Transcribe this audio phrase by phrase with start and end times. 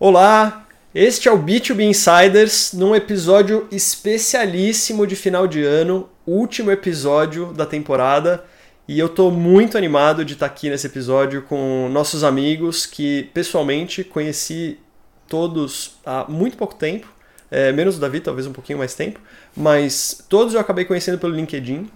[0.00, 0.64] Olá,
[0.94, 7.66] este é o B2B Insiders num episódio especialíssimo de final de ano, último episódio da
[7.66, 8.44] temporada.
[8.86, 14.04] E eu estou muito animado de estar aqui nesse episódio com nossos amigos que pessoalmente
[14.04, 14.78] conheci
[15.26, 17.12] todos há muito pouco tempo,
[17.50, 19.18] é, menos o Davi, talvez um pouquinho mais tempo,
[19.56, 21.90] mas todos eu acabei conhecendo pelo LinkedIn.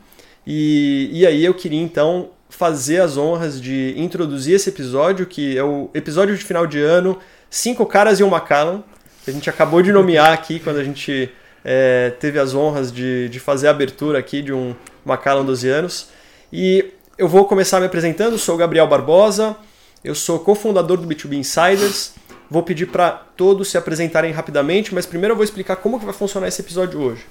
[0.45, 5.63] E, e aí eu queria então fazer as honras de introduzir esse episódio, que é
[5.63, 7.19] o episódio de final de ano,
[7.53, 8.83] Cinco Caras e um Macallan,
[9.23, 11.31] que a gente acabou de nomear aqui quando a gente
[11.63, 16.09] é, teve as honras de, de fazer a abertura aqui de um Macallan 12 anos.
[16.51, 19.55] E eu vou começar me apresentando, sou o Gabriel Barbosa,
[20.03, 22.15] eu sou cofundador do B2B Insiders.
[22.51, 26.15] Vou pedir para todos se apresentarem rapidamente, mas primeiro eu vou explicar como que vai
[26.15, 27.27] funcionar esse episódio hoje.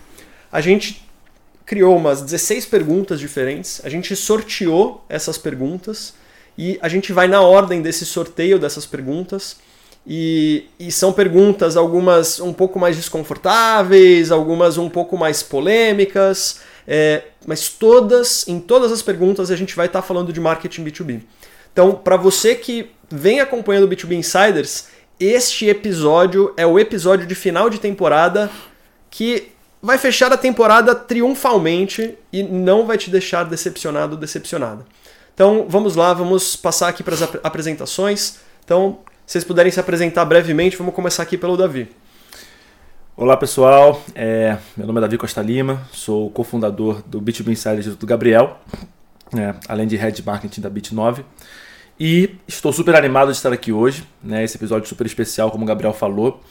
[0.51, 1.03] A gente
[1.65, 6.13] criou umas 16 perguntas diferentes, a gente sorteou essas perguntas
[6.55, 9.57] e a gente vai na ordem desse sorteio dessas perguntas.
[10.05, 17.23] E, e, são perguntas, algumas um pouco mais desconfortáveis, algumas um pouco mais polêmicas, é,
[17.45, 21.21] mas todas, em todas as perguntas, a gente vai estar tá falando de marketing B2B.
[21.71, 24.87] Então, para você que vem acompanhando o B2B Insiders,
[25.19, 28.49] este episódio é o episódio de final de temporada
[29.09, 34.85] que vai fechar a temporada triunfalmente e não vai te deixar decepcionado ou decepcionada.
[35.33, 38.39] Então, vamos lá, vamos passar aqui para as ap apresentações.
[38.63, 38.99] Então,
[39.31, 41.87] vocês puderem se apresentar brevemente, vamos começar aqui pelo Davi.
[43.15, 48.05] Olá pessoal, é, meu nome é Davi Costa Lima, sou cofundador do B2B Insider do
[48.05, 48.59] Gabriel,
[49.33, 51.23] é, além de Head Marketing da Bit9.
[51.97, 55.67] E estou super animado de estar aqui hoje, né, esse episódio super especial, como o
[55.67, 56.41] Gabriel falou.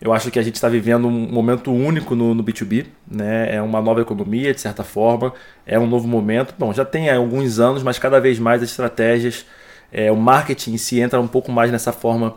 [0.00, 3.54] Eu acho que a gente está vivendo um momento único no, no, B2B, né?
[3.54, 5.34] é uma nova economia, de certa forma,
[5.66, 6.54] é um novo momento.
[6.58, 9.44] Bom, já tem alguns anos, mas cada vez mais as estratégias,
[9.92, 12.34] é, o marketing si entra um pouco mais nessa forma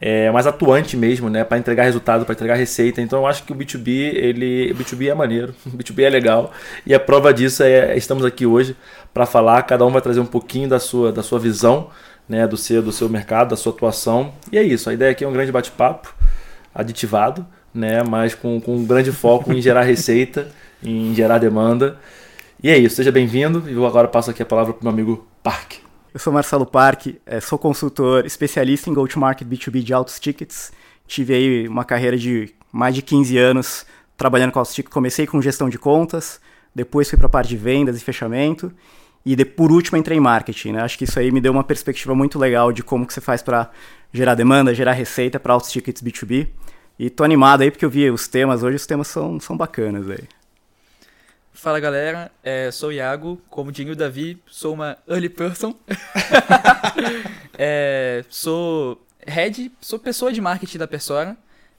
[0.00, 3.00] é, mais atuante mesmo, né, para entregar resultado, para entregar receita.
[3.00, 6.52] Então eu acho que o B2B, ele, o B2B é maneiro, o B2B é legal
[6.86, 8.76] e a prova disso é estamos aqui hoje
[9.12, 9.62] para falar.
[9.62, 11.90] Cada um vai trazer um pouquinho da sua, da sua visão,
[12.28, 14.32] né, do seu, do seu mercado, da sua atuação.
[14.52, 14.88] E é isso.
[14.88, 16.14] A ideia aqui é um grande bate-papo,
[16.74, 17.44] aditivado,
[17.74, 20.48] né, mas com, com um grande foco em gerar receita,
[20.82, 21.98] em gerar demanda.
[22.62, 22.96] E é isso.
[22.96, 23.68] Seja bem-vindo.
[23.68, 25.87] E eu agora passo aqui a palavra para o meu amigo Park.
[26.12, 30.72] Eu sou Marcelo Parque, é, sou consultor especialista em go-to-market B2B de altos tickets.
[31.06, 33.84] Tive aí uma carreira de mais de 15 anos
[34.16, 34.92] trabalhando com altos tickets.
[34.92, 36.40] Comecei com gestão de contas,
[36.74, 38.72] depois fui para a parte de vendas e fechamento
[39.24, 40.72] e de, por último entrei em marketing.
[40.72, 40.82] Né?
[40.82, 43.42] Acho que isso aí me deu uma perspectiva muito legal de como que você faz
[43.42, 43.70] para
[44.10, 46.48] gerar demanda, gerar receita para altos tickets B2B.
[46.98, 50.08] E tô animado aí porque eu vi os temas hoje, os temas são, são bacanas
[50.08, 50.26] aí.
[51.58, 55.74] Fala galera, é, sou o Iago, como diria o Davi, sou uma early person.
[57.58, 61.36] é, sou head, sou pessoa de marketing da Persona.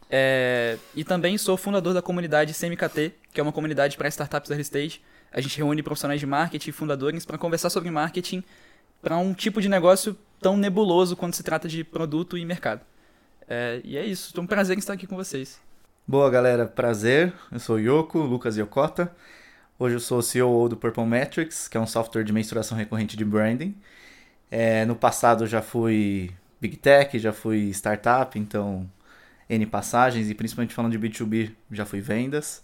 [0.10, 4.64] É, e também sou fundador da comunidade CMKT, que é uma comunidade para startups early
[4.64, 5.02] stage.
[5.32, 8.44] A gente reúne profissionais de marketing e fundadores para conversar sobre marketing
[9.02, 12.82] para um tipo de negócio tão nebuloso quando se trata de produto e mercado.
[13.48, 15.58] É, e é isso, é um prazer estar aqui com vocês.
[16.06, 17.34] Boa galera, prazer.
[17.50, 19.10] Eu sou o Yoko, Lucas Yokota.
[19.82, 23.24] Hoje eu sou CEO do Purple Metrics, que é um software de mensuração recorrente de
[23.24, 23.74] branding.
[24.52, 28.92] É, no passado já fui Big Tech, já fui startup, então
[29.50, 32.62] N passagens, e principalmente falando de B2B, já fui vendas.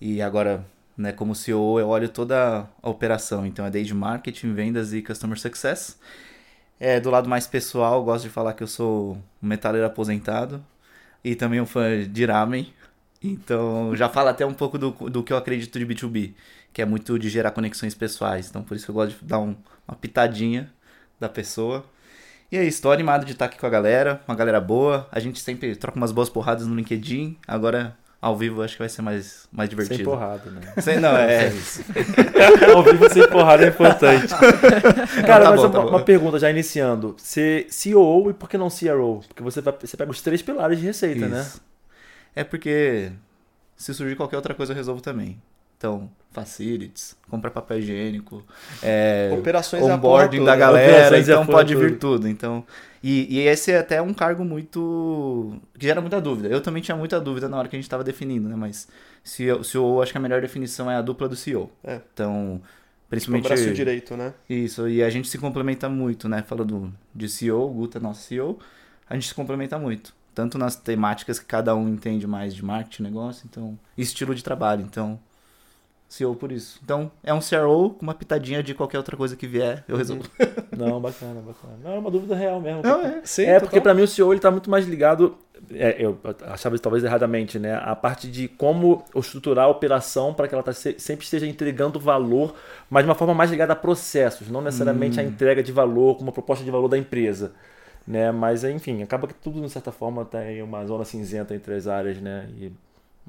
[0.00, 0.64] E agora,
[0.96, 5.38] né, como CEO, eu olho toda a operação, então é desde marketing, vendas e customer
[5.38, 5.98] success.
[6.80, 10.64] É, do lado mais pessoal, gosto de falar que eu sou um metaleiro aposentado
[11.22, 12.72] e também um fã de ramen.
[13.22, 16.34] Então, já fala até um pouco do, do que eu acredito de B2B,
[16.72, 18.48] que é muito de gerar conexões pessoais.
[18.48, 19.56] Então, por isso que eu gosto de dar um,
[19.86, 20.72] uma pitadinha
[21.18, 21.84] da pessoa.
[22.50, 25.06] E é isso, tô animado de estar aqui com a galera, uma galera boa.
[25.12, 27.36] A gente sempre troca umas boas porradas no LinkedIn.
[27.46, 29.96] Agora, ao vivo, acho que vai ser mais, mais divertido.
[29.96, 30.60] Sem porrada, né?
[30.80, 31.84] Sem, não, é isso.
[32.74, 34.28] ao vivo, sem porrada é importante.
[35.26, 37.14] Cara, tá mas bom, tá uma, uma, pergunta já iniciando.
[37.18, 39.20] Você CEO e por que não CRO?
[39.28, 41.28] Porque você, vai, você pega os três pilares de receita, isso.
[41.28, 41.46] né?
[42.38, 43.10] É porque
[43.76, 45.42] se surgir qualquer outra coisa eu resolvo também.
[45.76, 48.44] Então, facilities, compra papel higiênico,
[48.80, 52.28] é, operações onboarding da galera, então pode vir tudo.
[52.28, 52.64] Então,
[53.02, 56.48] e, e, esse é até um cargo muito que gera muita dúvida.
[56.48, 58.54] Eu também tinha muita dúvida na hora que a gente estava definindo, né?
[58.54, 58.86] Mas
[59.24, 61.72] CEO, CEO, acho que a melhor definição é a dupla do CEO.
[61.82, 62.00] É.
[62.14, 62.62] Então,
[63.10, 64.32] principalmente tipo, braço direito, né?
[64.48, 64.88] Isso.
[64.88, 66.44] E a gente se complementa muito, né?
[66.46, 68.60] Falando de CEO, o Guta é nosso CEO,
[69.10, 73.02] a gente se complementa muito tanto nas temáticas que cada um entende mais de marketing,
[73.02, 75.18] negócio, então, estilo de trabalho, então,
[76.08, 76.78] CEO por isso.
[76.80, 80.30] Então, é um CRO com uma pitadinha de qualquer outra coisa que vier, eu resolvo.
[80.78, 81.74] Não, bacana, bacana.
[81.82, 82.82] Não, é uma dúvida real mesmo.
[82.84, 85.36] Não, é, sim, é porque para mim o CEO ele tá muito mais ligado
[85.72, 87.74] é, eu achava isso talvez erradamente, né?
[87.82, 92.54] A parte de como estruturar a operação para que ela tá, sempre esteja entregando valor,
[92.88, 95.22] mas de uma forma mais ligada a processos, não necessariamente hum.
[95.22, 97.50] a entrega de valor como uma proposta de valor da empresa.
[98.08, 98.32] Né?
[98.32, 102.18] Mas, enfim, acaba que tudo, de certa forma, tem uma zona cinzenta entre as áreas,
[102.18, 102.48] né?
[102.58, 102.72] E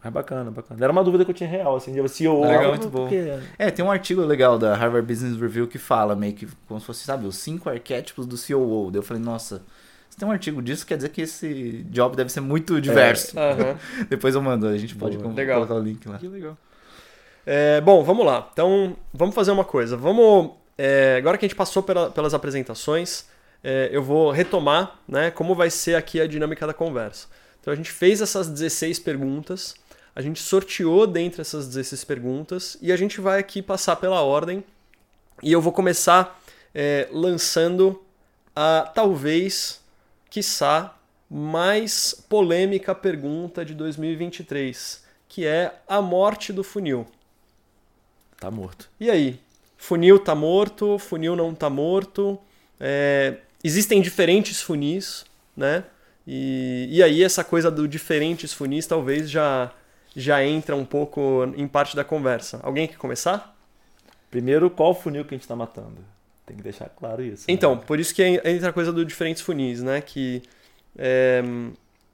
[0.02, 0.81] é bacana, bacana.
[0.81, 2.46] Era uma dúvida que eu tinha real, assim, de CEO.
[2.46, 3.10] Legal, muito bom.
[3.58, 6.86] É, tem um artigo legal da Harvard Business Review que fala meio que como se
[6.86, 8.90] fosse, sabe, os cinco arquétipos do CEO.
[8.90, 9.62] Daí eu falei, nossa,
[10.10, 13.38] se tem um artigo disso, quer dizer que esse job deve ser muito diverso.
[13.38, 14.06] É, uh -huh.
[14.08, 15.58] Depois eu mando, a gente pode legal.
[15.58, 16.18] colocar o link lá.
[16.18, 16.58] Que legal.
[17.46, 18.50] É, bom, vamos lá.
[18.54, 19.98] Então, vamos fazer uma coisa.
[19.98, 20.52] Vamos.
[20.78, 23.26] É, agora que a gente passou pela, pelas apresentações,
[23.63, 27.27] é, eu vou retomar né, como vai ser aqui a dinâmica da conversa.
[27.59, 29.75] Então, a gente fez essas 16 perguntas.
[30.15, 34.63] A gente sorteou dentre essas 16 perguntas e a gente vai aqui passar pela ordem.
[35.41, 36.41] E eu vou começar
[36.73, 38.01] é, lançando
[38.56, 39.81] a talvez,
[40.29, 40.95] quiçá,
[41.29, 47.06] mais polêmica pergunta de 2023, que é a morte do funil.
[48.39, 48.89] Tá morto.
[49.00, 49.39] E aí?
[49.77, 50.97] Funil tá morto?
[50.97, 52.39] Funil não tá morto?
[52.79, 55.25] É, existem diferentes funis,
[55.56, 55.83] né?
[56.25, 59.71] E, e aí essa coisa do diferentes funis talvez já
[60.15, 62.59] já entra um pouco em parte da conversa.
[62.63, 63.56] Alguém quer começar?
[64.29, 65.97] Primeiro, qual funil que a gente está matando?
[66.45, 67.45] Tem que deixar claro isso.
[67.47, 67.53] Né?
[67.53, 70.01] Então, por isso que entra a coisa do diferentes funis, né?
[70.01, 70.41] Que.
[70.97, 71.44] É,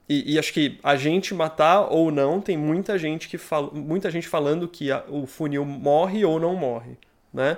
[0.07, 4.11] e, e, acho que a gente matar ou não, tem muita gente que fala, muita
[4.11, 6.97] gente falando que a, o funil morre ou não morre,
[7.33, 7.57] né?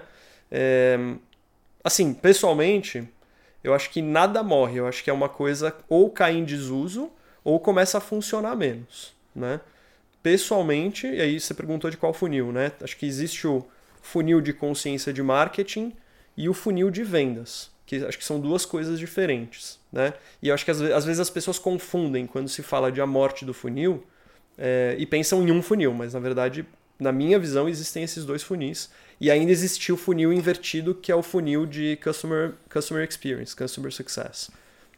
[0.50, 0.98] É,
[1.84, 3.06] assim, pessoalmente,
[3.68, 4.78] eu acho que nada morre.
[4.78, 7.12] Eu acho que é uma coisa ou cai em desuso
[7.44, 9.60] ou começa a funcionar menos, né?
[10.28, 12.74] pessoalmente, e aí você perguntou de qual funil, né?
[12.82, 13.66] Acho que existe o
[14.02, 15.94] funil de consciência de marketing
[16.36, 20.14] e o funil de vendas, que acho que são duas coisas diferentes, né?
[20.42, 23.46] E eu acho que às, vezes as pessoas confundem quando se fala de a morte
[23.46, 24.04] do funil
[24.58, 26.66] é, e pensam em um funil, mas na verdade,
[27.00, 28.90] na minha visão, existem esses dois funis
[29.20, 33.92] e ainda existiu o funil invertido, que é o funil de customer, customer experience, customer
[33.92, 34.50] success,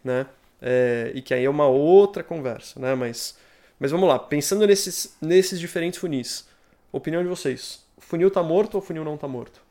[0.03, 0.25] né?
[0.61, 2.95] É, e que aí é uma outra conversa, né?
[2.95, 3.37] Mas
[3.79, 6.45] mas vamos lá, pensando nesses, nesses diferentes funis,
[6.91, 7.81] opinião de vocês.
[7.95, 9.61] O funil tá morto ou o funil não tá morto?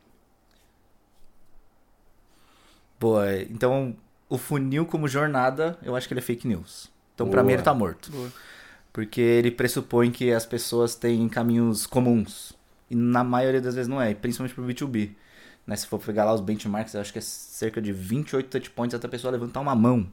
[2.99, 3.95] Boa, então
[4.29, 6.91] o funil como jornada, eu acho que ele é fake news.
[7.15, 8.11] Então para mim ele tá morto.
[8.11, 8.33] Boa.
[8.93, 12.53] Porque ele pressupõe que as pessoas têm caminhos comuns.
[12.91, 15.11] E na maioria das vezes não é, principalmente pro B2B.
[15.67, 15.77] Né?
[15.77, 19.07] Se for pegar lá os benchmarks, eu acho que é cerca de 28 touchpoints até
[19.07, 20.09] a pessoa levantar uma mão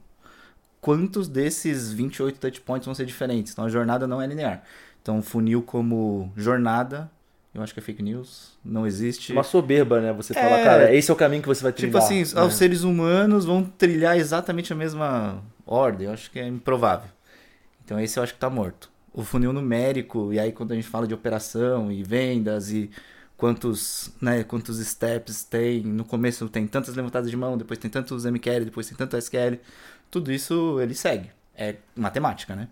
[0.86, 3.52] quantos desses 28 touchpoints vão ser diferentes.
[3.52, 4.62] Então a jornada não é linear.
[5.02, 7.10] Então funil como jornada,
[7.56, 9.32] eu acho que é fake news, não existe.
[9.32, 10.14] Uma soberba, né?
[10.14, 10.40] Você é...
[10.40, 12.08] fala, cara, esse é o caminho que você vai tipo trilhar.
[12.08, 12.44] Tipo assim, né?
[12.44, 16.06] os seres humanos vão trilhar exatamente a mesma ordem.
[16.06, 17.10] Eu acho que é improvável.
[17.86, 18.90] Então esse eu acho que tá morto.
[19.14, 22.90] O funil numérico, e aí quando a gente fala de operação e vendas e
[23.38, 28.26] quantos, né, quantos steps tem, no começo tem tantas levantadas de mão, depois tem tantos
[28.26, 29.60] MQL, depois tem tanto SQL
[30.10, 31.30] tudo isso ele segue.
[31.56, 32.68] É matemática, né?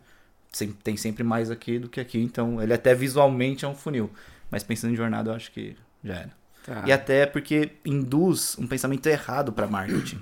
[0.83, 4.12] Tem sempre mais aqui do que aqui, então ele até visualmente é um funil.
[4.51, 6.31] Mas pensando em jornada, eu acho que já era.
[6.63, 6.83] Tá.
[6.86, 10.21] E até porque induz um pensamento errado para marketing.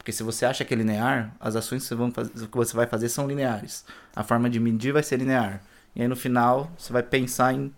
[0.00, 2.86] Porque se você acha que é linear, as ações que você, fazer, que você vai
[2.86, 3.84] fazer são lineares.
[4.16, 5.62] A forma de medir vai ser linear.
[5.94, 7.70] E aí no final você vai pensar em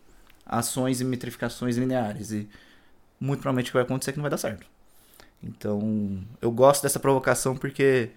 [0.47, 2.31] ações e metrificações lineares.
[2.31, 2.49] E
[3.19, 4.65] muito provavelmente o que vai acontecer é que não vai dar certo.
[5.43, 8.11] Então eu gosto dessa provocação porque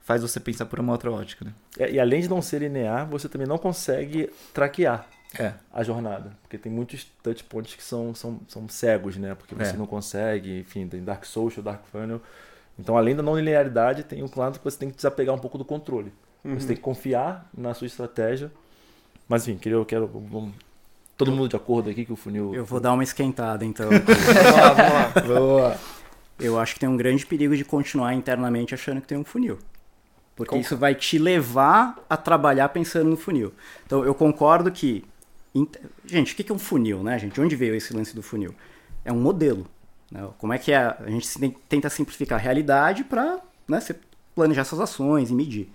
[0.00, 1.44] faz você pensar por uma outra ótica.
[1.44, 1.52] Né?
[1.78, 5.06] É, e além de não ser linear, você também não consegue traquear
[5.38, 5.52] é.
[5.70, 6.32] a jornada.
[6.40, 9.34] Porque tem muitos touch points que são, são, são cegos, né?
[9.34, 9.76] Porque você é.
[9.76, 12.22] não consegue, enfim, tem Dark Social, Dark Funnel.
[12.78, 15.58] Então, além da não linearidade, tem um claro que você tem que desapegar um pouco
[15.58, 16.12] do controle.
[16.44, 16.58] Uhum.
[16.58, 18.50] Você tem que confiar na sua estratégia.
[19.28, 20.06] Mas, enfim, eu quero.
[20.06, 20.54] Vamos,
[21.16, 22.54] todo mundo de acordo aqui que o funil.
[22.54, 23.88] Eu vou dar uma esquentada, então.
[23.92, 25.20] vamos lá, vamos lá.
[25.26, 25.76] Boa.
[26.38, 29.58] Eu acho que tem um grande perigo de continuar internamente achando que tem um funil.
[30.34, 33.52] Porque isso vai te levar a trabalhar pensando no funil.
[33.84, 35.04] Então, eu concordo que.
[36.06, 37.38] Gente, o que é um funil, né, gente?
[37.38, 38.54] Onde veio esse lance do funil?
[39.04, 39.66] É um modelo.
[40.10, 40.28] Né?
[40.38, 40.78] Como é que é?
[40.78, 41.38] A gente
[41.68, 43.38] tenta simplificar a realidade para
[43.68, 43.78] né,
[44.34, 45.70] planejar suas ações e medir.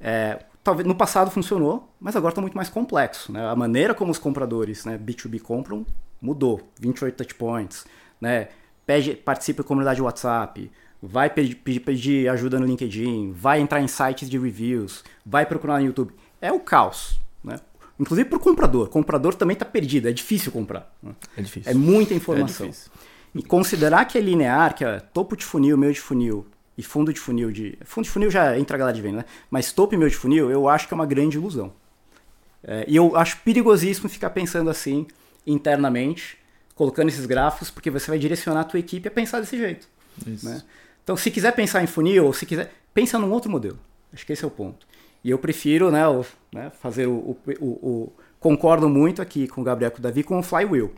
[0.00, 3.32] É, talvez no passado funcionou, mas agora está muito mais complexo.
[3.32, 3.48] Né?
[3.48, 5.86] A maneira como os compradores né, B2B compram
[6.24, 6.68] mudou.
[6.80, 7.84] 28 touchpoints,
[8.20, 8.48] né?
[8.86, 10.70] Pede, participe da comunidade WhatsApp,
[11.02, 15.86] vai pedir, pedir, ajuda no LinkedIn, vai entrar em sites de reviews, vai procurar no
[15.86, 16.14] YouTube.
[16.40, 17.60] É o caos, né?
[17.98, 18.86] Inclusive para o comprador.
[18.86, 20.92] O comprador também está perdido, é difícil comprar.
[21.02, 21.14] Né?
[21.36, 21.70] É difícil.
[21.70, 22.66] É muita informação.
[22.66, 22.70] É
[23.34, 27.12] e considerar que é linear, que é topo de funil, meio de funil, e fundo
[27.12, 27.78] de funil de.
[27.84, 29.24] Fundo de funil já entra a galera de venda, né?
[29.50, 31.72] Mas topo e meio de funil, eu acho que é uma grande ilusão.
[32.62, 35.06] É, e eu acho perigosíssimo ficar pensando assim
[35.46, 36.38] internamente,
[36.74, 39.86] colocando esses gráficos, porque você vai direcionar a tua equipe a pensar desse jeito.
[40.42, 40.62] Né?
[41.02, 43.78] Então, se quiser pensar em funil, ou se quiser, pensa num outro modelo.
[44.12, 44.86] Acho que esse é o ponto.
[45.22, 49.62] E eu prefiro né, o, né, fazer o, o, o, o, Concordo muito aqui com
[49.62, 50.92] o Gabriel e com o Davi com o flywheel.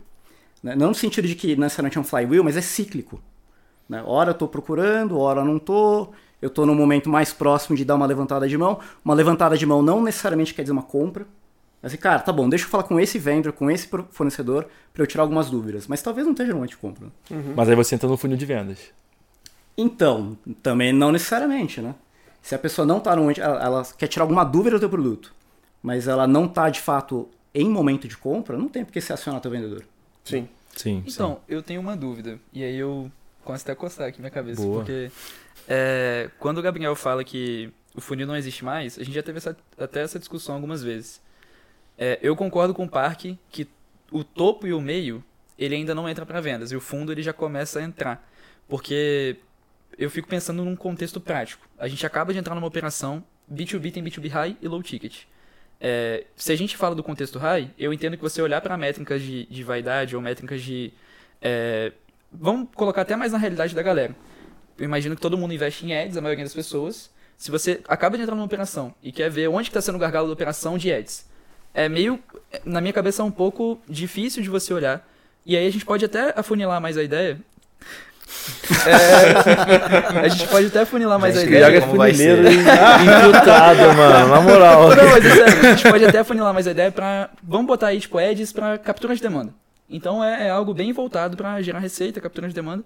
[0.61, 0.75] Né?
[0.75, 3.21] Não no sentido de que necessariamente é um flywheel, mas é cíclico.
[3.87, 4.01] Né?
[4.05, 6.13] Hora eu estou procurando, hora não estou.
[6.41, 8.79] Eu estou no momento mais próximo de dar uma levantada de mão.
[9.03, 11.25] Uma levantada de mão não necessariamente quer dizer uma compra.
[11.81, 15.07] Assim, cara, tá bom, deixa eu falar com esse vendor, com esse fornecedor, para eu
[15.07, 15.87] tirar algumas dúvidas.
[15.87, 17.07] Mas talvez não esteja no momento de compra.
[17.29, 17.53] Uhum.
[17.55, 18.79] Mas aí você entra no funil de vendas.
[19.77, 21.93] Então, também não necessariamente, né?
[22.41, 24.89] Se a pessoa não está no momento, ela, ela, quer tirar alguma dúvida do teu
[24.89, 25.33] produto,
[25.83, 29.13] mas ela não está de fato em momento de compra, não tem por que se
[29.13, 29.83] acionar teu vendedor.
[30.29, 30.47] Sim.
[30.75, 31.03] Sim.
[31.07, 31.41] Então, sim.
[31.47, 32.39] eu tenho uma dúvida.
[32.53, 33.11] E aí eu
[33.43, 34.61] começo até a coçar aqui minha cabeça.
[34.61, 34.79] Boa.
[34.79, 35.11] Porque
[35.67, 39.37] é, quando o Gabriel fala que o funil não existe mais, a gente já teve
[39.37, 41.19] essa, até essa discussão algumas vezes.
[41.97, 43.67] É, eu concordo com o Parque que
[44.11, 45.23] o topo e o meio,
[45.57, 46.71] ele ainda não entra para vendas.
[46.71, 48.29] E o fundo ele já começa a entrar.
[48.67, 49.37] Porque
[49.97, 51.67] eu fico pensando num contexto prático.
[51.77, 55.23] A gente acaba de entrar numa operação, B2B tem B2B high e low ticket.
[55.79, 59.21] É, se a gente fala do contexto high, eu entendo que você olhar para métricas
[59.21, 60.91] de, de vaidade ou métricas de.
[61.41, 61.91] É,
[62.31, 64.15] vamos colocar até mais na realidade da galera.
[64.77, 67.09] Eu imagino que todo mundo investe em ads, a maioria das pessoas.
[67.37, 70.27] Se você acaba de entrar numa operação e quer ver onde está sendo o gargalo
[70.27, 71.27] da operação de ads,
[71.73, 72.19] é meio,
[72.65, 75.07] na minha cabeça, é um pouco difícil de você olhar.
[75.45, 77.39] E aí a gente pode até afunilar mais a ideia.
[78.85, 81.71] É, a gente pode até afunilar mais a Gente, ideia.
[81.71, 84.27] Iago é funileiro e infiltrado, mano.
[84.27, 84.89] Na moral.
[84.95, 87.29] Não, mas é sério, a gente pode até afunilar mais a ideia pra.
[87.43, 89.53] Vamos botar aí, tipo, ads pra captura de demanda.
[89.89, 92.83] Então é, é algo bem voltado pra gerar receita, captura de demanda.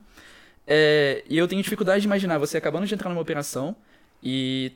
[0.67, 3.75] É, e eu tenho dificuldade de imaginar você acabando de entrar numa operação
[4.24, 4.71] e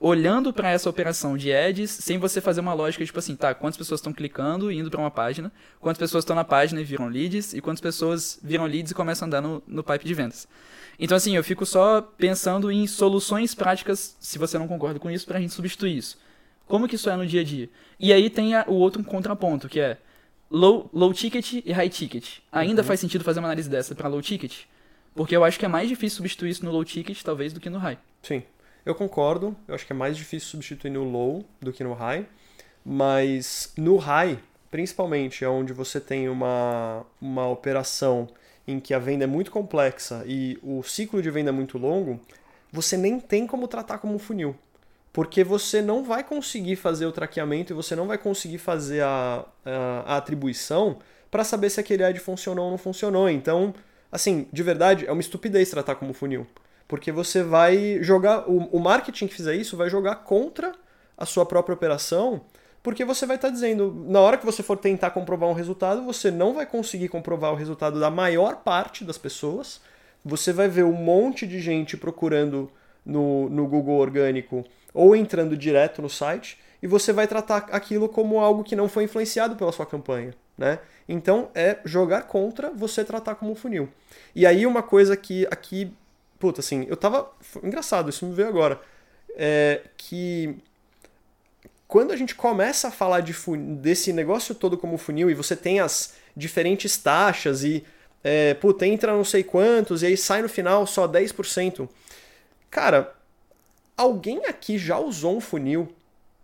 [0.00, 3.76] olhando pra essa operação de ads sem você fazer uma lógica tipo assim, tá, quantas
[3.76, 7.08] pessoas estão clicando e indo pra uma página, quantas pessoas estão na página e viram
[7.08, 10.46] leads e quantas pessoas viram leads e começam a andar no, no pipe de vendas.
[10.98, 15.26] Então assim, eu fico só pensando em soluções práticas, se você não concorda com isso,
[15.26, 16.18] pra gente substituir isso.
[16.66, 17.68] Como que isso é no dia a dia?
[17.98, 19.96] E aí tem a- o outro contraponto, que é
[20.50, 22.38] low, low ticket e high ticket.
[22.52, 24.64] Ainda faz sentido fazer uma análise dessa pra low ticket?
[25.14, 27.70] Porque eu acho que é mais difícil substituir isso no low ticket, talvez, do que
[27.70, 27.98] no high.
[28.22, 28.42] Sim,
[28.90, 29.56] eu concordo.
[29.66, 32.26] Eu acho que é mais difícil substituir no low do que no high.
[32.84, 34.38] Mas no high,
[34.70, 38.28] principalmente, é onde você tem uma, uma operação
[38.66, 42.20] em que a venda é muito complexa e o ciclo de venda é muito longo,
[42.70, 44.54] você nem tem como tratar como um funil.
[45.10, 49.44] Porque você não vai conseguir fazer o traqueamento e você não vai conseguir fazer a,
[49.64, 50.98] a, a atribuição
[51.30, 53.28] para saber se aquele ad funcionou ou não funcionou.
[53.28, 53.74] Então,
[54.12, 56.46] assim, de verdade, é uma estupidez tratar como funil.
[56.88, 58.48] Porque você vai jogar.
[58.48, 60.72] O, o marketing que fizer isso vai jogar contra
[61.16, 62.40] a sua própria operação,
[62.82, 66.30] porque você vai estar dizendo, na hora que você for tentar comprovar um resultado, você
[66.30, 69.80] não vai conseguir comprovar o resultado da maior parte das pessoas.
[70.24, 72.70] Você vai ver um monte de gente procurando
[73.04, 74.64] no, no Google orgânico
[74.94, 79.04] ou entrando direto no site, e você vai tratar aquilo como algo que não foi
[79.04, 80.34] influenciado pela sua campanha.
[80.56, 80.78] Né?
[81.08, 83.88] Então é jogar contra você tratar como um funil.
[84.34, 85.92] E aí uma coisa que aqui
[86.38, 87.30] Puta, assim, eu tava.
[87.40, 88.80] foi Engraçado, isso me veio agora.
[89.36, 90.56] É que.
[91.86, 95.56] Quando a gente começa a falar de fun- desse negócio todo como funil e você
[95.56, 97.84] tem as diferentes taxas e.
[98.22, 101.88] É, puta, entra não sei quantos e aí sai no final só 10%.
[102.70, 103.14] Cara,
[103.96, 105.88] alguém aqui já usou um funil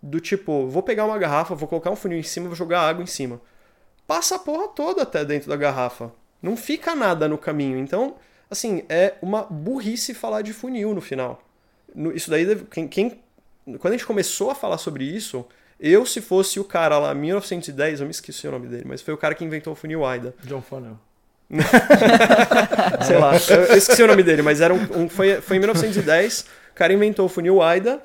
[0.02, 3.02] do tipo: vou pegar uma garrafa, vou colocar um funil em cima, vou jogar água
[3.02, 3.40] em cima.
[4.06, 6.12] Passa a porra toda até dentro da garrafa.
[6.42, 7.78] Não fica nada no caminho.
[7.78, 8.16] Então
[8.50, 11.42] assim, é uma burrice falar de funil no final.
[12.14, 13.20] Isso daí, quem, quem-
[13.78, 15.44] quando a gente começou a falar sobre isso,
[15.80, 19.12] eu, se fosse o cara lá, 1910, eu me esqueci o nome dele, mas foi
[19.14, 20.34] o cara que inventou o funil AIDA.
[20.44, 20.98] John Funnel.
[23.06, 25.60] Sei lá, eu, eu esqueci o nome dele, mas era um, um- foi, foi em
[25.60, 28.02] 1910, o cara inventou o funil AIDA,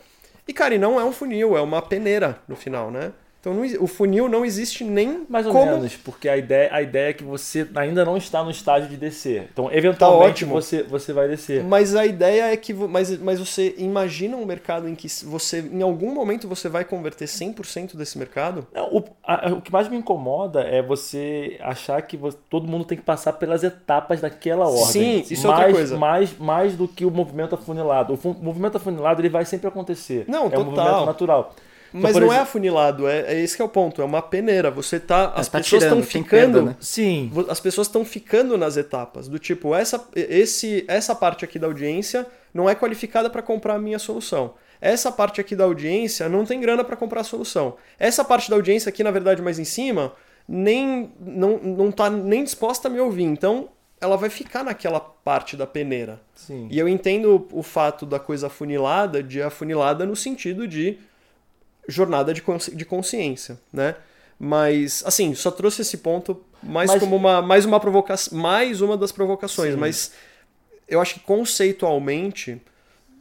[0.47, 3.11] e, cara, e não é um funil, é uma peneira no final, né?
[3.39, 5.65] Então não o funil não existe nem Mais ou como...
[5.71, 8.97] menos, porque a ideia, a ideia é que você ainda não está no estágio de
[8.97, 9.47] descer.
[9.53, 10.53] Então, eventualmente, ótimo.
[10.55, 11.63] você, você vai descer.
[11.63, 12.73] Mas a ideia é que.
[12.73, 17.25] Mas, mas você imagina um mercado em que você, em algum momento, você vai converter
[17.29, 18.67] 100% desse mercado?
[18.73, 22.83] Não, o, a- o que mais me incomoda é você achar que vo- todo mundo
[22.83, 24.85] tem que passar pelas etapas daquela ordem.
[24.85, 25.97] Sim, isso é outra mais, coisa.
[25.97, 28.13] Mais, mais do que o movimento afunilado.
[28.13, 30.25] O fu- movimento afunilado ele vai sempre acontecer.
[30.27, 30.61] Não, é total.
[30.61, 31.55] um movimento natural.
[31.89, 34.01] Então, Mas não é exemplo- afunilado, é, é esse que é o ponto.
[34.01, 34.69] É uma peneira.
[34.71, 35.33] Você tá.
[35.35, 36.29] As tá pessoas estão ficando.
[36.29, 36.75] perda, né?
[36.79, 37.31] Sim.
[37.49, 39.27] As pessoas estão ficando nas etapas.
[39.27, 43.79] Do tipo, essa, esse, essa parte aqui da audiência não é qualificada para comprar a
[43.79, 44.53] minha solução.
[44.81, 47.75] Essa parte aqui da audiência não tem grana para comprar a solução.
[47.99, 50.13] Essa parte da audiência aqui, na verdade, mais em cima,
[50.47, 53.23] nem não, não tá nem disposta a me ouvir.
[53.23, 53.69] Então,
[54.01, 56.21] ela vai ficar naquela parte da peneira.
[56.33, 56.67] Sim.
[56.71, 60.97] E eu entendo o fato da coisa afunilada de afunilada no sentido de
[61.87, 63.95] jornada de, consci de consciência, né?
[64.39, 68.95] Mas, assim, só trouxe esse ponto mais Mas- como uma, mais uma provocação, mais uma
[68.95, 69.79] das provocações, Sim.
[69.79, 70.13] mas
[70.87, 72.61] eu acho que conceitualmente,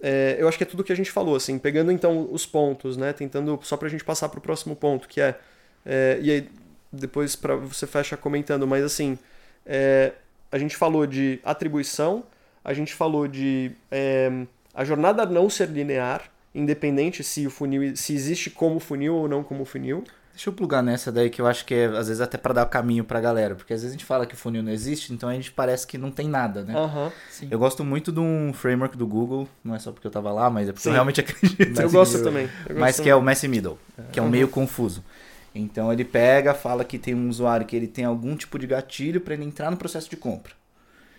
[0.00, 2.97] é, eu acho que é tudo que a gente falou, assim, pegando então os pontos,
[2.97, 3.12] né?
[3.12, 5.38] Tentando, só pra gente passar pro próximo ponto, que é,
[5.85, 6.49] é, e aí
[6.93, 9.19] depois para você fecha comentando, mas assim,
[9.67, 10.12] é,
[10.50, 12.25] a gente falou de atribuição,
[12.65, 14.31] a gente falou de é,
[14.75, 16.23] a jornada não ser linear,
[16.59, 20.05] independente se o funil se existe como funil ou não como funil.
[20.33, 22.65] Deixa eu plugar nessa daí que eu acho que é, às vezes, até pra dar
[22.65, 23.57] o caminho pra galera.
[23.57, 25.85] Porque às vezes a gente fala que o funil não existe, então a gente parece
[25.85, 26.75] que não tem nada, né?
[26.77, 27.11] Aham.
[27.29, 27.49] Sim.
[27.50, 30.49] Eu gosto muito de um framework do Google, não é só porque eu tava lá,
[30.49, 30.91] mas é porque Sim.
[30.91, 31.81] eu realmente acredito.
[31.81, 32.45] Eu gosto também.
[32.45, 33.12] eu gosto Mas que também.
[33.12, 33.79] é o Messi Middle,
[34.12, 34.31] que é um Uhum.
[34.31, 35.03] meio confuso.
[35.53, 39.21] Então ele pega, fala que tem um usuário que ele tem algum tipo de gatilho
[39.21, 40.53] para ele entrar no processo de compra.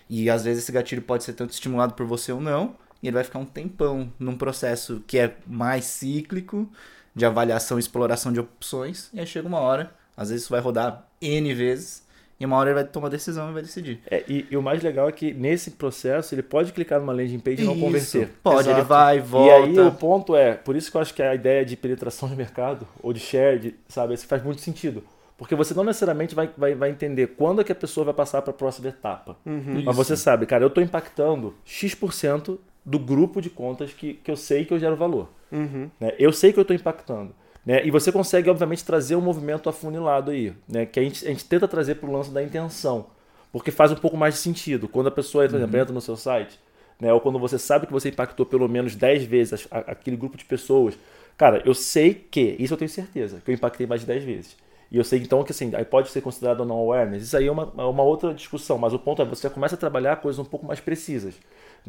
[0.10, 3.16] E às vezes esse gatilho pode ser tanto estimulado por você ou não, e ele
[3.16, 6.70] vai ficar um tempão num processo que é mais cíclico,
[7.16, 10.62] de avaliação e exploração de opções, e aí chega uma hora, às vezes isso vai
[10.62, 12.08] rodar N vezes,
[12.40, 14.00] e uma hora ele vai tomar decisão e vai decidir.
[14.10, 17.40] É, e, e o mais legal é que nesse processo ele pode clicar numa landing
[17.40, 18.30] page e não converter.
[18.42, 18.88] Pode, ele Exato.
[18.88, 19.50] vai, volta.
[19.50, 22.30] E aí o ponto é, por isso que eu acho que a ideia de penetração
[22.30, 25.04] de mercado, ou de share, de, sabe, isso faz muito sentido.
[25.38, 28.42] Porque você não necessariamente vai, vai, vai entender quando é que a pessoa vai passar
[28.42, 29.38] para a próxima etapa.
[29.46, 29.84] Uhum.
[29.86, 32.58] Mas você sabe, cara, eu estou impactando X%
[32.90, 35.30] do grupo de contas que, que eu sei que eu gero valor.
[35.52, 35.90] Uhum.
[36.00, 36.14] né?
[36.18, 37.34] Eu sei que eu estou impactando.
[37.66, 37.86] Né?
[37.86, 40.86] E você consegue, obviamente, trazer um movimento afunilado aí, né?
[40.86, 43.08] que a gente, a gente tenta trazer para o lance da intenção,
[43.52, 44.88] porque faz um pouco mais de sentido.
[44.88, 46.60] Quando a pessoa, por exemplo, entra no seu site,
[47.00, 47.14] né?
[47.14, 50.36] ou quando você sabe que você impactou pelo menos 10 vezes as- a- aquele grupo
[50.38, 50.98] de pessoas,
[51.38, 54.58] cara, eu sei que, isso eu tenho certeza, que eu impactei mais de 10 vezes.
[54.92, 57.22] E eu sei então que assim, aí pode ser considerado ou não awareness.
[57.24, 59.76] Isso aí é uma, é uma outra discussão, mas o ponto é você já começa
[59.76, 61.36] a trabalhar coisas um pouco mais precisas.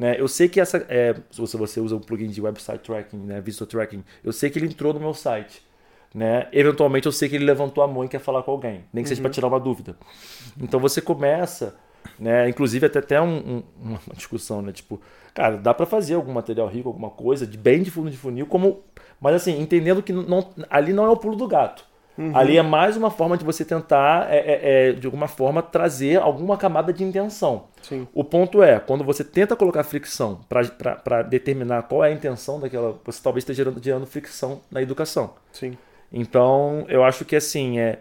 [0.01, 0.19] Né?
[0.19, 0.79] Eu sei que essa.
[0.89, 3.39] É, se você, você usa um plugin de website tracking, né?
[3.39, 5.63] visitor tracking, eu sei que ele entrou no meu site.
[6.15, 6.49] Né?
[6.55, 9.09] Eventualmente eu sei que ele levantou a mão e quer falar com alguém, nem que
[9.11, 9.95] seja para tirar uma dúvida.
[10.59, 11.77] Então você começa,
[12.19, 12.49] né?
[12.49, 14.73] Inclusive até até um- um- uma discussão, né?
[14.73, 14.99] Tipo,
[15.35, 18.47] cara, dá para fazer algum material rico, alguma coisa de bem de fundo de funil,
[18.47, 18.81] como,
[19.21, 21.85] mas assim entendendo que não, ali não é o pulo do gato.
[22.35, 26.21] Ali é mais uma forma de você tentar, é, é, é, de alguma forma, trazer
[26.21, 27.65] alguma camada de intenção.
[27.83, 28.07] Sim.
[28.13, 32.99] O ponto é, quando você tenta colocar fricção para determinar qual é a intenção daquela,
[33.05, 35.35] você talvez esteja gerando, gerando fricção na educação.
[35.53, 35.77] Sim.
[36.13, 38.01] Então, eu acho que assim, é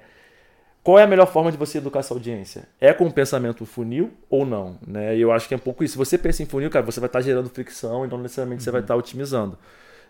[0.84, 2.68] qual é a melhor forma de você educar essa audiência?
[2.80, 4.78] É com o pensamento funil ou não?
[4.86, 5.16] Né?
[5.18, 5.92] Eu acho que é um pouco isso.
[5.94, 8.72] Se você pensa em funil, cara, você vai estar gerando fricção e não necessariamente você
[8.72, 9.58] vai estar otimizando.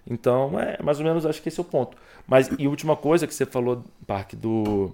[0.08, 1.98] Então, é mais ou menos acho que esse é o ponto.
[2.28, 4.94] Mas, e última coisa que você falou, Parque, do,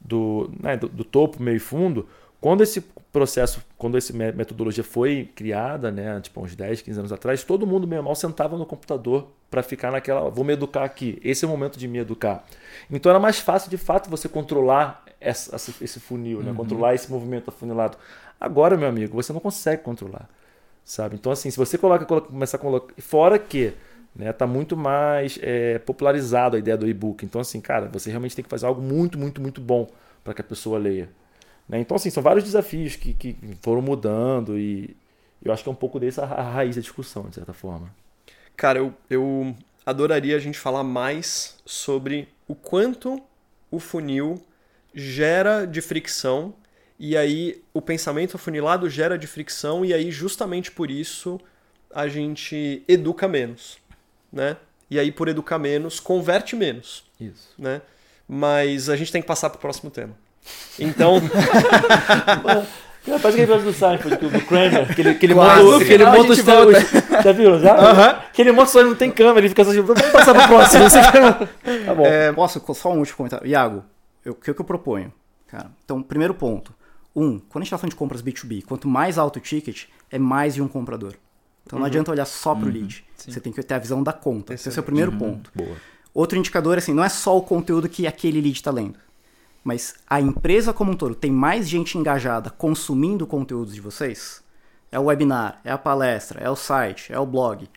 [0.00, 2.06] do, né, do, do topo, meio e fundo,
[2.40, 2.80] quando esse
[3.12, 7.66] processo, quando essa me- metodologia foi criada, né, tipo uns 10, 15 anos atrás, todo
[7.66, 11.48] mundo meio mal sentava no computador para ficar naquela, vou me educar aqui, esse é
[11.48, 12.44] o momento de me educar.
[12.90, 17.48] Então era mais fácil de fato você controlar essa, esse funil, né, controlar esse movimento
[17.48, 17.96] afunilado.
[18.40, 20.28] Agora, meu amigo, você não consegue controlar,
[20.84, 21.14] sabe?
[21.14, 23.72] Então assim, se você coloca, coloca começar a colocar, fora que
[24.14, 27.24] né, tá muito mais é, popularizado a ideia do e-book.
[27.24, 29.88] Então assim, cara, você realmente tem que fazer algo muito, muito, muito bom
[30.22, 31.08] para que a pessoa leia.
[31.68, 31.80] Né?
[31.80, 34.96] Então, assim, são vários desafios que, que foram mudando e
[35.44, 37.90] eu acho que é um pouco dessa a raiz da discussão, de certa forma.
[38.56, 43.20] Cara, eu, eu adoraria a gente falar mais sobre o quanto
[43.70, 44.40] o funil
[44.94, 46.54] gera de fricção
[46.98, 51.40] e aí o pensamento afunilado gera de fricção e aí justamente por isso
[51.94, 53.78] a gente educa menos,
[54.32, 54.56] né?
[54.90, 57.50] E aí por educar menos, converte menos, Isso.
[57.58, 57.80] né?
[58.28, 60.14] Mas a gente tem que passar pro próximo tema.
[60.78, 61.20] Então,
[63.04, 65.62] Parece aquele episódio do Seinfeld, do, do Kramer, que ele, que ele Quase.
[65.62, 66.90] monta, No que ele monta os teus...
[67.24, 68.14] Já viram, já?
[68.32, 70.46] Que ele monta só ele não tem câmera, ele fica só tipo, vamos passar pro
[70.46, 70.84] próximo.
[71.84, 72.06] tá bom.
[72.06, 73.46] É, posso só um último comentário?
[73.46, 73.84] Iago,
[74.24, 75.12] o que, que eu proponho?
[75.48, 76.72] Cara, então, primeiro ponto.
[77.14, 80.18] Um, quando a gente está falando de compras B2B, quanto mais alto o ticket, é
[80.18, 81.14] mais de um comprador.
[81.66, 83.04] Então não adianta olhar só para o lead.
[83.30, 84.54] Você tem que ter a visão da conta.
[84.54, 85.50] Esse é o primeiro ponto.
[85.54, 85.76] Boa.
[86.14, 88.98] Outro indicador, assim, não é só o conteúdo que aquele lead está lendo.
[89.64, 94.42] Mas a empresa como um todo tem mais gente engajada consumindo conteúdos de vocês?
[94.90, 97.68] É o webinar, é a palestra, é o site, é o blog.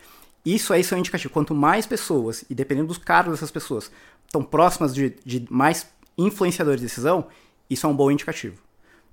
[0.46, 1.34] Isso aí são indicativo.
[1.34, 3.92] Quanto mais pessoas, e dependendo dos cargos dessas pessoas,
[4.26, 7.28] estão próximas de, de mais influenciadores de decisão,
[7.70, 8.62] isso é um bom indicativo.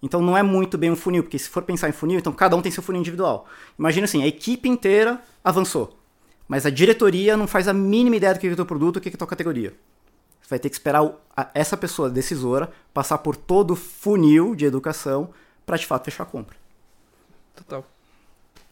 [0.02, 2.56] Então não é muito bem um funil, porque se for pensar em funil, então cada
[2.56, 3.46] um tem seu funil individual.
[3.78, 5.96] Imagina assim, a equipe inteira avançou,
[6.48, 9.00] mas a diretoria não faz a mínima ideia do que é o teu produto, o
[9.00, 9.72] que é a tua categoria.
[10.40, 11.10] Você vai ter que esperar
[11.54, 15.30] essa pessoa decisora passar por todo o funil de educação
[15.64, 16.56] para de fato fechar a compra.
[17.54, 17.86] Total.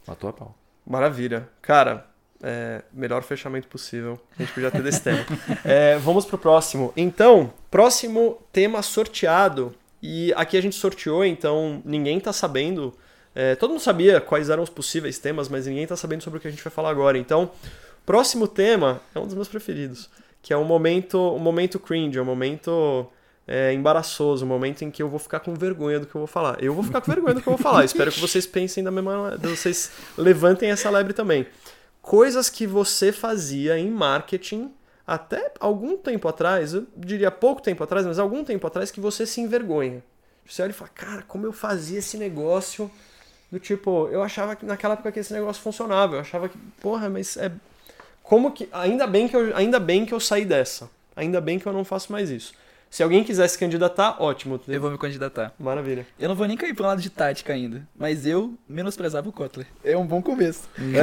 [0.05, 0.55] Matou a pau.
[0.85, 1.47] Maravilha.
[1.61, 2.05] Cara,
[2.41, 4.19] é, melhor fechamento possível.
[4.37, 5.25] A gente podia ter desse tema.
[5.63, 6.91] É, vamos pro próximo.
[6.97, 9.73] Então, próximo tema sorteado.
[10.01, 12.93] E aqui a gente sorteou, então ninguém tá sabendo.
[13.33, 16.41] É, todo mundo sabia quais eram os possíveis temas, mas ninguém tá sabendo sobre o
[16.41, 17.17] que a gente vai falar agora.
[17.17, 17.51] Então,
[18.05, 20.09] próximo tema é um dos meus preferidos,
[20.41, 23.07] que é o momento, o momento cringe, o momento
[23.47, 26.27] é, embaraçoso, o momento em que eu vou ficar com vergonha do que eu vou
[26.27, 26.61] falar.
[26.61, 27.83] Eu vou ficar com vergonha do que eu vou falar.
[27.85, 31.47] Espero que vocês pensem da mesma, vocês levantem essa lebre também.
[32.01, 34.71] Coisas que você fazia em marketing
[35.05, 39.25] até algum tempo atrás, eu diria pouco tempo atrás, mas algum tempo atrás que você
[39.25, 40.03] se envergonha.
[40.45, 42.89] Você olha e fala, cara, como eu fazia esse negócio
[43.51, 47.09] do tipo, eu achava que naquela época que esse negócio funcionava, eu achava que, porra,
[47.09, 47.51] mas é
[48.23, 50.89] como que ainda bem que eu ainda bem que eu saí dessa.
[51.15, 52.53] Ainda bem que eu não faço mais isso.
[52.89, 54.59] Se alguém quiser se candidatar, ótimo.
[54.67, 55.53] Eu vou me candidatar.
[55.57, 56.05] Maravilha.
[56.19, 59.65] Eu não vou nem cair pro lado de tática ainda, mas eu menosprezava o Kotler.
[59.83, 60.69] É um bom começo.
[60.77, 60.95] Boa,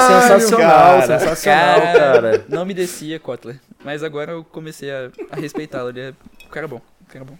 [0.00, 1.18] sensacional, cara.
[1.18, 2.44] sensacional, cara.
[2.48, 5.90] Não me descia Kotler, mas agora eu comecei a, a respeitá-lo.
[5.90, 6.14] Ele é
[6.46, 7.36] um cara bom, um cara bom.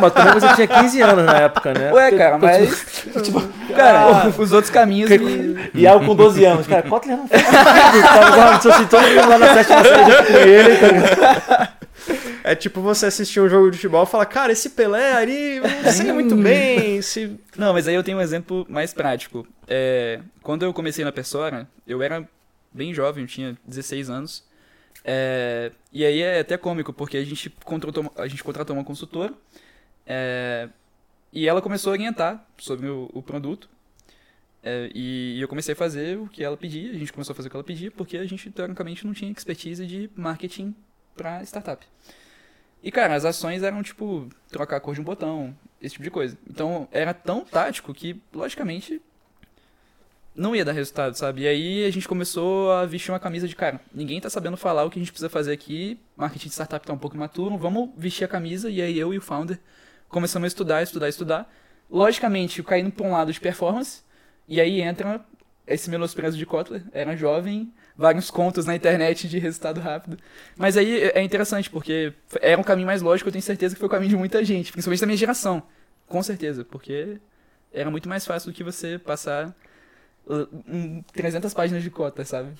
[0.00, 1.92] Mas também você tinha 15 anos na época, né?
[1.92, 2.86] Ué, cara, mas.
[3.22, 3.40] tipo,
[3.74, 5.70] cara, os outros caminhos me.
[5.74, 6.66] E algo com 12 anos.
[6.66, 8.02] Cara, Kotler não faz sentido.
[8.02, 10.76] Tava igual, se eu todo mundo lá na sétima série junto com ele.
[10.76, 11.80] tá ligado?
[12.42, 15.92] É tipo você assistir um jogo de futebol e falar, cara, esse Pelé ali, não
[15.92, 17.00] sei muito bem.
[17.02, 17.38] Se...
[17.56, 19.46] Não, mas aí eu tenho um exemplo mais prático.
[19.68, 22.26] É, quando eu comecei na Persona, eu era
[22.72, 24.44] bem jovem, eu tinha 16 anos.
[25.04, 29.34] É, e aí é até cômico, porque a gente contratou, a gente contratou uma consultora
[30.06, 30.68] é,
[31.32, 33.68] e ela começou a orientar sobre o, o produto.
[34.62, 37.36] É, e, e eu comecei a fazer o que ela pedia, a gente começou a
[37.36, 40.74] fazer o que ela pedia, porque a gente, teoricamente, não tinha expertise de marketing
[41.16, 41.86] para startup.
[42.82, 46.10] E, cara, as ações eram, tipo, trocar a cor de um botão, esse tipo de
[46.10, 46.36] coisa.
[46.48, 49.00] Então, era tão tático que, logicamente,
[50.34, 51.42] não ia dar resultado, sabe?
[51.42, 54.84] E aí a gente começou a vestir uma camisa de, cara, ninguém tá sabendo falar
[54.84, 57.90] o que a gente precisa fazer aqui, marketing de startup tá um pouco imaturo, vamos
[57.96, 59.58] vestir a camisa, e aí eu e o founder
[60.08, 61.52] começamos a estudar, estudar, estudar.
[61.90, 64.02] Logicamente, caindo pra um lado de performance,
[64.46, 65.24] e aí entra
[65.66, 70.18] esse menosprezo de Kotler, era jovem, vários contos na internet de resultado rápido.
[70.56, 73.86] Mas aí é interessante, porque era um caminho mais lógico, eu tenho certeza que foi
[73.86, 75.62] o caminho de muita gente, principalmente da minha geração.
[76.06, 77.20] Com certeza, porque
[77.72, 79.54] era muito mais fácil do que você passar
[81.12, 82.50] 300 páginas de cota, sabe?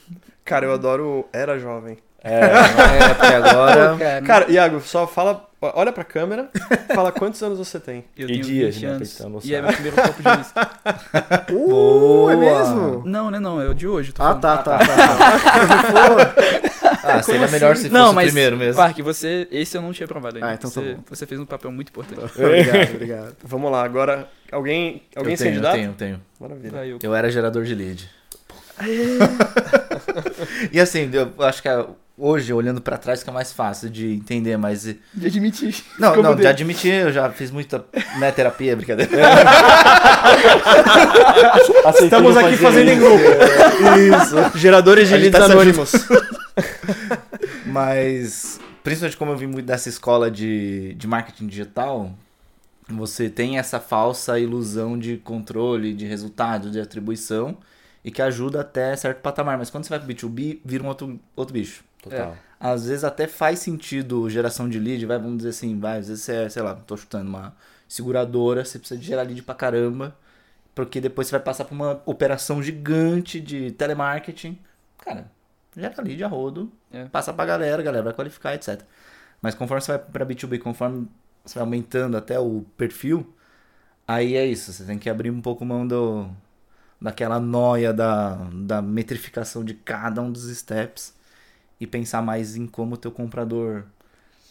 [0.44, 1.98] Cara, eu adoro Era Jovem.
[2.22, 3.96] É, É, porque agora.
[3.98, 6.50] cara, Cara, Iago, só fala, olha pra câmera,
[6.94, 8.04] fala quantos anos você tem.
[8.14, 10.60] eu e tenho dias, 20 né, anos, tá e é meu primeiro copo de uísque.
[11.50, 12.36] Uh, é Boa.
[12.36, 13.02] mesmo?
[13.06, 14.12] Não, né, não, é o de hoje.
[14.12, 14.42] tô Ah, falando.
[14.42, 14.86] tá, tá, tá.
[14.86, 16.34] tá.
[17.02, 18.76] Ah, seria melhor se fosse Não, o mas, primeiro mesmo.
[18.76, 20.48] Parque, você, esse eu não tinha provado ainda.
[20.48, 21.02] Ah, então tá você, bom.
[21.08, 22.20] você fez um papel muito importante.
[22.42, 23.36] obrigado, obrigado.
[23.44, 26.20] Vamos lá, agora, alguém, alguém eu se tenho, eu tenho, eu tenho.
[26.40, 26.70] Maravilha.
[26.70, 26.98] Vai, eu.
[27.02, 28.10] Eu era gerador de lead.
[30.72, 31.86] e assim, eu acho que a-
[32.16, 34.84] hoje, olhando pra trás, fica mais fácil de entender, mas.
[34.84, 35.74] De admitir.
[35.98, 36.42] Não, Como não, dele.
[36.42, 37.84] de admitir, eu já fiz muita
[38.18, 39.10] né, terapia, brincadeira.
[42.02, 43.22] Estamos aqui fazendo em grupo.
[44.22, 44.58] Isso.
[44.58, 45.92] Geradores de leads tá anônimos.
[47.70, 52.12] Mas, principalmente como eu vim muito dessa escola de, de marketing digital,
[52.88, 57.56] você tem essa falsa ilusão de controle, de resultado, de atribuição,
[58.04, 59.58] e que ajuda até certo patamar.
[59.58, 61.84] Mas quando você vai pro B2B, vira um outro, outro bicho.
[62.02, 62.36] Total.
[62.58, 66.24] Às vezes até faz sentido geração de lead, vai, vamos dizer assim, vai, às vezes
[66.24, 67.54] você é, sei lá, tô chutando uma
[67.88, 70.16] seguradora, você precisa de gerar lead pra caramba,
[70.74, 74.58] porque depois você vai passar por uma operação gigante de telemarketing.
[74.98, 75.30] Cara,
[75.76, 77.04] gera lead a rodo, É.
[77.06, 78.82] passa pra galera, a galera vai qualificar, etc.
[79.42, 81.08] Mas conforme você vai pra B2B, conforme
[81.44, 83.26] você vai aumentando até o perfil,
[84.06, 86.28] aí é isso, você tem que abrir um pouco mão do,
[87.00, 91.14] daquela noia da, da metrificação de cada um dos steps
[91.80, 93.84] e pensar mais em como o teu comprador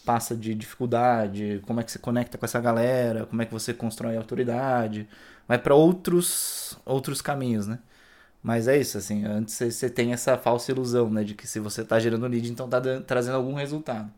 [0.06, 3.74] passa de dificuldade, como é que você conecta com essa galera, como é que você
[3.74, 5.08] constrói autoridade,
[5.48, 7.80] vai para outros outros caminhos, né?
[8.42, 11.84] Mas é isso, assim, antes você- tem essa falsa ilusão, né, de que se você
[11.84, 14.10] tá gerando lead, então tá trazendo algum resultado.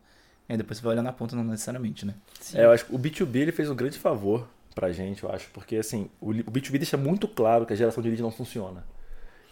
[0.48, 2.14] Aí depois você vai olhar na ponta, não necessariamente, né?
[2.54, 5.48] É, eu acho que o B2B ele fez um grande favor pra gente, eu acho,
[5.52, 8.30] porque assim, o li- o B2B deixa muito claro que a geração de lead não
[8.30, 8.84] funciona.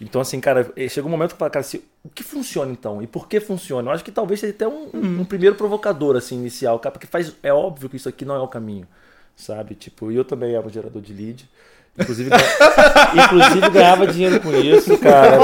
[0.01, 3.03] Então, assim, cara, eh, chegou um momento que falei, cara, se, o que funciona então?
[3.03, 3.91] E por que funciona?
[3.91, 7.35] Eu acho que talvez seja até um, um primeiro provocador, assim, inicial, cara, porque faz,
[7.43, 8.87] é óbvio que isso aqui não é o caminho,
[9.41, 9.75] sabe?
[9.75, 11.49] Tipo, eu também era um gerador de lead.
[11.99, 12.31] Inclusive,
[13.15, 15.39] inclusive ganhava dinheiro com isso, cara.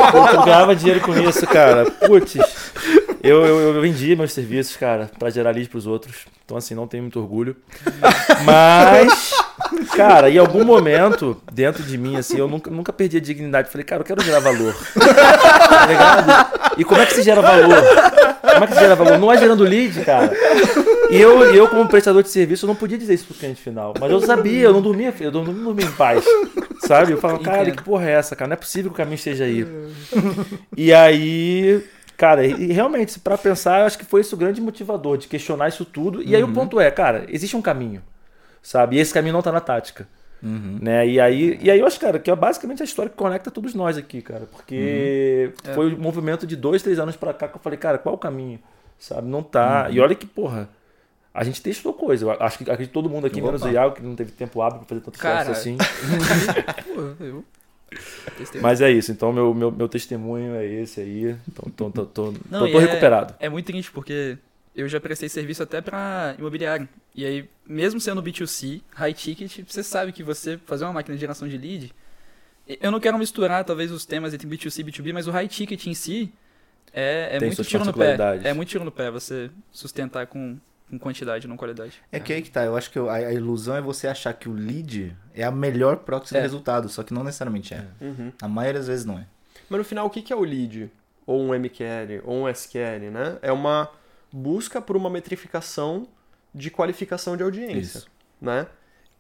[0.45, 1.91] Ganhava dinheiro com isso, cara.
[1.91, 2.37] Putz,
[3.23, 6.27] eu, eu, eu vendia meus serviços, cara, pra gerar lead pros outros.
[6.45, 7.57] Então, assim, não tenho muito orgulho.
[8.45, 9.33] Mas,
[9.95, 13.71] cara, em algum momento, dentro de mim, assim, eu nunca, nunca perdi a dignidade.
[13.71, 14.75] Falei, cara, eu quero gerar valor.
[15.67, 16.79] Tá ligado?
[16.79, 17.83] E como é que se gera valor?
[18.41, 19.19] Como é que se gera valor?
[19.19, 20.33] Não é gerando lead, cara.
[21.11, 23.95] E eu, eu como prestador de serviço, eu não podia dizer isso pro cliente final.
[23.99, 26.25] Mas eu sabia, eu não dormia, eu não, não dormia em paz.
[26.81, 27.13] Sabe?
[27.13, 28.49] Eu falava, cara, que porra é essa, cara?
[28.49, 29.67] Não é possível que o caminho esteja aí.
[30.77, 31.83] E aí,
[32.17, 35.69] cara, e realmente, pra pensar, eu acho que foi esse o grande motivador de questionar
[35.69, 36.23] isso tudo.
[36.23, 38.03] E aí o ponto é, cara, existe um caminho,
[38.67, 38.97] sabe?
[38.97, 40.09] E esse caminho não tá na tática.
[40.43, 41.09] Né?
[41.09, 43.75] E, aí, e aí eu acho, cara, que é basicamente a história que conecta todos
[43.75, 44.47] nós aqui, cara.
[44.47, 48.15] Porque foi um movimento de dois, três anos pra cá que eu falei, cara, qual
[48.15, 48.59] é o caminho?
[48.99, 49.29] Sabe?
[49.29, 49.89] Não tá.
[49.91, 50.69] E olha que, porra,
[51.33, 52.27] a gente testou coisa.
[52.27, 54.61] Eu acho que acredito que todo mundo aqui, menos o Iago, que não teve tempo
[54.61, 55.77] hábil pra fazer tanto Cara, assim.
[57.21, 57.45] Eu.
[58.61, 61.37] Mas é isso, então meu, meu, meu testemunho é esse aí.
[61.49, 63.35] Então tô, tô, tô, Não, tô, tô é- recuperado.
[63.39, 64.37] É muito triste, porque
[64.77, 66.87] eu já prestei serviço até pra imobiliário.
[67.15, 71.21] E aí, mesmo sendo B2C, high ticket, você sabe que você fazer uma máquina de
[71.21, 71.93] geração de lead.
[72.81, 75.87] Eu não quero misturar, talvez, os temas entre B2C e B2B, mas o high ticket
[75.87, 76.33] em si
[76.93, 78.17] é, é muito tiro no pé.
[78.45, 80.59] É muito tiro no pé você sustentar com,
[80.91, 82.03] com quantidade, não qualidade.
[82.13, 84.49] É que aí que tá, eu acho que a, a ilusão é você achar que
[84.49, 86.43] o lead é a melhor proxy de É.
[86.43, 87.87] resultado, só que não necessariamente é.
[88.01, 88.33] Uhum.
[88.43, 89.27] A maioria das vezes não é.
[89.71, 90.91] Mas no final, o que que é o lead?
[91.25, 93.39] Ou um MQL, ou um SQL, né?
[93.43, 93.89] É uma
[94.37, 96.07] busca por uma metrificação
[96.55, 98.07] de qualificação de audiência, Isso.
[98.41, 98.67] né?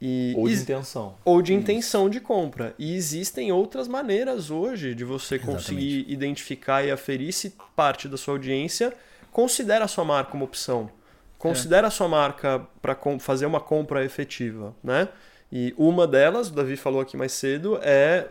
[0.01, 1.15] E Ou de intenção.
[1.25, 2.75] ou de intenção de compra.
[2.79, 8.35] E existem outras maneiras hoje de você conseguir identificar e aferir se parte da sua
[8.35, 8.93] audiência
[9.33, 10.91] considera a sua marca uma opção.
[11.39, 15.09] Considera a sua marca para fazer uma compra efetiva, né?
[15.51, 18.29] E uma delas, o Davi falou aqui mais cedo, é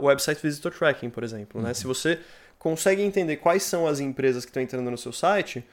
[0.00, 1.60] o Website Visitor Tracking, por exemplo.
[1.60, 1.74] Né?
[1.74, 2.18] Se você
[2.58, 5.64] consegue entender quais são as empresas que estão entrando no seu site,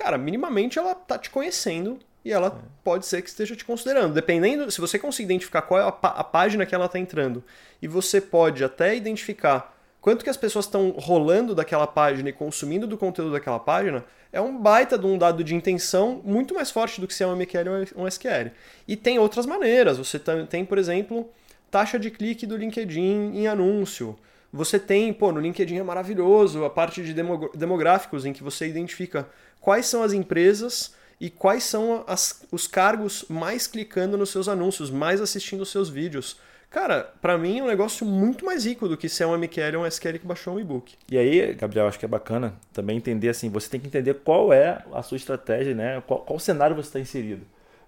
[0.00, 4.14] cara, minimamente ela tá te conhecendo e ela pode ser que esteja te considerando.
[4.14, 7.44] Dependendo, se você conseguir identificar qual é a, a página que ela está entrando,
[7.82, 12.86] e você pode até identificar quanto que as pessoas estão rolando daquela página e consumindo
[12.86, 17.00] do conteúdo daquela página, é um baita de um dado de intenção muito mais forte
[17.00, 18.52] do que se é um MQL ou um SQL.
[18.88, 19.98] E tem outras maneiras.
[19.98, 21.28] Você tem, por exemplo,
[21.70, 24.18] taxa de clique do LinkedIn em anúncio.
[24.52, 28.66] Você tem, pô, no LinkedIn é maravilhoso a parte de demo- demográficos em que você
[28.66, 29.28] identifica
[29.60, 34.90] quais são as empresas e quais são as- os cargos mais clicando nos seus anúncios,
[34.90, 36.36] mais assistindo os seus vídeos.
[36.70, 39.82] Cara, pra mim é um negócio muito mais rico do que ser um MQL ou
[39.82, 40.94] um SQL que baixou um e-book.
[41.10, 44.52] E aí, Gabriel, acho que é bacana também entender assim, você tem que entender qual
[44.52, 46.00] é a sua estratégia, né?
[46.06, 47.44] Qual, qual cenário você está inserido.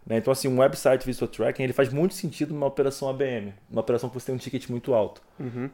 [0.06, 0.18] Né?
[0.18, 4.08] Então, assim, um website Visitor Tracking ele faz muito sentido numa operação ABM, uma operação
[4.08, 5.22] que você tem um ticket muito alto.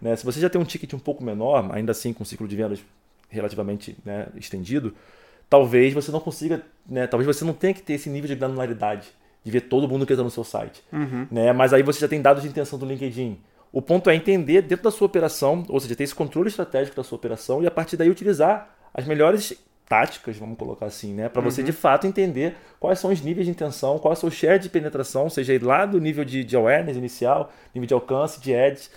[0.01, 0.17] né?
[0.17, 2.57] Se você já tem um ticket um pouco menor, ainda assim com um ciclo de
[2.57, 2.81] vendas
[3.31, 4.95] relativamente né, estendido,
[5.49, 9.09] talvez você não consiga, né, talvez você não tenha que ter esse nível de granularidade
[9.45, 10.83] de ver todo mundo que está no seu site.
[11.31, 11.53] Né?
[11.53, 13.39] Mas aí você já tem dados de intenção do LinkedIn.
[13.73, 17.05] O ponto é entender dentro da sua operação, ou seja, ter esse controle estratégico da
[17.05, 19.53] sua operação e a partir daí utilizar as melhores
[19.89, 23.51] táticas, vamos colocar assim, né, para você de fato entender quais são os níveis de
[23.53, 26.97] intenção, qual é o seu share de penetração, seja, lá do nível de, de awareness
[26.97, 28.91] inicial, nível de alcance, de ads.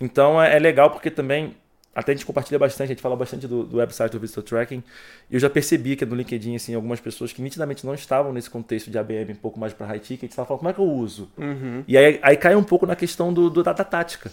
[0.00, 1.54] Então é, é legal porque também
[1.94, 4.84] até a gente compartilha bastante, a gente fala bastante do, do website do Visitor Tracking.
[5.28, 8.48] E eu já percebi que no LinkedIn, assim, algumas pessoas que nitidamente não estavam nesse
[8.48, 10.84] contexto de ABM um pouco mais para high ticket, estavam falando, como é que eu
[10.84, 11.28] uso?
[11.88, 14.30] E aí, aí cai um pouco na questão do, do- da, da tática.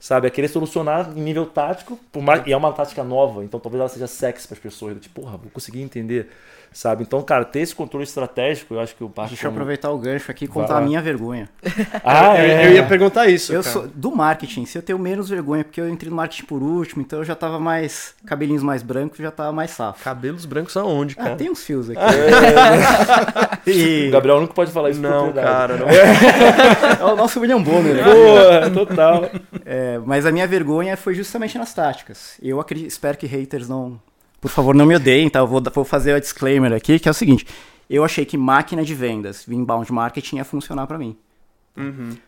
[0.00, 0.28] Sabe?
[0.28, 3.88] É querer solucionar em nível tático, mais, e é uma tática nova, então talvez ela
[3.88, 5.00] seja sexy para as pessoas.
[5.00, 6.30] Tipo, porra, vou conseguir entender.
[6.72, 7.02] Sabe?
[7.02, 9.30] Então, cara, ter esse controle estratégico, eu acho que o Barco.
[9.30, 10.80] Deixa eu aproveitar o gancho aqui e Vai contar lá.
[10.80, 11.48] a minha vergonha.
[12.04, 12.66] Ah, eu, é.
[12.66, 13.52] eu ia perguntar isso.
[13.52, 13.72] Eu cara.
[13.72, 17.02] sou do marketing, se eu tenho menos vergonha, porque eu entrei no marketing por último,
[17.02, 18.14] então eu já tava mais.
[18.26, 20.02] cabelinhos mais brancos, já tava mais safo.
[20.04, 21.36] Cabelos brancos aonde, Ah, cara?
[21.36, 22.00] tem uns fios aqui.
[23.66, 25.86] O E Gabriel nunca pode falar isso Não, cara, não.
[25.88, 27.94] é o nosso William Bonner.
[27.96, 28.02] né?
[28.04, 29.30] Porra, total.
[29.64, 32.34] É, mas a minha vergonha foi justamente nas táticas.
[32.42, 34.00] Eu acri- espero que haters não.
[34.40, 35.40] Por favor, não me odeiem, tá?
[35.40, 37.46] Eu vou, vou fazer o disclaimer aqui, que é o seguinte:
[37.90, 41.16] eu achei que máquina de vendas, inbound marketing, ia funcionar pra mim.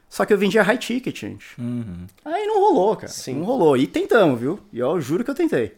[0.09, 1.45] Só que eu vendia high ticket, gente.
[2.25, 3.09] Aí não rolou, cara.
[3.13, 3.35] Sim.
[3.35, 3.77] Não rolou.
[3.77, 4.61] E tentamos, viu?
[4.73, 5.75] E eu juro que eu tentei.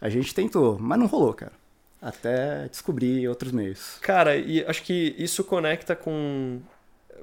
[0.00, 1.52] A gente tentou, mas não rolou, cara.
[2.00, 3.96] Até descobrir outros meios.
[4.00, 6.60] Cara, e acho que isso conecta com.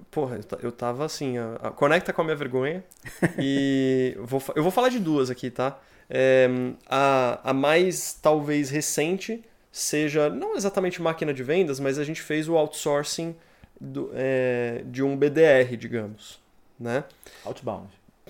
[0.10, 1.38] Porra, eu ta- eu tava assim.
[1.38, 2.82] a- a- Conecta com a minha vergonha.
[3.38, 5.78] E vou fa- eu vou falar de duas aqui, tá?
[6.10, 6.50] É,
[6.90, 12.50] a, a mais, talvez, recente seja, não exatamente máquina de vendas, mas a gente fez
[12.50, 13.36] o outsourcing
[13.80, 16.40] do, é, de um BDR, digamos,
[16.80, 17.04] né?
[17.46, 17.88] Outbound.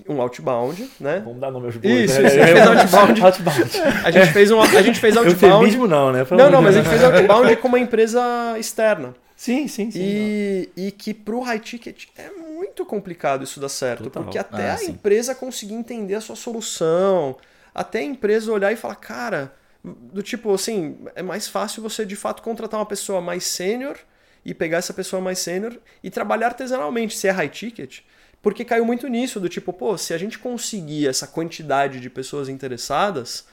[0.08, 1.20] Um outbound, né?
[1.24, 2.10] Vamos dar nome aos bois.
[2.10, 2.28] Isso, né?
[2.28, 3.20] isso, a gente fez outbound.
[3.24, 3.70] outbound.
[4.04, 5.44] A gente fez, um, a gente fez outbound...
[5.44, 6.26] Eufemismo não, né?
[6.30, 8.20] Não, não, mas a gente fez outbound com uma empresa
[8.58, 9.14] externa.
[9.36, 9.98] Sim, sim, sim.
[10.02, 14.04] E, e que pro high ticket é muito complicado isso dar certo.
[14.04, 14.22] Total.
[14.22, 14.90] Porque até Ah, a sim.
[14.90, 17.36] empresa conseguir entender a sua solução,
[17.74, 22.16] até a empresa olhar e falar, cara, do tipo assim, é mais fácil você de
[22.16, 23.96] fato contratar uma pessoa mais sênior
[24.44, 28.00] e pegar essa pessoa mais sênior e trabalhar artesanalmente, se é high ticket.
[28.42, 32.48] Porque caiu muito nisso, do tipo, pô, se a gente conseguir essa quantidade de pessoas
[32.48, 33.46] interessadas,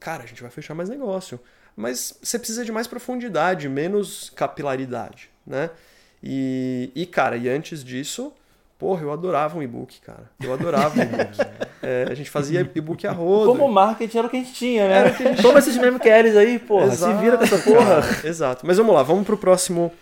[0.00, 1.38] cara, a gente vai fechar mais negócio.
[1.76, 5.70] Mas você precisa de mais profundidade, menos capilaridade, né?
[6.22, 8.32] E, e cara, e antes disso,
[8.84, 10.30] porra, eu adorava um e-book, cara.
[10.42, 11.38] Eu adorava um e-book.
[11.86, 13.50] É, a gente fazia e-book a rodo.
[13.52, 15.10] Como marketing era o que a gente tinha, né?
[15.42, 16.86] Toma esses meme QLs aí, porra.
[16.86, 18.00] Exato, se vira com essa porra.
[18.00, 18.66] cara, Exato.
[18.66, 19.92] Mas vamos lá, vamos pro próximo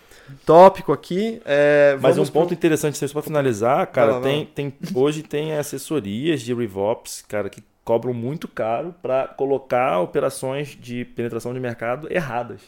[0.47, 1.43] tópico aqui.
[1.45, 4.75] É, Mas um pro- ponto interessante, só pra finalizar, cara, Vai lá, vai tem, tem,
[4.95, 11.53] hoje tem assessorias de RevOps, cara, que cobram muito caro pra colocar operações de penetração
[11.53, 12.61] de mercado erradas.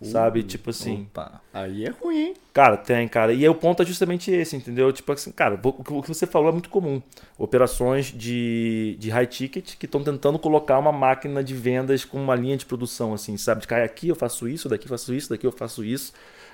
[0.00, 0.42] Sabe?
[0.44, 1.08] Tipo assim.
[1.10, 1.40] Opa.
[1.52, 2.34] Aí é ruim, hein?
[2.54, 3.32] Cara, tem, cara.
[3.32, 4.92] E aí o ponto é justamente esse, entendeu?
[4.92, 7.02] Tipo assim, cara, o que você falou é muito comum.
[7.36, 12.36] Operações de, de high ticket que estão tentando colocar uma máquina de vendas com uma
[12.36, 13.62] linha de produção, assim, sabe?
[13.62, 16.12] De cai aqui eu faço isso, daqui eu faço isso, daqui eu faço isso.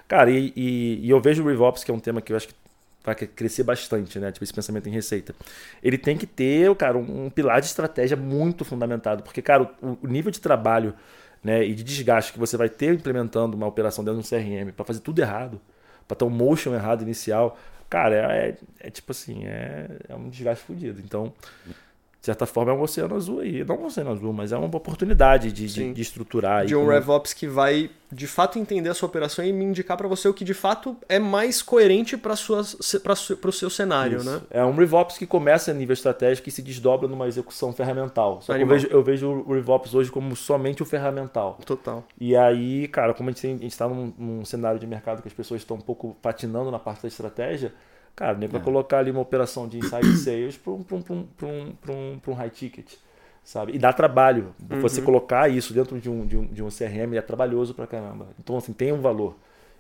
[0.09, 2.49] Cara, e, e, e eu vejo o RevOps, que é um tema que eu acho
[2.49, 2.55] que
[3.05, 4.33] vai crescer bastante, né?
[4.33, 5.35] Tipo, esse pensamento em receita.
[5.83, 9.23] Ele tem que ter, cara, um, um pilar de estratégia muito fundamentado.
[9.23, 10.95] Porque, cara, o, o nível de trabalho
[11.45, 14.73] né, e de desgaste que você vai ter implementando uma operação dentro de um CRM
[14.73, 15.61] para fazer tudo errado,
[16.09, 17.59] para ter um motion errado inicial,
[17.91, 21.01] cara, é, é tipo assim, é, é um desgaste fodido.
[21.05, 21.33] Então,
[22.25, 23.63] de certa forma, é um oceano azul aí.
[23.63, 26.65] Não um oceano azul, mas é uma oportunidade de, de, de estruturar.
[26.65, 29.95] de um como- RevOps que vai de fato entender a sua operação e me indicar
[29.99, 34.31] para você o que de fato é mais coerente para o seu cenário, Isso.
[34.31, 34.41] né?
[34.51, 38.41] É um RevOps que começa a nível estratégico e se desdobra numa execução ferramental.
[38.41, 41.59] Só que eu vejo, eu vejo o RevOps hoje como somente o ferramental.
[41.67, 42.03] Total.
[42.19, 45.61] E aí, cara, como a gente está num, num cenário de mercado que as pessoas
[45.61, 47.71] estão um pouco patinando na parte da estratégia,
[48.17, 51.15] cara, nem para colocar ali uma operação de inside sales para um, pra um, pra
[51.15, 52.93] um, pra um, pra um, pra um high ticket.
[53.43, 53.73] Sabe?
[53.75, 54.55] E dá trabalho.
[54.81, 58.29] Você colocar isso dentro de um, de, um, de um CRM é trabalhoso pra caramba.
[58.39, 59.37] Então, assim, tem um valor.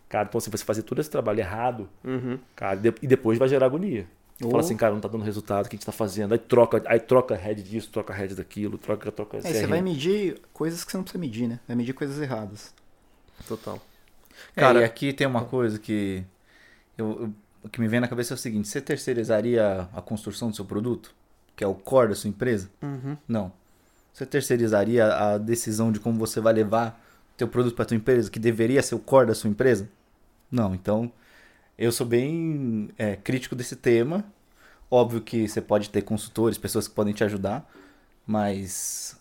[0.07, 2.39] Cara, então, assim, você fazer todo esse trabalho errado, Uhum.
[2.55, 4.07] cara, e depois vai gerar agonia.
[4.43, 6.33] Ou- Fala assim, cara, não tá dando resultado, o que a gente tá fazendo?
[6.33, 9.69] Aí troca, aí troca head disso, troca head daquilo, troca, troca você CRM.
[9.71, 11.59] vai medir coisas que você não precisa medir, né?
[11.67, 12.75] Vai medir coisas erradas.
[13.49, 13.81] Total.
[14.55, 16.23] Cara, Cara- e aqui tem uma coisa que
[16.99, 17.33] eu, eu-
[17.65, 20.65] o que me vem na cabeça é o seguinte: você terceirizaria a construção do seu
[20.65, 21.15] produto,
[21.57, 22.71] que é o core da sua empresa?
[22.83, 23.17] Uhum.
[23.27, 23.53] Não.
[24.13, 27.03] Você terceirizaria a decisão de como você vai levar
[27.37, 29.89] teu produto para tua empresa, que deveria ser o core da sua empresa?
[30.51, 30.75] Não.
[30.75, 31.11] Então,
[31.77, 34.25] eu sou bem é, crítico desse tema.
[34.89, 37.69] Óbvio que você pode ter consultores, pessoas que podem te ajudar,
[38.25, 39.19] mas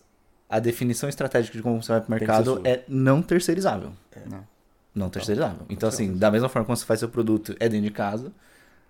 [0.48, 3.92] a definição estratégica de como você vai para o mercado é não terceirizável.
[4.30, 4.46] Não.
[4.94, 5.66] Não terceirizável.
[5.68, 8.32] Então, assim, da mesma forma que você faz seu produto é dentro de casa,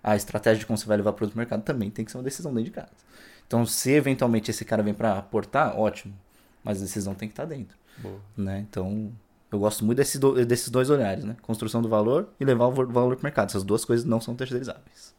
[0.03, 2.17] a estratégia de como você vai levar o produto pro mercado também tem que ser
[2.17, 2.91] uma decisão dentro de casa.
[3.47, 6.13] Então, se eventualmente esse cara vem para aportar, ótimo.
[6.63, 7.77] Mas a decisão tem que estar dentro.
[7.97, 8.19] Boa.
[8.35, 8.65] Né?
[8.69, 9.11] Então,
[9.51, 11.35] eu gosto muito desses, do- desses dois olhares, né?
[11.41, 13.49] Construção do valor e levar o valor pro mercado.
[13.49, 15.13] Essas duas coisas não são terceirizáveis.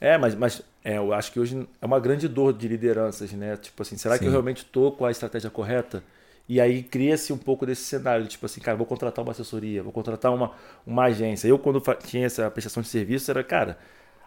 [0.00, 3.56] É, mas, mas é, eu acho que hoje é uma grande dor de lideranças, né?
[3.56, 4.26] Tipo assim, será que Sim.
[4.26, 6.02] eu realmente tô com a estratégia correta?
[6.48, 9.92] E aí cria-se um pouco desse cenário, tipo assim, cara, vou contratar uma assessoria, vou
[9.92, 10.52] contratar uma,
[10.86, 11.46] uma agência.
[11.46, 13.78] Eu, quando tinha essa prestação de serviço, era, cara,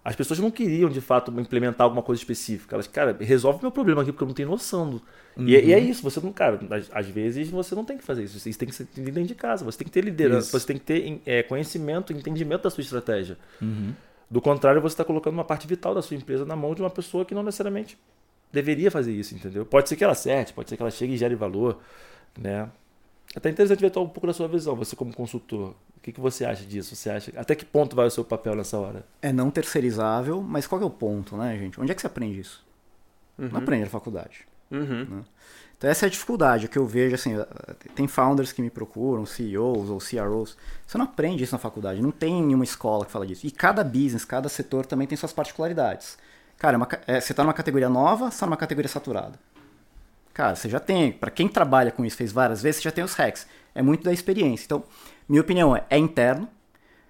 [0.04, 2.76] as pessoas não queriam de fato implementar alguma coisa específica.
[2.76, 4.90] Elas, cara, resolve meu problema aqui porque eu não tenho noção.
[4.90, 5.02] Do...
[5.38, 6.60] E, é- e é isso, você não, cara,
[6.92, 8.38] às, vezes você não tem que fazer isso.
[8.48, 10.60] Isso tem que ser dentro de casa, você tem que ter liderança, Isso.
[10.60, 13.38] você tem que ter é, conhecimento, entendimento da sua estratégia.
[14.30, 16.90] Do contrário, você está colocando uma parte vital da sua empresa na mão de uma
[16.90, 17.98] pessoa que não necessariamente
[18.52, 19.66] deveria fazer isso, entendeu?
[19.66, 21.80] Pode ser que ela acerte, pode ser que ela chegue e gere valor,
[22.38, 22.70] né?
[23.34, 25.76] É Até interessante ver um pouco da sua visão, você como consultor.
[25.98, 26.96] O que, que você acha disso?
[26.96, 29.06] Você acha até que ponto vai o seu papel nessa hora?
[29.22, 31.80] É não terceirizável, mas qual que é o ponto, né, gente?
[31.80, 32.66] Onde é que você aprende isso?
[33.38, 34.48] Não aprende na faculdade.
[34.72, 35.24] Uhum.
[35.78, 37.46] Então essa é a dificuldade que eu vejo, assim, eh,
[37.96, 40.56] tem founders que me procuram, CEOs ou CROs,
[40.86, 43.48] você não aprende isso na faculdade, não tem nenhuma escola que fala disso.
[43.48, 46.20] E cada business, cada setor também tem suas particularidades.
[46.58, 49.40] Cara, é uma é, você está numa categoria nova, você está numa categoria saturada.
[50.34, 53.04] Cara, você já tem, para quem trabalha com isso, fez várias vezes, você já tem
[53.04, 53.46] os hacks.
[53.76, 54.66] É muito da experiência.
[54.66, 54.84] Então,
[55.28, 56.48] minha opinião é, é interno,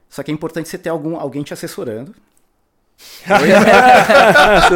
[0.09, 2.15] só que é importante você ter algum, alguém te assessorando,
[3.25, 4.69] para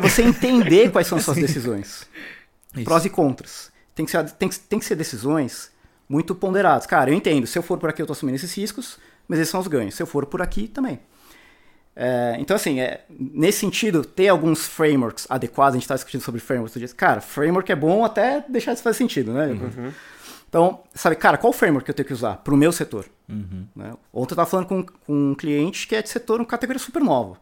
[0.00, 2.06] você entender quais são as suas decisões.
[2.74, 2.84] Isso.
[2.84, 3.70] Prós e contras.
[3.94, 5.70] Tem que, ser, tem, que, tem que ser decisões
[6.08, 6.86] muito ponderadas.
[6.86, 9.50] Cara, eu entendo, se eu for por aqui eu estou assumindo esses riscos, mas esses
[9.50, 9.94] são os ganhos.
[9.94, 11.00] Se eu for por aqui, também.
[11.98, 16.42] É, então, assim, é, nesse sentido, ter alguns frameworks adequados, a gente está discutindo sobre
[16.42, 19.46] frameworks, cara, framework é bom até deixar de fazer sentido, né?
[19.46, 19.92] Uhum.
[20.46, 23.06] Então, sabe, cara, qual framework que eu tenho que usar para o meu setor?
[23.26, 23.66] Uhum.
[23.74, 23.92] Né?
[24.12, 27.02] Ontem eu estava falando com, com, um cliente que é de setor, uma categoria super
[27.02, 27.38] nova.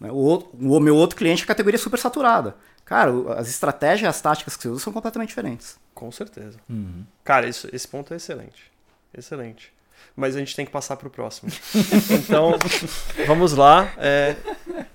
[0.00, 0.10] Né?
[0.10, 2.56] O, outro, o meu outro cliente é categoria super saturada.
[2.84, 5.78] Cara, as estratégias, as táticas que você usa são completamente diferentes.
[5.94, 6.58] Com certeza.
[6.68, 7.04] Uhum.
[7.22, 8.72] Cara, isso, esse ponto é excelente.
[9.16, 9.72] Excelente.
[10.14, 11.50] Mas a gente tem que passar para o próximo.
[12.10, 12.52] então,
[13.26, 13.92] vamos lá.
[13.98, 14.36] É,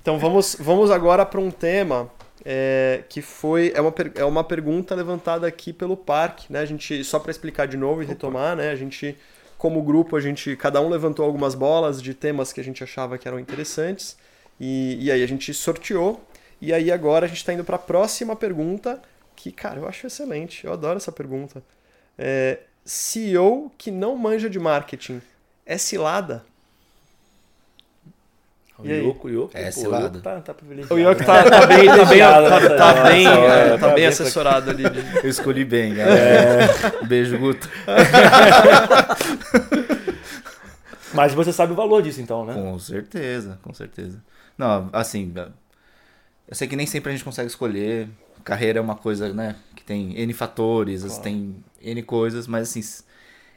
[0.01, 2.09] então, vamos, vamos agora para um tema
[2.43, 6.59] é, que foi é uma, é uma pergunta levantada aqui pelo parque, né?
[6.59, 8.70] A gente só para explicar de novo e retomar, né?
[8.72, 9.18] A gente
[9.57, 13.18] como grupo a gente cada um levantou algumas bolas de temas que a gente achava
[13.18, 14.18] que eram interessantes
[14.59, 16.20] e, e aí a gente sorteou
[16.59, 18.99] e aí agora a gente está indo para a próxima pergunta
[19.36, 21.64] que cara eu acho excelente, eu adoro essa pergunta.
[22.18, 25.22] É, CEO que não manja de marketing
[25.66, 26.44] é cilada?
[28.84, 30.96] O Yoko, o Yoko, é, Yoko tá, tá privilegiado.
[30.96, 34.84] O Yoko tá, tá bem, tá bem, tá, tá bem, é, tá bem assessorado ali.
[35.24, 36.64] Eu escolhi bem, galera.
[36.64, 37.06] É.
[37.06, 37.70] Beijo, Guto.
[41.14, 42.54] Mas você sabe o valor disso, então, né?
[42.54, 44.24] Com certeza, com certeza.
[44.58, 45.32] Não, assim,
[46.48, 48.10] eu sei que nem sempre a gente consegue escolher.
[48.44, 51.22] Carreira é uma coisa, né, que tem N fatores, claro.
[51.22, 53.04] tem N coisas, mas assim,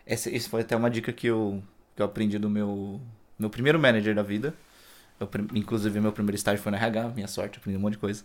[0.06, 1.62] essa, isso foi até uma dica que eu,
[1.94, 3.00] que eu aprendi do meu,
[3.38, 4.54] meu primeiro manager da vida
[5.18, 8.24] eu, inclusive, meu primeiro estágio foi na RH, minha sorte, aprendi um monte de coisa.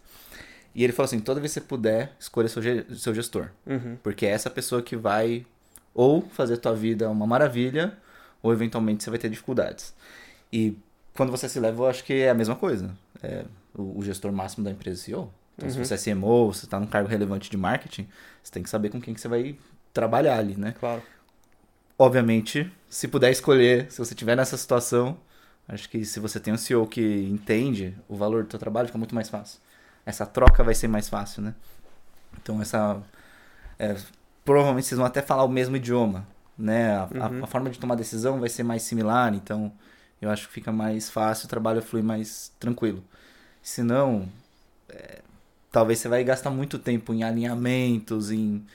[0.73, 2.61] E ele falou assim: toda vez que você puder, escolha seu,
[2.95, 3.49] seu gestor.
[3.65, 3.97] Uhum.
[4.01, 5.45] Porque é essa pessoa que vai
[5.93, 7.97] ou fazer tua vida uma maravilha,
[8.41, 9.93] ou eventualmente você vai ter dificuldades.
[10.51, 10.77] E
[11.13, 12.95] quando você se leva, eu acho que é a mesma coisa.
[13.21, 13.45] É
[13.75, 15.31] o, o gestor máximo da empresa CEO.
[15.55, 15.73] Então, uhum.
[15.73, 18.07] se você é CMO, você está num cargo relevante de marketing,
[18.41, 19.57] você tem que saber com quem que você vai
[19.93, 20.73] trabalhar ali, né?
[20.79, 21.01] Claro.
[21.97, 25.17] Obviamente, se puder escolher, se você estiver nessa situação,
[25.69, 28.97] Acho que se você tem um CEO que entende o valor do seu trabalho, fica
[28.97, 29.59] muito mais fácil.
[30.03, 31.53] Essa troca vai ser mais fácil, né?
[32.41, 32.99] Então, essa...
[33.77, 33.95] É,
[34.43, 36.27] provavelmente vocês vão até falar o mesmo idioma,
[36.57, 36.95] né?
[36.95, 37.41] A, uhum.
[37.41, 39.71] a, a, forma de tomar decisão vai ser mais similar, então
[40.19, 43.03] eu acho que fica mais fácil, o trabalho flui mais tranquilo.
[43.61, 44.27] Se não,
[44.89, 45.21] é,
[45.71, 48.65] talvez você vai gastar muito tempo em alinhamentos, em,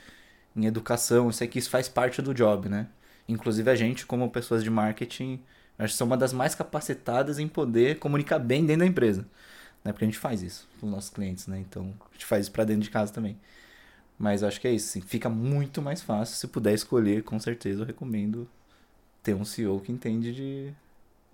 [0.56, 1.30] em educação.
[1.32, 2.86] Sei que isso faz parte do job, né?
[3.28, 5.40] Inclusive a gente, como pessoas de marketing,
[5.78, 9.26] Acho que são uma das mais capacitadas em poder comunicar bem dentro da empresa.
[9.82, 9.92] Né?
[9.92, 11.58] Porque a gente faz isso com os nossos clientes, né?
[11.58, 13.36] Então, a gente faz isso para dentro de casa também.
[14.18, 14.90] Mas acho que é isso.
[14.90, 16.36] Assim, fica muito mais fácil.
[16.36, 18.48] Se puder escolher, com certeza eu recomendo
[19.22, 20.72] ter um CEO que entende de,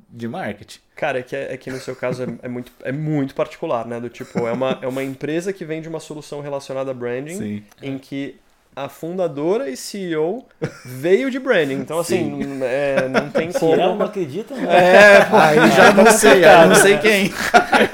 [0.09, 0.81] de marketing.
[0.97, 3.87] Cara, é que, é, é que no seu caso é, é, muito, é muito particular,
[3.87, 4.01] né?
[4.01, 7.65] Do tipo, é uma, é uma empresa que vende uma solução relacionada a branding, Sim.
[7.83, 8.41] em que
[8.85, 10.47] a fundadora e CEO
[10.85, 11.75] veio de branding.
[11.75, 13.75] Então, assim, é, não tem como.
[13.75, 13.95] Será?
[13.95, 14.55] Não acredita?
[14.55, 14.67] Né?
[14.69, 17.33] É, aí já não sei, não sei quem.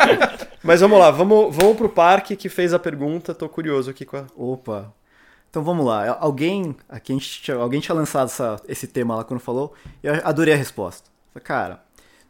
[0.63, 3.35] Mas vamos lá, vamos, vamos pro parque que fez a pergunta.
[3.35, 4.27] Tô curioso aqui com a.
[4.37, 4.93] Opa.
[5.49, 6.17] Então vamos lá.
[6.21, 9.73] Alguém, aqui a gente tinha, alguém tinha lançado essa, esse tema lá quando falou,
[10.03, 11.09] eu adorei a resposta.
[11.43, 11.83] Cara,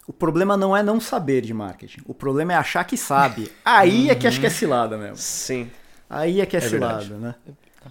[0.06, 2.02] o problema não é não saber de marketing.
[2.06, 3.50] O problema é achar que sabe.
[3.64, 5.16] Aí é que acho que é cilada mesmo.
[5.16, 5.70] Sim.
[6.08, 7.20] Aí é que é, é cilada, verdade.
[7.20, 7.34] né?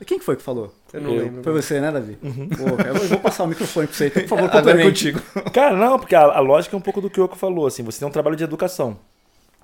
[0.06, 0.74] Quem que foi que falou?
[0.92, 1.24] Eu não eu.
[1.24, 1.44] lembro.
[1.44, 2.18] Foi você, né, Davi?
[2.22, 2.50] Uhum.
[2.50, 5.12] Pô, eu vou passar o microfone pra você, então, por favor, complemente.
[5.14, 5.22] contigo.
[5.52, 7.84] Cara, não, porque a, a, lógica é um pouco do que o Yoko falou, assim,
[7.84, 8.98] você tem um trabalho de educação,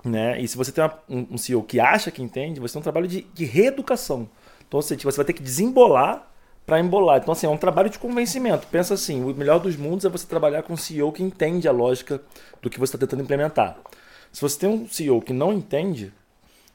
[0.04, 0.40] né?
[0.40, 2.82] E se você tem uma, um, um, CEO que acha que entende, você tem um
[2.82, 4.28] trabalho de, de reeducação.
[4.66, 6.30] Então, você, tipo, você vai ter que desembolar
[6.64, 7.18] para embolar.
[7.20, 8.66] Então, assim, é um trabalho de convencimento.
[8.68, 11.72] Pensa assim, o melhor dos mundos é você trabalhar com um CEO que entende a
[11.72, 12.20] lógica
[12.60, 13.76] do que você está tentando implementar.
[14.32, 16.12] Se você tem um CEO que não entende,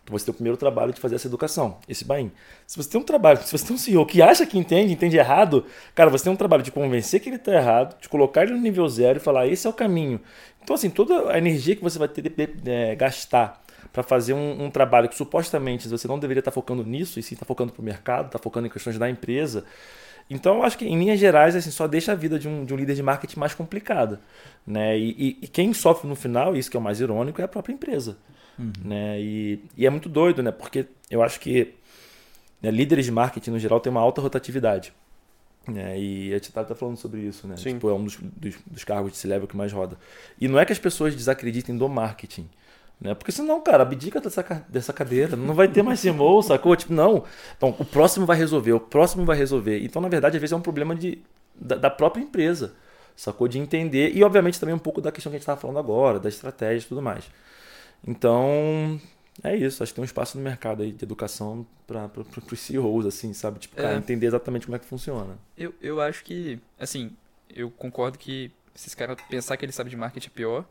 [0.07, 2.31] então você tem o primeiro trabalho de fazer essa educação, esse buy
[2.65, 5.17] Se você tem um trabalho, se você tem um CEO que acha que entende, entende
[5.17, 8.53] errado, cara, você tem um trabalho de convencer que ele está errado, de colocar ele
[8.53, 10.21] no nível zero e falar, esse é o caminho.
[10.63, 12.31] Então, assim, toda a energia que você vai ter de,
[12.71, 16.85] é, gastar para fazer um, um, trabalho que supostamente você não deveria estar tá focando
[16.85, 19.65] nisso, e sim está focando para o mercado, está focando em questões da empresa.
[20.29, 22.73] Então, eu acho que, em linhas gerais, assim, só deixa a vida de um, de
[22.73, 24.21] um líder de marketing mais complicada.
[24.65, 24.97] Né?
[24.97, 27.47] E, e, e quem sofre no final, isso que é o mais irônico, é a
[27.47, 28.17] própria empresa.
[28.57, 28.71] Uhum.
[28.83, 29.19] Né?
[29.21, 30.51] E, e é muito doido, né?
[30.51, 31.73] Porque eu acho que
[32.61, 34.93] né, líderes de marketing, no geral, têm uma alta rotatividade.
[35.67, 35.99] Né?
[35.99, 37.57] E a Titata está falando sobre isso, né?
[37.57, 37.73] Sim.
[37.73, 39.97] Tipo, é um dos, dos, dos cargos de C-Level que mais roda.
[40.39, 42.49] E não é que as pessoas desacreditem do marketing.
[42.99, 43.13] Né?
[43.13, 46.75] Porque senão, cara, abdica dessa, dessa cadeira, não vai ter mais CMO, sacou?
[46.75, 47.23] Tipo, não.
[47.55, 49.83] Então, o próximo vai resolver, o próximo vai resolver.
[49.83, 51.21] Então, na verdade, às vezes é um problema de,
[51.53, 52.73] da, da própria empresa,
[53.15, 53.47] sacou?
[53.47, 54.15] De entender.
[54.15, 56.85] E, obviamente, também um pouco da questão que a gente estava falando agora, da estratégia
[56.85, 57.25] e tudo mais.
[58.05, 58.99] Então,
[59.43, 62.09] é isso, acho que tem um espaço no mercado aí de educação para
[62.51, 63.59] os CEOs, assim, sabe?
[63.59, 63.97] Tipo, cara, É.
[63.97, 65.37] entender exatamente como é que funciona.
[65.57, 67.11] Eu, eu acho que, assim,
[67.49, 70.65] eu concordo que esses caras pensar que eles sabem de marketing é pior.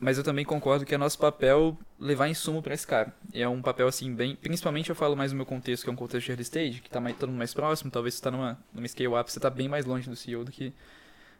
[0.00, 3.12] Mas eu também concordo que é nosso papel levar insumo para esse cara.
[3.32, 4.36] É um papel, assim, bem.
[4.36, 6.88] Principalmente eu falo mais no meu contexto, que é um contexto de early stage, que
[6.88, 7.90] tá mais, todo mundo mais próximo.
[7.90, 10.52] Talvez você tá numa, numa scale up, você tá bem mais longe do CEO do
[10.52, 10.72] que,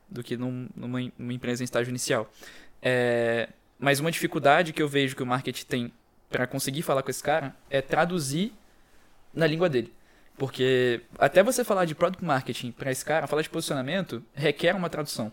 [0.09, 2.29] do que num- numa, numa empresa em estágio inicial.
[2.83, 3.49] É,
[3.79, 5.93] mas uma dificuldade que eu vejo que o marketing tem
[6.29, 8.53] para conseguir falar com esse cara é traduzir
[9.33, 9.93] na língua dele.
[10.37, 14.89] Porque até você falar de product marketing para esse cara, falar de posicionamento, requer uma
[14.89, 15.33] tradução.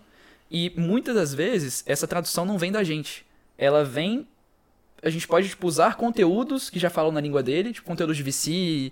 [0.49, 3.25] E muitas das vezes, essa tradução não vem da gente.
[3.57, 4.27] Ela vem.
[5.03, 8.23] A gente pode tipo, usar conteúdos que já falam na língua dele, tipo conteúdos de
[8.23, 8.91] VC,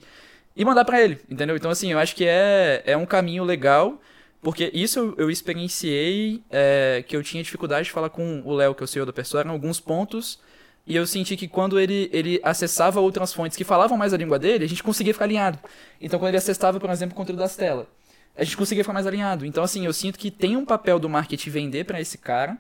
[0.56, 1.56] e mandar para ele, entendeu?
[1.56, 4.00] Então, assim, eu acho que é, é um caminho legal,
[4.44, 8.76] porque isso eu, eu experienciei é, que eu tinha dificuldade de falar com o Léo,
[8.76, 10.38] que é o CEO da Persona, em alguns pontos.
[10.86, 14.38] E eu senti que quando ele, ele acessava outras fontes que falavam mais a língua
[14.38, 15.58] dele, a gente conseguia ficar alinhado.
[16.00, 17.88] Então, quando ele acessava, por exemplo, o conteúdo das telas,
[18.36, 19.46] a gente conseguia ficar mais alinhado.
[19.46, 22.58] Então, assim, eu sinto que tem um papel do marketing vender para esse cara.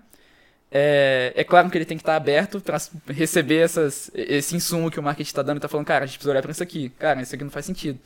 [0.71, 2.77] É, é claro que ele tem que estar aberto para
[3.09, 6.17] receber essas, esse insumo que o marketing está dando e tá falando, cara, a gente
[6.17, 6.89] precisa olhar para isso aqui.
[6.97, 7.99] Cara, isso aqui não faz sentido.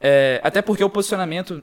[0.00, 1.62] É, até porque o posicionamento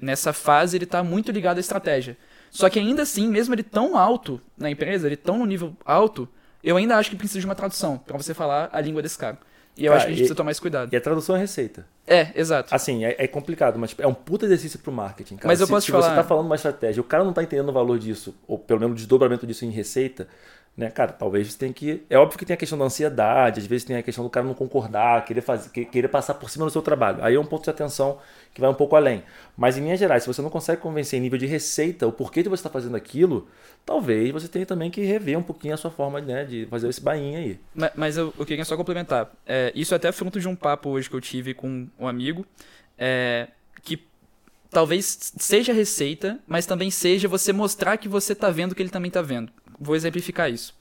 [0.00, 2.16] nessa fase ele tá muito ligado à estratégia.
[2.50, 6.28] Só que ainda assim, mesmo ele tão alto na empresa, ele tão no nível alto,
[6.62, 9.36] eu ainda acho que precisa de uma tradução para você falar a língua desse cara.
[9.76, 10.90] E eu Cara, acho que a gente e- precisa tomar esse cuidado.
[10.92, 11.86] E a tradução é receita.
[12.06, 12.74] É, exato.
[12.74, 15.48] Assim, é, é complicado, mas tipo, é um puta exercício pro marketing, cara.
[15.48, 17.24] Mas eu se, posso se te falar- você tá falando uma estratégia e o cara
[17.24, 20.26] não tá entendendo o valor disso, ou pelo menos o desdobramento disso em receita,
[20.76, 22.02] né, cara, talvez você tenha que.
[22.10, 24.44] É óbvio que tem a questão da ansiedade, às vezes tem a questão do cara
[24.46, 27.18] não concordar, querer, fazer, que- querer passar por cima do seu trabalho.
[27.22, 28.18] Aí é um ponto de atenção
[28.52, 29.22] que vai um pouco além.
[29.56, 32.42] Mas em linhas gerais, se você não consegue convencer em nível de receita o porquê
[32.42, 33.48] de você estar fazendo aquilo,
[33.86, 37.00] talvez você tenha também que rever um pouquinho a sua forma né, de fazer esse
[37.00, 37.58] bainha aí.
[37.74, 39.30] Ma- Mas eu, eu queria só complementar.
[39.46, 42.44] É, isso é até fruto de um papo hoje que eu tive com um amigo,
[42.98, 43.48] é,
[43.82, 43.98] que
[44.70, 48.90] talvez seja receita, mas também seja você mostrar que você tá vendo o que ele
[48.90, 49.50] também tá vendo.
[49.78, 50.74] Vou exemplificar isso.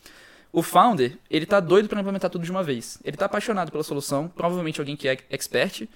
[0.51, 2.97] O founder, ele tá doido para implementar tudo de uma vez.
[3.03, 5.87] Ele tá apaixonado pela solução, provavelmente alguém que é expert.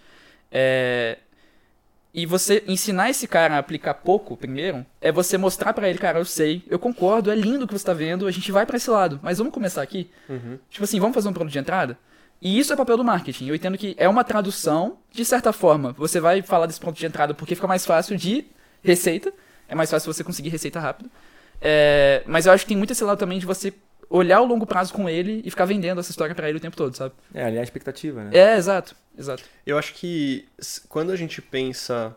[0.52, 1.18] É,
[2.14, 6.20] e você ensinar esse cara a aplicar pouco primeiro, é você mostrar pra ele, cara,
[6.20, 8.78] eu sei, eu concordo, é lindo o que você tá vendo, a gente vai pra
[8.78, 10.10] esse lado, mas vamos começar aqui?
[10.70, 11.98] Tipo assim, vamos fazer um produto de entrada?
[12.42, 13.48] E isso é papel do marketing.
[13.48, 15.92] Eu entendo que é uma tradução, de certa forma.
[15.94, 18.46] Você vai falar desse ponto de entrada porque fica mais fácil de
[18.82, 19.32] receita.
[19.68, 21.12] É mais fácil você conseguir receita rápido.
[21.62, 23.74] É, mas eu acho que tem muito esse lado também de você
[24.10, 26.76] olhar o longo prazo com ele e ficar vendendo essa história pra ele o tempo
[26.76, 27.14] todo, sabe?
[27.34, 28.32] É, alinhar a expectativa, né?
[28.34, 28.96] É, exato.
[29.18, 29.44] Exato.
[29.66, 30.48] Eu acho que
[30.88, 32.16] quando a gente pensa,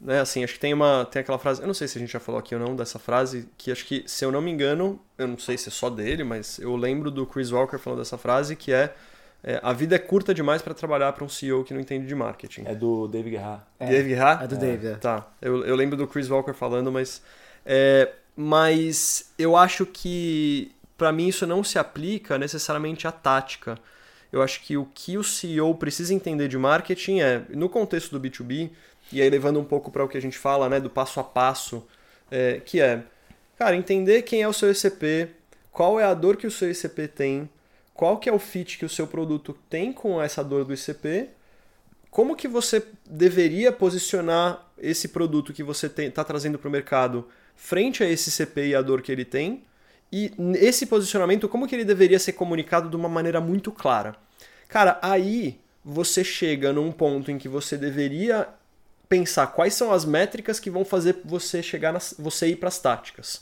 [0.00, 2.12] né, assim, acho que tem uma tem aquela frase, eu não sei se a gente
[2.12, 5.00] já falou aqui ou não dessa frase, que acho que se eu não me engano,
[5.18, 8.16] eu não sei se é só dele, mas eu lembro do Chris Walker falando dessa
[8.16, 8.94] frase que é,
[9.42, 12.14] é, a vida é curta demais para trabalhar para um CEO que não entende de
[12.14, 12.62] marketing.
[12.64, 13.66] É do David Guerra.
[13.78, 14.40] Dave Guerra?
[14.42, 14.94] É do Dave, é.
[14.94, 17.20] Tá, eu, eu lembro do Chris Walker falando, mas.
[17.66, 23.78] é, mas eu acho que para mim isso não se aplica necessariamente à tática.
[24.32, 28.20] Eu acho que o que o CEO precisa entender de marketing é, no contexto do
[28.20, 28.70] B2B,
[29.12, 31.24] e aí levando um pouco para o que a gente fala, né, do passo a
[31.24, 31.86] passo,
[32.30, 33.02] é, que é,
[33.56, 35.30] cara, entender quem é o seu ECP,
[35.70, 37.48] qual é a dor que o seu ECP tem,
[37.94, 41.30] qual que é o fit que o seu produto tem com essa dor do ICP,
[42.10, 47.26] como que você deveria posicionar esse produto que você está trazendo para o mercado
[47.56, 49.62] frente a esse CP e a dor que ele tem,
[50.12, 54.14] e esse posicionamento, como que ele deveria ser comunicado de uma maneira muito clara.
[54.68, 58.48] Cara, aí você chega num ponto em que você deveria
[59.08, 62.78] pensar quais são as métricas que vão fazer você chegar nas, você ir para as
[62.78, 63.40] táticas.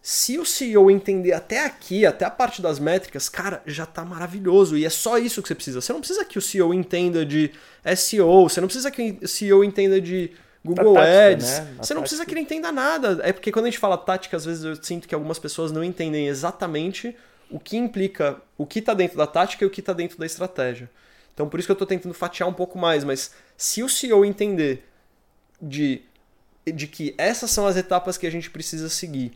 [0.00, 4.76] Se o CEO entender até aqui, até a parte das métricas, cara, já tá maravilhoso.
[4.76, 5.80] E é só isso que você precisa.
[5.80, 7.50] Você não precisa que o CEO entenda de
[7.96, 10.30] SEO, você não precisa que o CEO entenda de
[10.66, 11.46] Google Da tática, Ads.
[11.46, 11.56] né?
[11.56, 12.00] A Você não tática.
[12.00, 13.20] precisa que ele entenda nada.
[13.22, 15.82] É porque quando a gente fala tática, às vezes eu sinto que algumas pessoas não
[15.82, 17.16] entendem exatamente
[17.50, 20.26] o que implica, o que tá dentro da tática e o que tá dentro da
[20.26, 20.90] estratégia.
[21.32, 24.24] Então por isso que eu tô tentando fatiar um pouco mais, mas se o CEO
[24.24, 24.84] entender
[25.60, 26.02] de,
[26.66, 29.32] de que essas são as etapas que a gente precisa seguir.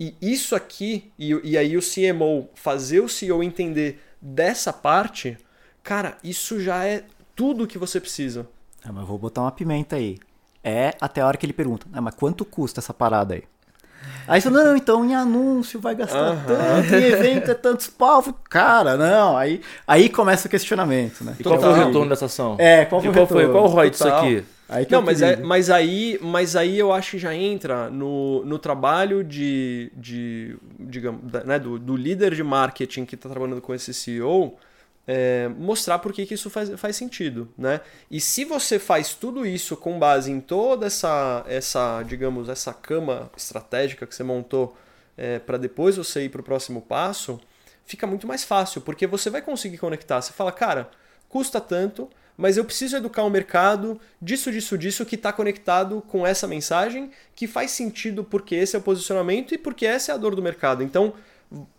[0.00, 5.38] E isso aqui, e, e aí o CMO fazer o CEO entender dessa parte,
[5.82, 7.04] cara, isso já é
[7.36, 8.48] tudo que você precisa.
[8.82, 10.18] Ah, mas eu vou botar uma pimenta aí.
[10.64, 13.42] É até a hora que ele pergunta, ah, mas quanto custa essa parada aí?
[14.26, 16.44] Aí você, não, então em anúncio vai gastar Aham.
[16.46, 18.22] tanto, em evento é tantos pau.
[18.48, 19.36] Cara, não.
[19.36, 21.34] Aí, aí começa o questionamento, né?
[21.38, 22.56] E qual foi o retorno dessa ação?
[22.58, 23.42] É, qual E foi o qual foi?
[23.42, 23.60] retorno?
[23.60, 24.44] Qual o ROI disso aqui?
[24.90, 29.22] Não, mas, é- mas, aí, mas aí eu acho que já entra no, no trabalho
[29.22, 34.56] de, de digamos, né, do, do líder de marketing que está trabalhando com esse CEO
[35.06, 37.80] é, mostrar por que, isso faz, faz sentido, né?
[38.10, 43.30] E se você faz tudo isso com base em toda essa, essa digamos, essa cama
[43.36, 44.76] estratégica que você montou
[45.46, 47.38] para depois você ir para o próximo passo,
[47.84, 50.20] fica muito mais fácil, porque você vai conseguir conectar.
[50.20, 50.90] Você fala, cara,
[51.28, 56.26] custa tanto, mas eu preciso educar o mercado disso, disso, disso que está conectado com
[56.26, 60.18] essa mensagem, que faz sentido porque esse é o posicionamento e porque essa é a
[60.18, 60.82] dor do mercado.
[60.82, 61.14] Então,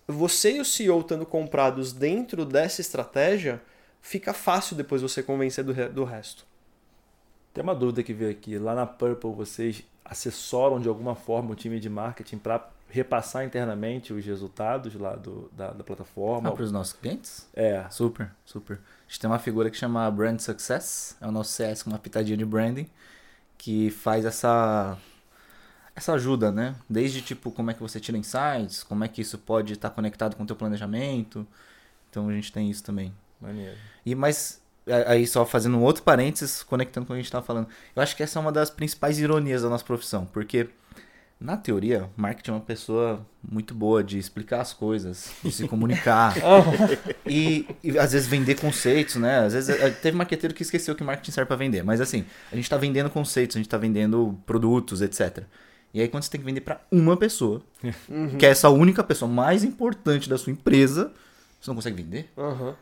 [0.07, 3.61] você e o CEO estando comprados dentro dessa estratégia,
[4.01, 6.45] fica fácil depois você convencer do, do resto.
[7.53, 8.57] Tem uma dúvida que veio aqui.
[8.57, 14.13] Lá na Purple, vocês assessoram de alguma forma o time de marketing para repassar internamente
[14.13, 16.51] os resultados lá do, da, da plataforma?
[16.51, 17.47] para os nossos clientes?
[17.53, 17.85] É.
[17.89, 18.75] Super, super.
[18.75, 21.97] A gente tem uma figura que chama Brand Success, é o nosso CS com uma
[21.97, 22.87] pitadinha de branding,
[23.57, 24.97] que faz essa
[25.95, 26.75] essa ajuda, né?
[26.89, 30.35] Desde tipo como é que você tira insights, como é que isso pode estar conectado
[30.35, 31.45] com o teu planejamento.
[32.09, 33.13] Então a gente tem isso também.
[33.39, 33.77] Maneiro.
[34.05, 37.45] E mas aí só fazendo um outro parênteses, conectando com o que a gente estava
[37.45, 37.67] falando.
[37.95, 40.69] Eu acho que essa é uma das principais ironias da nossa profissão, porque
[41.39, 46.35] na teoria, marketing é uma pessoa muito boa de explicar as coisas, de se comunicar.
[47.27, 49.39] e, e às vezes vender conceitos, né?
[49.39, 52.55] Às vezes eh, teve marqueteiro que esqueceu que marketing serve para vender, mas assim, a
[52.55, 55.43] gente tá vendendo conceitos, a gente tá vendendo produtos, etc.
[55.93, 57.61] E aí quando você tem que vender para uma pessoa,
[58.39, 61.11] que é essa única pessoa mais importante da sua empresa,
[61.61, 62.29] você não consegue vender?
[62.37, 62.75] Aham.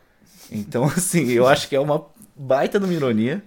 [0.51, 2.05] Então, assim, eu acho que é uma
[2.35, 3.43] baita de uma ironia.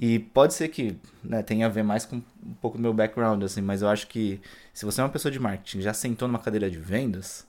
[0.00, 3.42] E pode ser que né, tenha a ver mais com um pouco do meu background,
[3.42, 4.40] assim, mas eu acho que
[4.72, 7.44] se você é uma pessoa de marketing, já sentou numa cadeira de vendas,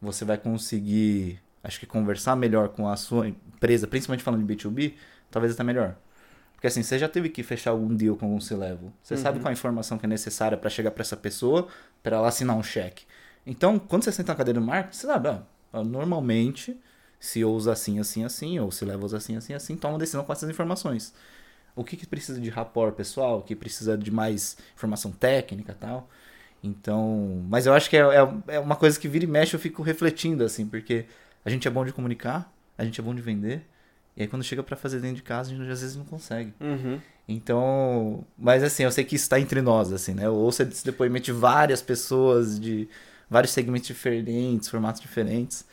[0.00, 4.94] você vai conseguir, acho que conversar melhor com a sua empresa, principalmente falando de B2B,
[5.28, 5.96] talvez até melhor.
[6.58, 8.92] Porque assim, você já teve que fechar algum deal com algum C-Level.
[9.00, 11.68] Você sabe qual a informação que é necessária para chegar para essa pessoa,
[12.02, 13.04] para ela assinar um cheque.
[13.46, 15.28] Então, quando você senta na cadeira do marketing, você sabe,
[15.72, 16.76] ó, normalmente,
[17.20, 20.24] se eu usa assim, assim, assim, ou se levels assim, assim, assim, toma uma decisão
[20.24, 21.14] com essas informações.
[21.76, 26.10] O que, que precisa de rapport pessoal, o que precisa de mais informação técnica tal.
[26.60, 29.60] Então, mas eu acho que é, é, é uma coisa que vira e mexe eu
[29.60, 31.06] fico refletindo, assim, porque
[31.44, 33.64] a gente é bom de comunicar, a gente é bom de vender,
[34.18, 36.52] e aí quando chega para fazer dentro de casa, a gente às vezes não consegue.
[36.60, 36.98] Uhum.
[37.28, 40.26] Então, mas assim, eu sei que isso está entre nós, assim, né?
[40.26, 42.88] Eu ouço esse depoimento de várias pessoas, de
[43.30, 45.64] vários segmentos diferentes, formatos diferentes.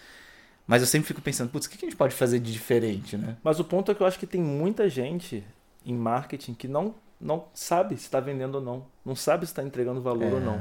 [0.68, 3.36] Mas eu sempre fico pensando, putz, o que a gente pode fazer de diferente, né?
[3.44, 5.44] Mas o ponto é que eu acho que tem muita gente
[5.84, 8.86] em marketing que não, não sabe se está vendendo ou não.
[9.04, 10.60] Não sabe se está entregando valor ou não.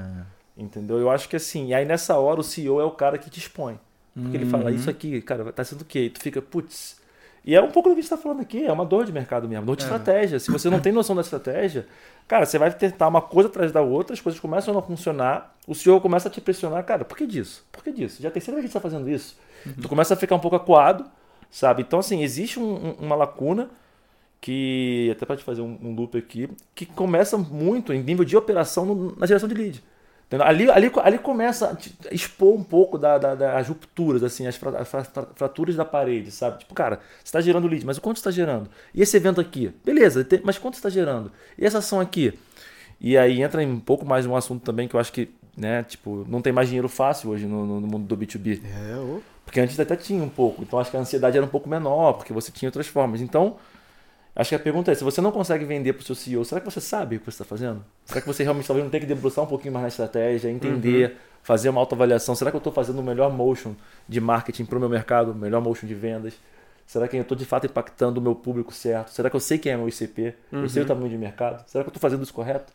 [0.56, 0.98] Entendeu?
[0.98, 3.40] Eu acho que assim, e aí nessa hora o CEO é o cara que te
[3.40, 3.78] expõe.
[4.14, 6.04] Porque ele fala, isso aqui, cara, tá sendo o quê?
[6.04, 7.03] E tu fica, putz.
[7.46, 9.12] E é um pouco do que a gente tá falando aqui, é uma dor de
[9.12, 10.40] mercado mesmo, dor de estratégia.
[10.40, 11.86] Se você não tem noção da estratégia,
[12.26, 15.54] cara, você vai tentar uma coisa atrás da outra, as coisas começam a não funcionar,
[15.66, 17.62] o CEO começa a te pressionar, cara, por que disso?
[17.70, 18.22] Por que disso?
[18.22, 19.36] Já tem terceira vez que a gente tá fazendo isso.
[19.82, 21.04] Tu começa a ficar um pouco acuado,
[21.50, 21.82] sabe?
[21.82, 23.68] Então, assim, existe um- uma lacuna
[24.40, 28.36] que, até para te fazer um, um loop aqui, que começa muito em nível de
[28.36, 29.82] operação no- na geração de lead.
[30.42, 31.76] Ali, ali, ali começa
[32.10, 35.84] a expor um pouco da, da- das rupturas, assim, as fra- fra- fra- fraturas da
[35.84, 36.58] parede, sabe?
[36.60, 38.68] Tipo, cara, você está gerando lead, mas o quanto está gerando?
[38.94, 39.72] E esse evento aqui?
[39.84, 41.30] Beleza, tem- mas quanto está gerando?
[41.58, 42.38] E essa ação aqui?
[43.00, 45.82] E aí entra em um pouco mais um assunto também que eu acho que, né,
[45.82, 48.60] tipo, não tem mais dinheiro fácil hoje no, no- mundo do B2B.
[48.64, 49.20] É, ô.
[49.44, 50.62] Porque antes até tinha um pouco.
[50.62, 53.20] Então acho que a ansiedade era um pouco menor, porque você tinha outras formas.
[53.20, 53.56] Então,
[54.36, 56.60] acho que a pergunta é: se você não consegue vender para o seu CEO, será
[56.60, 57.84] que você sabe o que você está fazendo?
[58.04, 61.16] Será que você realmente talvez não tem que debruçar um pouquinho mais na estratégia, entender,
[61.42, 62.34] fazer uma autoavaliação?
[62.34, 63.74] Será que eu estou fazendo o melhor motion
[64.08, 66.34] de marketing para o meu mercado, o melhor motion de vendas?
[66.86, 69.08] Será que eu estou de fato impactando o meu público certo?
[69.10, 70.34] Será que eu sei quem é meu ICP?
[70.52, 71.64] Eu sei o tamanho de mercado?
[71.66, 72.72] Será que eu estou fazendo isso correto?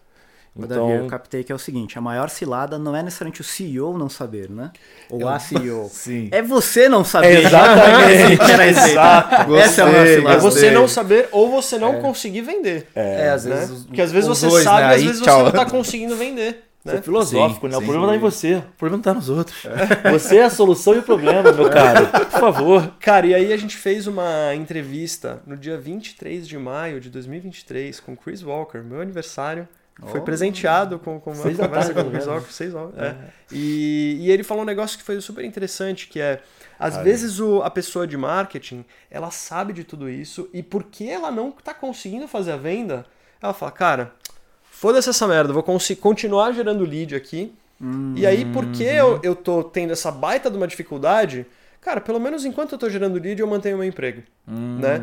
[0.56, 3.44] O Davi, eu captei que é o seguinte, a maior cilada não é necessariamente o
[3.44, 4.72] CEO não saber, né?
[5.10, 5.90] Ou a CEO.
[5.90, 6.28] Sim.
[6.32, 7.46] É você não saber.
[7.46, 8.42] Exatamente.
[8.70, 9.56] Exato.
[9.56, 10.36] Essa é a maior cilada.
[10.36, 12.88] É você não saber ou você não conseguir vender.
[12.94, 13.56] É, às né?
[13.56, 13.86] vezes.
[13.86, 14.88] Porque às vezes você dois, sabe, né?
[14.88, 15.38] às Aí, vezes tchau.
[15.38, 16.66] você não tá conseguindo vender.
[16.80, 17.02] Isso é Né?
[17.02, 17.76] filosófico, né?
[17.76, 18.26] O Sim, problema não é em sim.
[18.26, 18.56] você.
[18.56, 19.64] O problema não tá nos outros.
[20.12, 22.08] Você é a solução e o problema, meu caro.
[22.08, 22.94] Por favor.
[23.02, 28.00] Cara, e aí a gente fez uma entrevista no dia 23 de maio de 2023
[28.00, 29.68] com Chris Walker, meu aniversário.
[30.08, 30.24] Foi Oh.
[30.24, 32.98] presenteado com, com uma Seis conversa tarde, com o seis horas.
[32.98, 33.16] É.
[33.52, 36.42] E, e ele falou um negócio que foi super interessante, que é,
[36.80, 41.30] às vezes o, a pessoa de marketing, ela sabe de tudo isso, e porque ela
[41.30, 43.06] não tá conseguindo fazer a venda,
[43.42, 44.14] ela fala, cara,
[44.72, 47.54] foda-se essa merda, vou continuar gerando lead aqui,
[48.16, 51.46] e aí porque eu, eu tô tendo essa baita de uma dificuldade,
[51.82, 54.24] cara, pelo menos enquanto eu estou gerando lead, eu mantenho meu emprego.
[54.48, 54.80] Hum.
[54.80, 55.02] Né?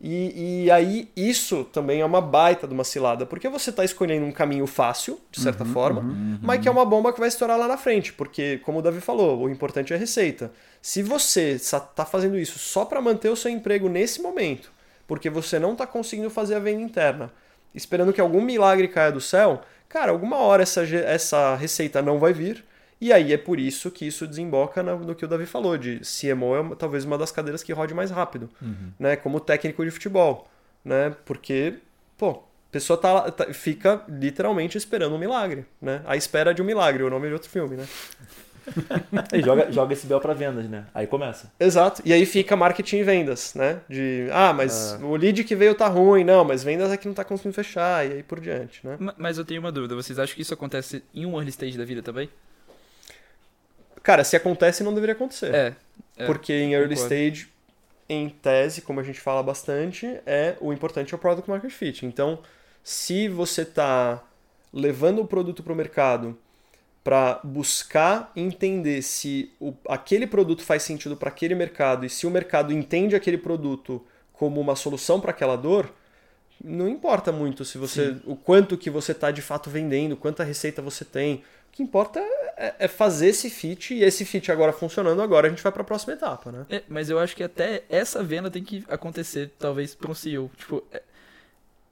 [0.00, 4.26] E, e aí, isso também é uma baita de uma cilada, porque você está escolhendo
[4.26, 6.02] um caminho fácil, de certa forma,
[6.40, 9.00] mas que é uma bomba que vai estourar lá na frente, porque, como o Davi
[9.00, 10.52] falou, o importante é a receita.
[10.80, 14.70] Se você está fazendo isso só para manter o seu emprego nesse momento,
[15.06, 17.32] porque você não está conseguindo fazer a venda interna,
[17.74, 22.32] esperando que algum milagre caia do céu, cara, alguma hora essa, essa receita não vai
[22.32, 22.64] vir.
[23.00, 26.56] E aí é por isso que isso desemboca no, que o Davi falou, de CMO
[26.72, 28.90] é talvez uma das cadeiras que rode mais rápido, Uhum.
[28.98, 29.14] né?
[29.16, 30.48] Como técnico de futebol,
[30.84, 31.14] né?
[31.24, 31.74] Porque,
[32.16, 36.02] pô, a pessoa tá, tá- fica literalmente esperando um milagre, né?
[36.06, 37.86] A espera de um milagre, o nome de outro filme, né?
[39.32, 40.84] Aí joga, joga esse Bel pra vendas, né?
[40.92, 41.50] Aí começa.
[41.58, 42.02] Exato.
[42.04, 43.80] E aí fica marketing e vendas, né?
[43.88, 47.14] De, ah, mas o lead que veio tá ruim, não, mas vendas é que não
[47.14, 48.96] tá conseguindo fechar, e aí por diante, né?
[48.98, 49.94] Ma- Mas eu tenho uma dúvida.
[49.94, 52.28] Vocês acham que isso acontece em um early stage da vida também?
[54.08, 55.54] Cara, se acontece, não deveria acontecer.
[55.54, 55.74] É.
[56.16, 56.24] é.
[56.24, 57.14] Porque em early concordo.
[57.14, 57.48] stage,
[58.08, 62.06] em tese, como a gente fala bastante, é o importante é o product market fit.
[62.06, 62.38] Então,
[62.82, 64.24] se você está
[64.72, 66.38] levando o produto para o mercado
[67.04, 72.30] para buscar entender se o, aquele produto faz sentido para aquele mercado e se o
[72.30, 74.02] mercado entende aquele produto
[74.32, 75.92] como uma solução para aquela dor,
[76.64, 80.80] não importa muito se você o quanto que você está de fato vendendo, quanta receita
[80.80, 81.42] você tem.
[81.68, 82.18] O que importa
[82.56, 85.82] é, é fazer esse fit e esse fit agora funcionando, agora a gente vai para
[85.82, 86.66] a próxima etapa, né?
[86.68, 90.50] É, mas eu acho que até essa venda tem que acontecer, talvez, para um CEO.
[90.56, 91.02] Tipo, é,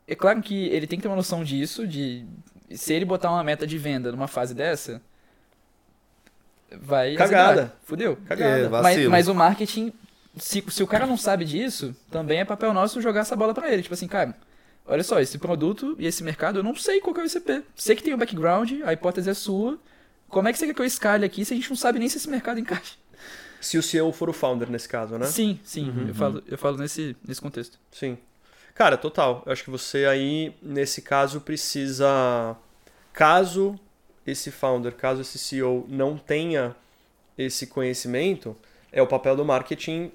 [0.09, 2.27] é claro que ele tem que ter uma noção disso, de
[2.70, 5.01] se ele botar uma meta de venda numa fase dessa,
[6.72, 7.53] vai Cagada.
[7.53, 7.77] azedar.
[7.85, 8.16] Fudeu.
[8.27, 8.66] Cagada.
[8.66, 9.93] É, Mas, mas o marketing,
[10.37, 13.72] se, se o cara não sabe disso, também é papel nosso jogar essa bola pra
[13.72, 13.83] ele.
[13.83, 14.35] Tipo assim, cara,
[14.87, 17.62] olha só, esse produto e esse mercado, eu não sei qual que é o ICP.
[17.74, 19.78] Sei que tem o background, a hipótese é sua.
[20.28, 22.09] Como é que você quer que eu escale aqui se a gente não sabe nem
[22.09, 22.95] se esse mercado encaixa?
[23.61, 25.26] Se o CEO for o founder nesse caso, né?
[25.26, 27.78] Sim, sim, eu falo, eu falo nesse, nesse contexto.
[27.91, 28.18] Sim.
[28.74, 29.43] Cara, total.
[29.47, 32.55] Eu acho que você aí, nesse caso, precisa.
[33.12, 33.78] Caso
[34.26, 36.76] esse founder, caso esse CEO não tenha
[37.39, 38.57] esse conhecimento,
[38.93, 40.11] é o papel do marketing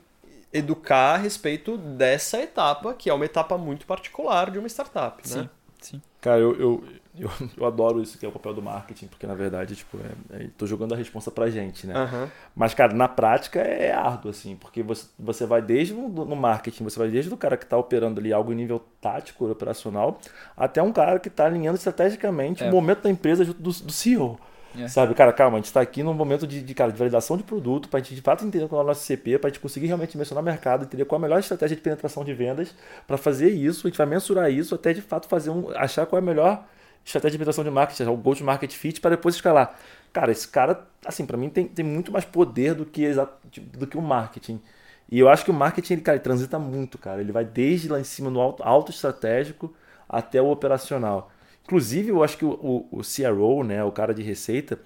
[0.53, 5.43] educar a respeito dessa etapa, que é uma etapa muito particular de uma startup, né?
[5.43, 5.49] Sim,
[5.81, 6.01] sim.
[6.19, 6.83] Cara, eu, eu,
[7.17, 9.97] eu, eu adoro isso que é o papel do marketing, porque na verdade, tipo,
[10.31, 11.95] é, é, tô jogando a responsa pra gente, né?
[11.95, 12.29] Aham.
[12.55, 16.83] Mas, cara, na prática é árduo, assim, porque você, você vai desde o- no marketing,
[16.83, 20.19] você vai desde o cara que está operando ali algo em nível tático, operacional,
[20.55, 22.67] até um cara que está alinhando estrategicamente É.
[22.67, 24.37] o momento da empresa junto do, do CEO.
[24.78, 24.88] É.
[24.88, 27.43] Sabe, cara, calma, a gente está aqui num momento de, de, cara, de validação de
[27.43, 29.59] produto, para a gente de fato entender qual é o nosso CP, para a gente
[29.59, 32.74] conseguir realmente mencionar o mercado, entender qual é a melhor estratégia de penetração de vendas.
[33.05, 36.19] Para fazer isso, a gente vai mensurar isso até de fato fazer um, achar qual
[36.19, 36.63] é a melhor
[37.03, 39.78] estratégia de penetração de marketing, o go to market fit, para depois escalar.
[40.13, 43.13] Cara, esse cara, assim, para mim tem, tem muito mais poder do que,
[43.74, 44.61] do que o marketing.
[45.09, 47.19] E eu acho que o marketing, ele, cara, ele transita muito, cara.
[47.19, 49.74] Ele vai desde lá em cima no alto, alto estratégico
[50.07, 51.30] até o operacional.
[51.66, 54.80] Inclusive, eu acho que o, o, o CRO, né, o cara de receita,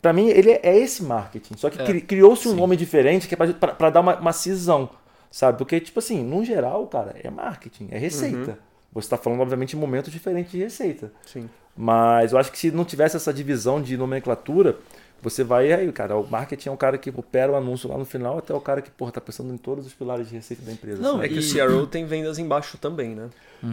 [0.00, 1.56] para mim ele é, é esse marketing.
[1.56, 4.90] Só que É, cri- criou-se um nome diferente que é para dar uma, uma cisão,
[5.30, 5.58] sabe?
[5.58, 8.58] Porque, tipo assim, no geral, cara, é marketing, é receita.
[8.92, 11.12] Você está falando, obviamente, em momentos diferentes de receita.
[11.26, 11.48] Sim.
[11.76, 14.76] Mas eu acho que se não tivesse essa divisão de nomenclatura,
[15.24, 16.16] você vai aí, cara.
[16.16, 18.80] O marketing é um cara que opera o anúncio lá no final, até o cara
[18.80, 21.02] que, porra, tá pensando em todos os pilares de receita da empresa.
[21.02, 21.24] Não, sabe?
[21.24, 23.28] É que E- o CRO tem vendas embaixo também, né?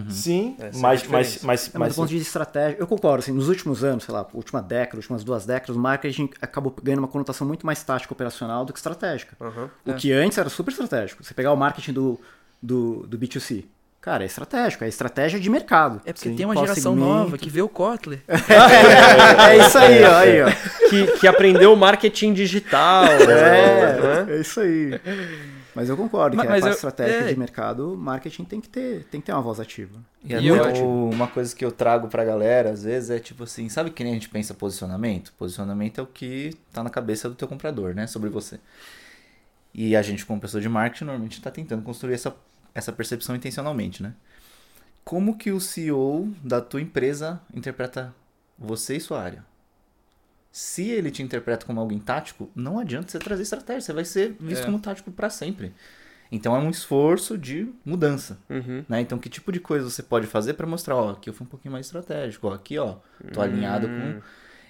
[0.10, 2.88] Sim, Essa é mas, mas, mas, É, mas mas, do ponto de vista estratégico, eu
[2.88, 6.74] concordo, assim, nos últimos anos, sei lá, última década, últimas duas décadas, o marketing acabou
[6.82, 9.36] ganhando uma conotação muito mais tática operacional do que estratégica.
[9.41, 9.70] Aham.
[9.86, 11.22] O que antes era super estratégico.
[11.24, 12.20] Você pegar o marketing do,
[12.62, 13.66] do, do B2C.
[14.02, 16.02] Cara, é estratégico, é estratégia de mercado.
[16.06, 16.36] É porque Sim.
[16.36, 17.14] tem uma geração segmento.
[17.14, 18.20] nova que vê o Kotler.
[18.28, 20.89] É isso aí, ó, aí, ó.
[20.89, 23.04] Que, que aprendeu marketing digital.
[23.06, 24.28] né?
[24.30, 24.99] É, é isso aí.
[25.76, 27.34] Mas eu concordo Mas- que mas a eu- parte estratégica é.
[27.34, 29.99] de mercado, marketing tem que ter, tem que ter uma voz ativa.
[30.24, 33.20] E E até eu acho- uma coisa que eu trago pra galera, às vezes, é
[33.20, 35.32] tipo assim, sabe que nem a gente pensa posicionamento?
[35.38, 38.06] Posicionamento é o que tá na cabeça do teu comprador, né?
[38.08, 38.60] Sobre você.
[39.74, 42.36] E a gente, como pessoa de marketing, normalmente tá tentando construir essa,
[42.74, 44.13] essa percepção intencionalmente, né?
[45.03, 48.13] Como que o CEO da tua empresa interpreta
[48.57, 49.45] você e sua área?
[50.51, 54.36] Se ele te interpreta como alguém tático, não adianta você trazer estratégia, você vai ser
[54.39, 54.65] visto É.
[54.65, 55.74] como tático pra sempre.
[56.32, 58.38] Então é um esforço de mudança.
[58.49, 58.86] Uhum.
[58.88, 59.01] Né?
[59.01, 61.49] Então, que tipo de coisa você pode fazer para mostrar, ó, aqui eu fui um
[61.49, 62.97] pouquinho mais estratégico, ó, aqui, ó,
[63.34, 64.22] tô alinhado com.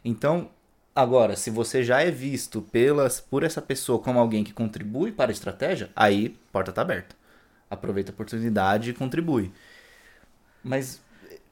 [0.03, 0.49] Então,
[0.95, 5.29] agora, se você já é visto pelas, por essa pessoa como alguém que contribui para
[5.29, 7.15] a estratégia, aí porta tá aberta.
[7.71, 9.51] Aproveita a oportunidade e contribui.
[10.63, 11.01] Mas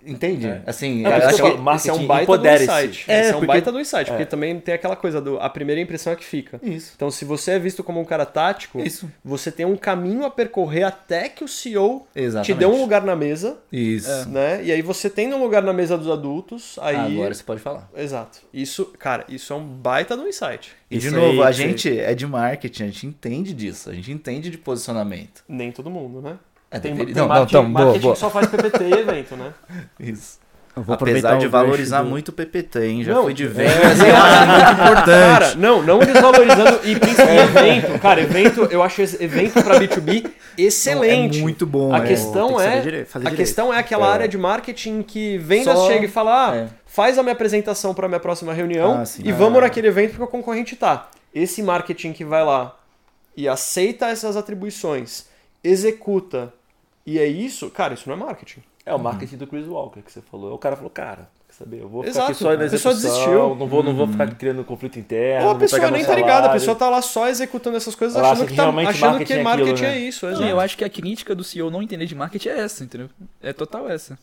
[0.05, 0.47] Entende?
[0.47, 0.61] É.
[0.65, 3.05] Assim, É, acho que esse é um baita do insight.
[3.07, 4.25] É, é um porque- baita do insight, porque é.
[4.25, 6.59] também tem aquela coisa do a primeira impressão é que fica.
[6.63, 6.93] Isso.
[6.95, 9.11] Então, se você é visto como um cara tático, Isso.
[9.23, 12.53] você tem um caminho a percorrer até que o CEO Exatamente.
[12.53, 14.29] te dê um lugar na mesa, Isso.
[14.29, 14.63] né?
[14.63, 17.89] E aí você tendo um lugar na mesa dos adultos, aí Agora você pode falar.
[17.95, 18.39] Exato.
[18.53, 20.71] Isso, cara, isso é um baita do insight.
[20.89, 23.93] E de Isso novo, aí, a gente é de marketing, a gente entende disso, a
[23.93, 25.43] gente entende de posicionamento.
[25.47, 26.39] Nem todo mundo, né?
[26.72, 28.13] É, Tem, deveria- tem não, não, marketing, então, boa, marketing boa.
[28.13, 29.53] que só faz PPT e evento, né?
[29.99, 30.39] Isso.
[30.78, 33.03] Eu vou Apesar de valorizar do- muito o PPT, hein?
[33.03, 35.05] Já Não, fui de é, vendas, eu acho muito importante.
[35.09, 37.99] Cara, não, não desvalorizando e principalmente evento.
[37.99, 41.39] Cara, evento, eu acho evento pra B2B excelente.
[41.39, 41.91] É muito bom.
[41.93, 42.07] A é.
[42.07, 43.36] Questão é, dire- a direito.
[43.36, 44.11] questão é aquela É.
[44.11, 46.67] área de marketing que vendas Só- chega e fala, ah, é.
[46.86, 49.24] faz a minha apresentação para minha próxima reunião Ah, sim.
[49.26, 49.36] e Ah.
[49.36, 51.09] vamos naquele evento porque o concorrente tá.
[51.34, 52.78] Esse marketing que vai lá
[53.36, 55.26] e aceita essas atribuições,
[55.63, 56.53] executa
[57.05, 58.61] e é isso, cara, isso não é marketing.
[58.85, 60.53] É o marketing do Chris Walker que você falou.
[60.55, 61.81] O cara falou, cara, quer saber?
[61.81, 63.55] Eu vou ficar Exato, aqui só na a pessoa execução, desistiu.
[63.55, 65.45] Não vou, não vou ficar criando conflito interno.
[65.45, 68.31] Ou a pessoa nem tá ligada, a pessoa tá lá só executando essas coisas Ela
[68.31, 69.99] achando acha que, que tá, realmente achando marketing que é marketing aquilo, é né?
[69.99, 72.83] isso, Não, eu acho que a crítica do CEO não entender de marketing é essa,
[72.83, 73.09] entendeu?
[73.41, 74.17] É total essa.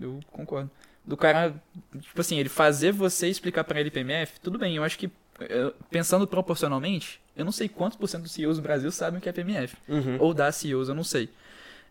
[0.00, 0.70] Eu concordo.
[1.04, 1.52] Do cara,
[2.00, 5.10] tipo assim, ele fazer você explicar pra ele PMF, tudo bem, eu acho que,
[5.40, 9.20] eh, pensando proporcionalmente, eu não sei quantos por cento dos CEOs do Brasil sabem o
[9.20, 9.76] que é PMF.
[9.88, 10.16] Uhum.
[10.20, 11.28] Ou das CEOs, eu não sei.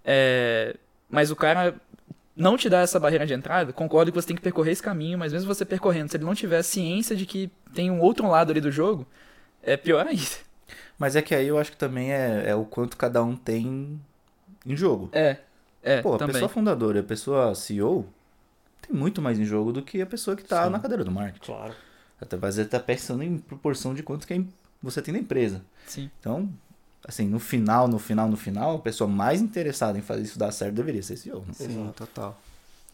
[0.04, 0.76] É,
[1.10, 1.76] mas o cara
[2.36, 5.18] não te dá essa barreira de entrada, concordo que você tem que percorrer esse caminho,
[5.18, 8.52] mas mesmo você percorrendo, se ele não tiver ciência de que tem um outro lado
[8.52, 9.06] ali do jogo,
[9.62, 10.24] é pior ainda.
[10.98, 14.00] Mas é que aí eu acho que também é, é o quanto cada um tem
[14.66, 15.10] em jogo.
[15.12, 15.38] É,
[15.84, 16.34] é, Pô, a também.
[16.34, 18.08] pessoa fundadora e a pessoa CEO
[18.82, 20.70] tem muito mais em jogo do que a pessoa que tá Sim.
[20.70, 21.46] na cadeira do marketing.
[21.46, 21.74] Claro.
[22.20, 24.44] Até você tá pensando em proporção de quanto que é-
[24.82, 25.64] você tem na empresa.
[25.88, 26.10] Sim.
[26.20, 26.50] Então,
[27.08, 30.52] assim, no final, no final, no final, a pessoa mais interessada em fazer isso dar
[30.52, 31.40] certo deveria ser CEO.
[31.48, 31.54] né?
[31.54, 32.38] Sim, total.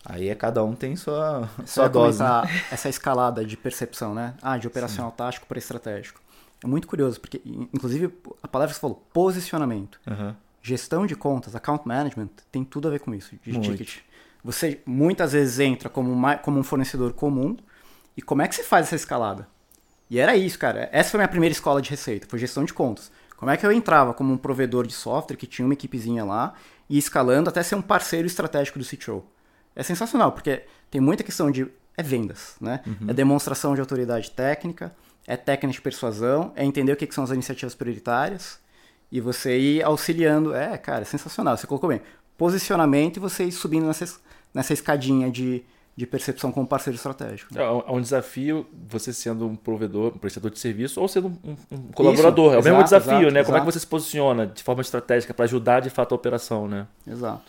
[0.06, 2.24] Aí é cada um tem sua, sua dose.
[2.24, 2.30] né?
[2.72, 4.36] essa escalada de percepção, né?
[4.42, 6.22] Ah, de operacional tático para estratégico.
[6.64, 10.00] É muito curioso, porque, in- inclusive, a palavra que você falou, posicionamento.
[10.08, 10.36] Aham.
[10.62, 13.78] Gestão de contas, account management, tem tudo a ver com isso, de Muito.
[13.78, 14.00] ticket.
[14.44, 17.56] Você muitas vezes entra como, uma- como um fornecedor comum,
[18.16, 19.48] e como é que você faz essa escalada?
[20.10, 20.90] E era isso, cara.
[20.92, 23.12] Essa foi a minha primeira escola de receita, foi gestão de contas.
[23.38, 26.54] Como é que eu entrava como um provedor de software que tinha uma equipezinha lá
[26.90, 29.24] e escalando até ser um parceiro estratégico do CTO?
[29.76, 32.82] É sensacional, porque tem muita questão de é vendas, né?
[33.08, 34.94] É demonstração de autoridade técnica,
[35.26, 38.60] é técnica de persuasão, é entender o que, que são as iniciativas prioritárias
[39.12, 40.54] e você ir auxiliando.
[40.54, 41.56] É, cara, é sensacional.
[41.58, 42.02] Você colocou bem.
[42.38, 44.20] Posicionamento e você ir subindo nessa, es-
[44.54, 45.64] nessa escadinha de,
[45.98, 47.58] de percepção como parceiro estratégico.
[47.58, 51.30] É um é um desafio você sendo um provedor, um prestador de serviço ou sendo
[51.44, 52.54] um, um colaborador.
[52.54, 53.44] é o mesmo exato, desafio, exato, né?
[53.44, 53.72] Como é que exato.
[53.72, 56.86] você se posiciona de forma estratégica para ajudar de fato a operação, né?
[57.06, 57.42] Exato.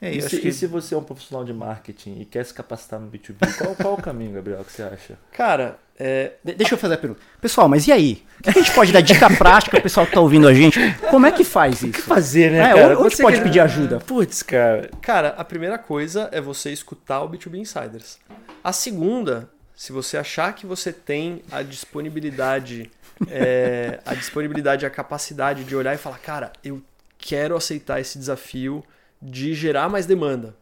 [0.00, 2.52] É, E se, que e se você é um profissional de marketing e quer se
[2.52, 5.18] capacitar no B2B, qual, qual o caminho, Gabriel, que você acha?
[5.32, 7.20] Cara, é, De- deixa eu fazer a pergunta.
[7.40, 8.22] Pessoal, mas e aí?
[8.40, 10.78] O que a gente pode dar dica prática pro pessoal que tá ouvindo a gente?
[11.10, 12.02] Como é que faz isso?
[12.02, 13.98] fazer, É, onde- onde pode pedir ajuda?
[14.00, 14.90] Putz, cara.
[15.00, 18.18] Cara, a primeira coisa é você escutar o B2B Insiders.
[18.62, 22.90] A segunda, se você achar que você tem a disponibilidade,
[23.28, 26.82] é, a disponibilidade, a capacidade de olhar e falar, cara, eu
[27.18, 28.84] quero aceitar esse desafio
[29.24, 30.54] de gerar mais demanda.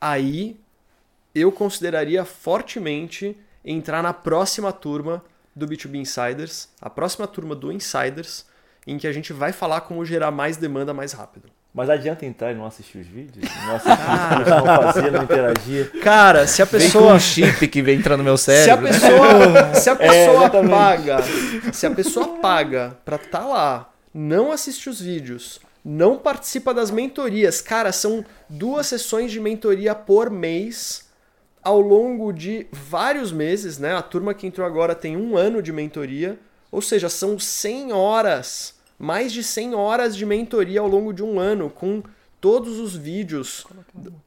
[0.00, 0.58] Aí
[1.34, 5.22] eu consideraria fortemente entrar na próxima turma
[5.54, 8.44] do B2B Insiders, a próxima turma do Insiders,
[8.86, 11.48] em que a gente vai falar como gerar mais demanda mais rápido.
[11.74, 13.44] Mas adianta entrar e não assistir os vídeos?
[13.66, 16.00] Não assistir, não fazer, não interagir.
[16.02, 18.64] Cara, se a Vem com pessoa um chip que vem entrando no meu Se a
[18.64, 18.88] cérebro.
[18.88, 20.70] pessoa, se a pessoa exatamente.
[20.70, 21.18] paga,
[21.72, 27.62] se a pessoa paga pra estar lá, não assiste os vídeos, não participa das mentorias,
[27.62, 31.08] cara, são duas sessões de mentoria por mês
[31.62, 33.96] ao longo de vários meses, né?
[33.96, 36.38] A turma que entrou agora tem um ano de mentoria,
[36.70, 41.40] ou seja, são 100 horas, mais de 100 horas de mentoria ao longo de um
[41.40, 42.02] ano, com
[42.38, 43.66] todos os vídeos.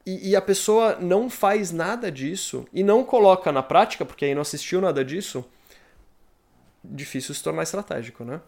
[0.03, 4.34] E, e a pessoa não faz nada disso e não coloca na prática, porque aí
[4.34, 5.45] não assistiu nada disso,
[6.84, 8.41] difícil se tornar estratégico, né?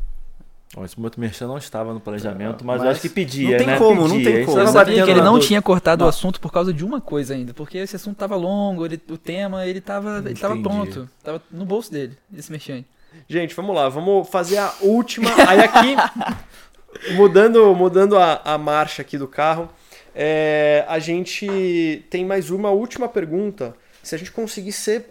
[0.75, 3.57] Bom, esse momento merchan não estava no planejamento, mas, Mas eu acho que pedia, não
[3.57, 3.77] tem né?
[3.77, 4.23] como, não Pedia.
[4.25, 4.57] tem A gente como.
[4.57, 6.05] Mas Sabia que ele não tinha cortado Não.
[6.07, 9.17] o assunto por causa de uma coisa ainda, porque esse assunto tava longo, ele- o
[9.17, 12.83] tema, ele tava, ele tava pronto, tava no bolso dele, esse merchan.
[13.29, 15.29] Gente, vamos lá, vamos fazer a última.
[15.47, 15.95] Aí aqui,
[17.13, 19.69] mudando, mudando a, a marcha aqui do carro,
[20.15, 23.75] é, a gente tem mais uma última pergunta.
[24.01, 25.05] Se a gente conseguir ser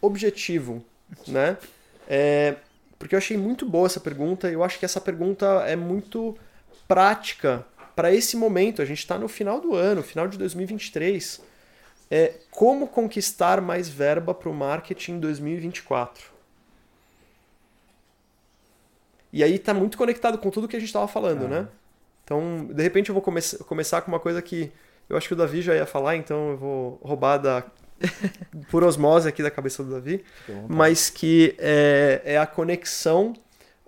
[0.00, 0.82] objetivo,
[1.28, 1.56] né?
[2.08, 2.54] É,
[3.02, 6.38] porque eu achei muito boa essa pergunta e eu acho que essa pergunta é muito
[6.86, 8.80] prática para esse momento.
[8.80, 11.40] A gente está no final do ano, final de 2023.
[12.08, 16.30] é como conquistar mais verba para o marketing em 2024.
[19.32, 21.66] E aí tá muito conectado com tudo que a gente estava falando, né?
[22.22, 24.70] Então, de repente eu vou come começar com uma coisa que
[25.08, 27.64] eu acho que o Davi já ia falar, então eu vou roubar da
[28.70, 30.24] por osmose aqui da cabeça do Davi,
[30.68, 33.34] mas que é, é a conexão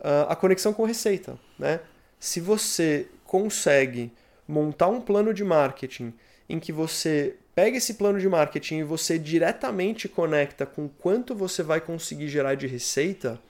[0.05, 1.81] uh, a conexão com receita, né?
[2.21, 4.12] Se você consegue
[4.47, 6.12] montar um plano de marketing
[6.49, 11.62] em que você pega esse plano de marketing e você diretamente conecta com quanto você
[11.62, 13.41] vai conseguir gerar de receita,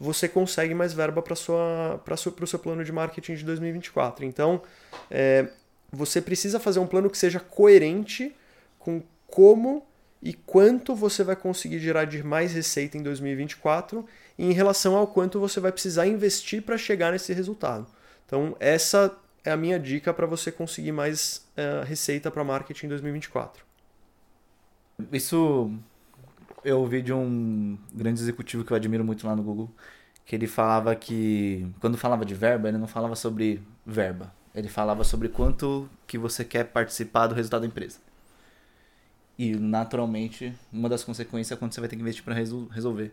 [0.00, 4.24] você consegue mais verba para o seu plano de marketing de 2024.
[4.24, 4.62] Então,
[5.10, 5.48] é,
[5.90, 8.34] você precisa fazer um plano que seja coerente
[8.78, 9.86] com como
[10.22, 14.06] e quanto você vai conseguir gerar de mais receita em 2024
[14.38, 17.86] em relação ao quanto você vai precisar investir para chegar nesse resultado.
[18.24, 19.14] Então, essa
[19.44, 23.64] é a minha dica para você conseguir mais uh, receita para marketing em 2024.
[25.12, 25.72] Isso
[26.64, 29.68] eu ouvi de um grande executivo que eu admiro muito lá no Google,
[30.24, 34.32] que ele falava que quando falava de verba, ele não falava sobre verba.
[34.54, 37.98] Ele falava sobre quanto que você quer participar do resultado da empresa.
[39.38, 43.12] E naturalmente, uma das consequências é quanto você vai ter que investir para resolver.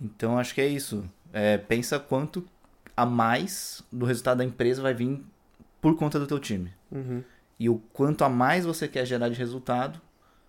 [0.00, 1.08] Então acho que é isso.
[1.32, 2.46] É, pensa quanto
[2.96, 5.22] a mais do resultado da empresa vai vir
[5.80, 6.72] por conta do teu time.
[6.90, 7.22] Uhum.
[7.58, 10.00] E o quanto a mais você quer gerar de resultado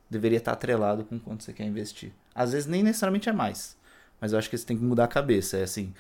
[0.10, 2.12] deveria estar atrelado com quanto você quer investir.
[2.34, 3.78] Às vezes nem necessariamente é mais,
[4.20, 5.58] mas eu acho que você tem que mudar a cabeça.
[5.58, 5.94] É assim,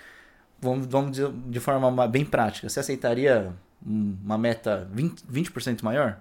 [0.59, 2.69] vamos, vamos dizer de forma bem prática.
[2.69, 3.53] Você aceitaria
[3.85, 6.19] uma meta 20%, 20 maior?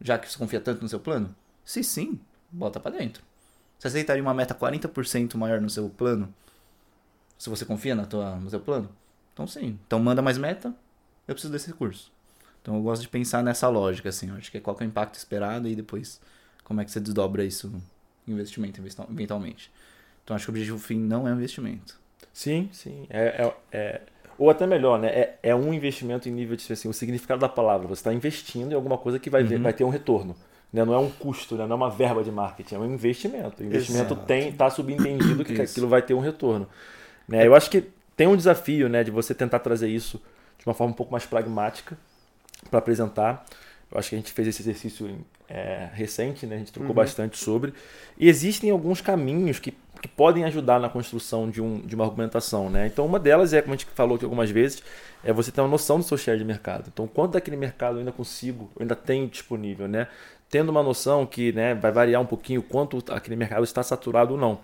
[0.00, 1.34] Já que você confia tanto no seu plano?
[1.68, 2.18] Se sim,
[2.50, 3.22] bota para dentro.
[3.78, 6.32] Você aceitaria uma meta 40% maior no seu plano?
[7.36, 8.88] Se você confia na tua, no seu plano?
[9.34, 9.78] Então sim.
[9.86, 10.74] Então manda mais meta,
[11.28, 12.10] eu preciso desse recurso.
[12.62, 14.30] Então eu gosto de pensar nessa lógica, assim.
[14.30, 16.22] Eu acho que é qual que é o impacto esperado e depois
[16.64, 17.70] como é que você desdobra isso
[18.26, 19.70] em investimento eventualmente.
[20.24, 22.00] Então acho que o objetivo fim não é um investimento.
[22.32, 23.06] Sim, sim.
[23.10, 24.02] É, é, é,
[24.38, 25.08] ou até melhor, né?
[25.08, 27.86] É, é um investimento em nível de assim, o significado da palavra.
[27.88, 29.48] Você está investindo em alguma coisa que vai, uhum.
[29.48, 30.34] ver, vai ter um retorno.
[30.72, 30.84] Né?
[30.84, 31.66] Não é um custo, né?
[31.66, 33.62] não é uma verba de marketing, é um investimento.
[33.62, 36.68] O investimento tem está subentendido que aquilo vai ter um retorno.
[37.26, 37.46] Né?
[37.46, 37.84] Eu acho que
[38.16, 40.20] tem um desafio né, de você tentar trazer isso
[40.58, 41.96] de uma forma um pouco mais pragmática
[42.70, 43.44] para apresentar.
[43.90, 46.56] Eu acho que a gente fez esse exercício é, recente, né?
[46.56, 46.96] a gente trocou uhum.
[46.96, 47.72] bastante sobre.
[48.18, 52.68] E existem alguns caminhos que, que podem ajudar na construção de, um, de uma argumentação.
[52.68, 52.86] Né?
[52.86, 54.82] Então, uma delas é, como a gente falou aqui algumas vezes,
[55.24, 56.90] é você ter uma noção do seu share de mercado.
[56.92, 60.08] Então, quanto daquele mercado eu ainda consigo, eu ainda tenho disponível, né?
[60.50, 64.40] Tendo uma noção que né, vai variar um pouquinho quanto aquele mercado está saturado ou
[64.40, 64.60] não.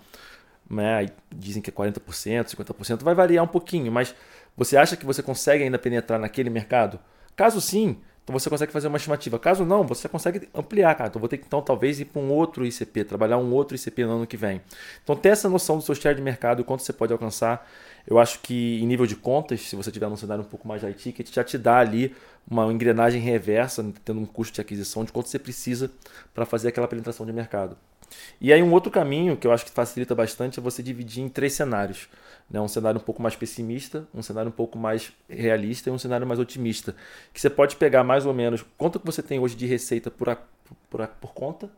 [0.69, 1.09] Né?
[1.31, 1.99] Dizem que é 40%,
[2.47, 4.15] 50%, vai variar um pouquinho, mas
[4.57, 6.99] você acha que você consegue ainda penetrar naquele mercado?
[7.37, 9.39] Caso sim, então você consegue fazer uma estimativa.
[9.39, 11.09] Caso não, você consegue ampliar, cara.
[11.09, 14.05] Então vou ter que então talvez ir para um outro ICP, trabalhar um outro ICP
[14.07, 14.63] no ano que vem.
[15.03, 17.71] Então ter essa noção do seu share de mercado e quanto você pode alcançar,
[18.07, 20.83] eu acho que em nível de contas, se você tiver num cenário um pouco mais
[20.83, 22.15] high ticket, já te dá ali
[22.51, 25.91] uma engrenagem reversa, tendo um custo de aquisição de quanto você precisa
[26.35, 27.77] para fazer aquela penetração de mercado.
[28.41, 31.29] E aí um outro caminho que eu acho que facilita bastante é você dividir em
[31.29, 32.09] três cenários.
[32.51, 32.61] Né?
[32.61, 36.27] Um cenário um pouco mais pessimista, um cenário um pouco mais realista e um cenário
[36.27, 36.95] mais otimista.
[37.33, 40.29] Que você pode pegar mais ou menos quanto que você tem hoje de receita por,
[40.29, 40.39] a,
[40.91, 41.71] por, a, por conta,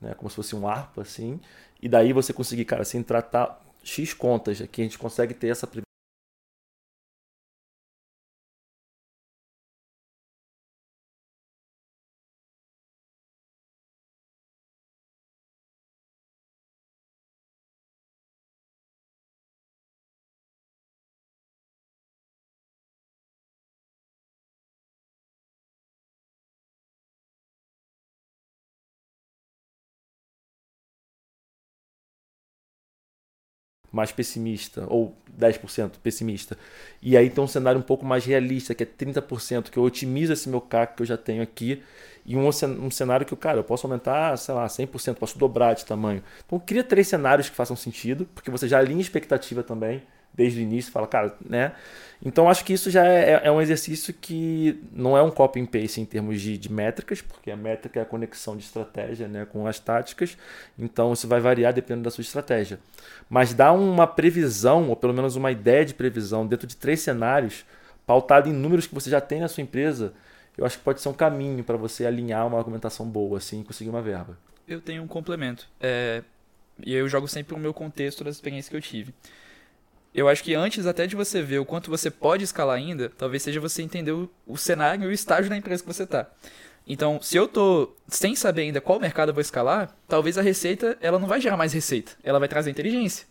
[0.00, 0.14] né?
[0.14, 1.40] como se fosse um ARPA, assim,
[1.82, 5.66] e daí você conseguir, cara, assim, tratar X contas, aqui a gente consegue ter essa
[33.92, 36.56] mais pessimista, ou 10% pessimista.
[37.02, 40.32] E aí tem um cenário um pouco mais realista, que é 30%, que eu otimizo
[40.32, 41.82] esse meu CAC que eu já tenho aqui,
[42.24, 45.84] e um, um cenário que, cara, eu posso aumentar, sei lá, 100%, posso dobrar de
[45.84, 46.22] tamanho.
[46.46, 50.02] Então cria três cenários que façam sentido, porque você já alinha expectativa também,
[50.32, 51.72] desde o início, fala, cara, né?
[52.22, 55.60] Então acho que isso já é, é, é um exercício que não é um copy
[55.60, 59.26] and paste em termos de, de, métricas, porque a métrica é a conexão de estratégia
[59.26, 60.36] né, com as táticas,
[60.78, 62.78] então isso vai variar dependendo da sua estratégia.
[63.28, 67.64] Mas dá uma previsão, ou pelo menos uma ideia de previsão, dentro de três cenários,
[68.06, 70.12] pautado em números que você já tem na sua empresa,
[70.58, 73.64] eu acho que pode ser um caminho para você alinhar uma argumentação boa assim, e
[73.64, 74.36] conseguir uma verba.
[74.68, 75.66] Eu tenho um complemento.
[75.80, 76.22] É,
[76.84, 79.14] e eu jogo sempre o meu contexto das experiências que eu tive
[80.14, 83.42] eu acho que antes até de você ver o quanto você pode escalar ainda, talvez
[83.42, 86.28] seja você entender o, o cenário e o estágio da empresa que você está.
[86.86, 90.98] Então, se eu tô sem saber ainda qual mercado eu vou escalar, talvez a receita
[91.00, 93.26] ela não vai gerar mais receita, ela vai trazer inteligência.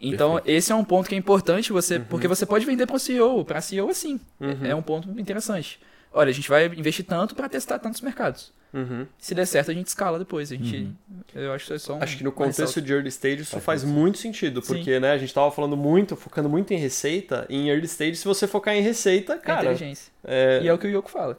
[0.00, 2.98] Então, esse é um ponto que é importante você, porque você pode vender para o
[2.98, 4.18] CEO, para CEO assim.
[4.66, 5.78] É um ponto interessante.
[6.12, 8.52] Olha, a gente vai investir tanto para testar tantos mercados.
[8.72, 9.06] Uhum.
[9.18, 10.50] Se der certo, a gente escala depois.
[10.52, 10.88] A gente,
[11.34, 13.50] eu acho que isso é só um Acho que no contexto de early stage isso
[13.52, 14.74] Faz faz muito sentido, Sim.
[14.74, 18.16] porque né, a gente tava falando muito, focando muito em receita, e em early stage,
[18.16, 19.60] se você focar em receita, É cara.
[19.62, 20.12] inteligência.
[20.24, 21.36] É, E é o que o Yoko fala.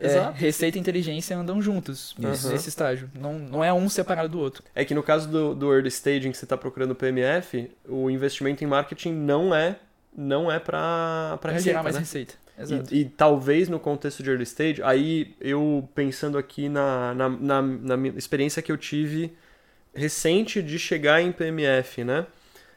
[0.00, 0.32] É, Exato.
[0.36, 3.08] receita e inteligência andam juntos nesse estágio.
[3.18, 4.62] Não, não é um separado do outro.
[4.74, 8.10] é que no caso do, do early stage em que você está procurando PMF, o
[8.10, 9.76] investimento em marketing não é
[10.16, 12.00] não é para Pra receita, gerar mais né?
[12.00, 12.34] receita.
[12.68, 17.62] E, e talvez no contexto de early stage, aí eu pensando aqui na, na, na,
[17.62, 19.32] na minha experiência que eu tive
[19.94, 22.26] recente de chegar em PMF, né?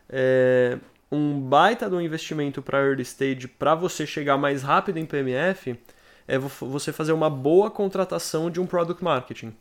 [0.09, 0.77] É,
[1.11, 5.79] um baita do investimento para early stage para você chegar mais rápido em PMF
[6.27, 9.55] é vo- você fazer uma boa contratação de um product marketing.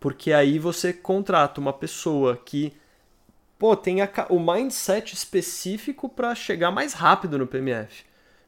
[0.00, 2.72] Porque aí você contrata uma pessoa que
[3.58, 8.04] pô, tem a o mindset específico para chegar mais rápido no PMF.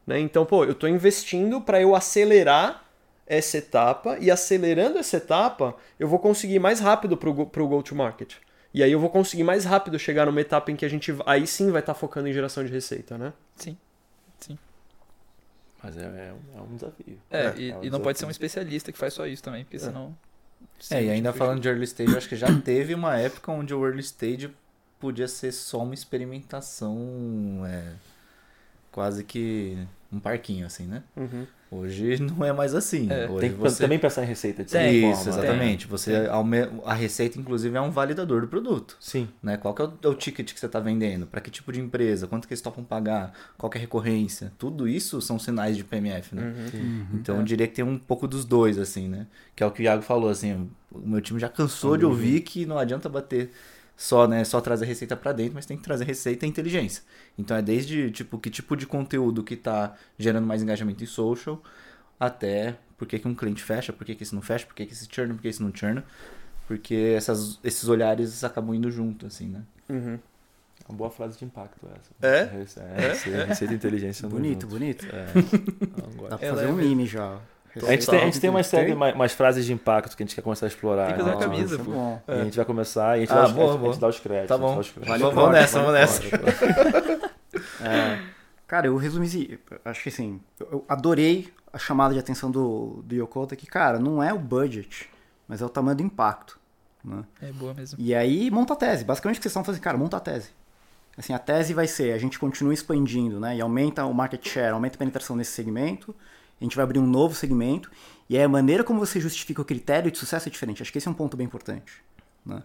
[0.07, 0.21] Né?
[0.21, 2.85] Então, pô, eu estou investindo para eu acelerar
[3.27, 8.35] essa etapa e acelerando essa etapa, eu vou conseguir mais rápido para o go-to-market.
[8.73, 11.47] E aí eu vou conseguir mais rápido chegar numa etapa em que a gente aí
[11.47, 13.33] sim vai estar focando em geração de receita, né?
[13.57, 13.77] Sim.
[15.83, 17.19] Mas é, é um, é um desafio.
[17.31, 18.47] É, É, e, é um e não pode ser um desafio.
[18.47, 20.17] especialista que faz só isso também, porque senão.
[20.91, 23.75] É, e ainda falando de early stage, eu acho que já teve uma época onde
[23.75, 24.55] o early stage
[24.99, 27.95] podia ser só uma experimentação, é,
[28.91, 29.77] quase que
[30.13, 31.03] um parquinho, assim, né?
[31.17, 31.47] Uhum.
[31.73, 33.07] Hoje não é mais assim.
[33.09, 33.85] É, Hoje Tem que você...
[33.85, 35.47] também pensar em receita de Tem, certa Isso, forma, né?
[35.47, 35.87] exatamente.
[35.87, 38.97] Você aume- A receita, inclusive, é um validador do produto.
[38.99, 39.29] Sim.
[39.41, 39.57] Né?
[39.57, 41.29] Qual que é o, é o ticket que você está vendendo?
[41.29, 42.27] Para que tipo de empresa?
[42.27, 43.33] Quanto que eles topam pagar?
[43.57, 44.53] Qual que é a recorrência?
[44.59, 46.43] Tudo isso são sinais de PMF, né?
[46.75, 47.05] Uhum.
[47.15, 49.29] Então eu diria que tem um pouco dos dois, assim, né?
[49.55, 52.41] Que é o que o Iago falou, assim, o meu time já cansou de ouvir
[52.41, 53.53] que não adianta bater
[54.01, 57.03] só, né, só trazer receita para dentro, mas tem que trazer receita e inteligência.
[57.37, 61.63] Então é desde, tipo, que tipo de conteúdo que tá gerando mais engajamento em social,
[62.19, 64.87] até por que, que um cliente fecha, por que, que esse não fecha, por que,
[64.87, 66.03] que esse churn, por que esse não churn.
[66.67, 69.63] Porque essas, esses olhares acabam indo junto, assim, né?
[69.91, 70.19] Uhum.
[70.89, 72.27] Uma boa frase de impacto essa.
[72.27, 72.39] É?
[72.39, 74.27] É, receita, receita e inteligência.
[74.27, 75.05] Bonito, bonito.
[75.05, 75.27] É.
[76.31, 76.89] Dá pra fazer é um mesmo.
[76.89, 77.39] meme já.
[77.77, 78.95] A gente, tem, a gente tem umas, série, Tem?
[78.97, 81.07] mais, mais frases de impacto que a gente quer começar a explorar.
[81.07, 81.37] Tem que fazer né?
[81.37, 81.85] uma camisa, é pô.
[81.85, 82.23] bom.
[82.27, 83.97] E a gente vai começar e a gente, Ah, dá, os, boa, a gente boa.
[83.97, 84.49] dá os créditos.
[84.49, 84.75] Tá a bom.
[84.75, 85.09] créditos.
[85.09, 86.23] Vale vamos, vamos nessa, vamos nessa.
[87.83, 88.19] É,
[88.67, 93.55] cara, eu resumi, acho que assim, eu adorei a chamada de atenção do, do Yokota
[93.57, 95.09] que, cara, não é o budget,
[95.47, 96.59] mas é o tamanho do impacto.
[97.05, 97.25] Né?
[97.41, 97.99] É boa mesmo.
[98.01, 99.05] E aí monta a tese.
[99.05, 100.51] Basicamente o que vocês estão fazendo, cara, monta a tese.
[101.17, 103.57] Assim, a tese vai ser, a gente continua expandindo, né?
[103.57, 106.15] E aumenta o market share, aumenta a penetração nesse segmento.
[106.61, 107.91] A gente vai abrir um novo segmento.
[108.29, 110.83] E a maneira como você justifica o critério de sucesso é diferente.
[110.83, 111.93] Acho que esse é um ponto bem importante.
[112.45, 112.63] Né?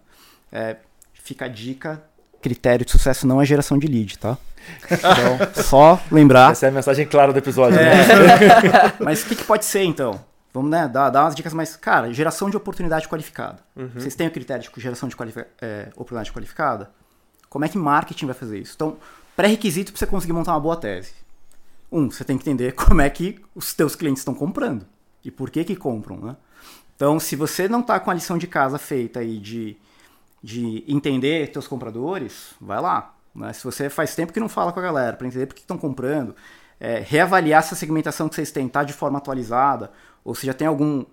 [0.52, 0.78] É,
[1.14, 2.04] fica a dica,
[2.46, 4.38] critério de sucesso não é geração de lead, tá?
[4.86, 6.52] Então, só lembrar.
[6.52, 7.76] Essa é a mensagem clara do episódio.
[7.76, 8.04] né?
[9.02, 10.24] Mas o que, que pode ser, então?
[10.54, 11.76] Vamos né, dar, dar umas dicas mais.
[11.76, 13.58] Cara, geração de oportunidade qualificada.
[13.96, 15.16] Vocês têm o critério de geração de
[15.60, 16.92] é, oportunidade qualificada?
[17.50, 18.74] Como é que marketing vai fazer isso?
[18.76, 18.96] Então,
[19.36, 21.14] pré-requisito para você conseguir montar uma boa tese.
[21.92, 24.86] Um, você tem que entender como é que os teus clientes estão comprando
[25.24, 26.38] e por que que compram, né?
[26.96, 29.76] Então, se você não está com a lição de casa feita aí de,
[30.42, 33.14] de entender teus compradores, vai lá.
[33.36, 33.52] Né?
[33.52, 35.78] Se você faz tempo que não fala com a galera para entender por que estão
[35.78, 36.34] comprando,
[36.80, 39.92] é, reavaliar se a segmentação que vocês têm está de forma atualizada,
[40.24, 41.06] ou se já tem algum,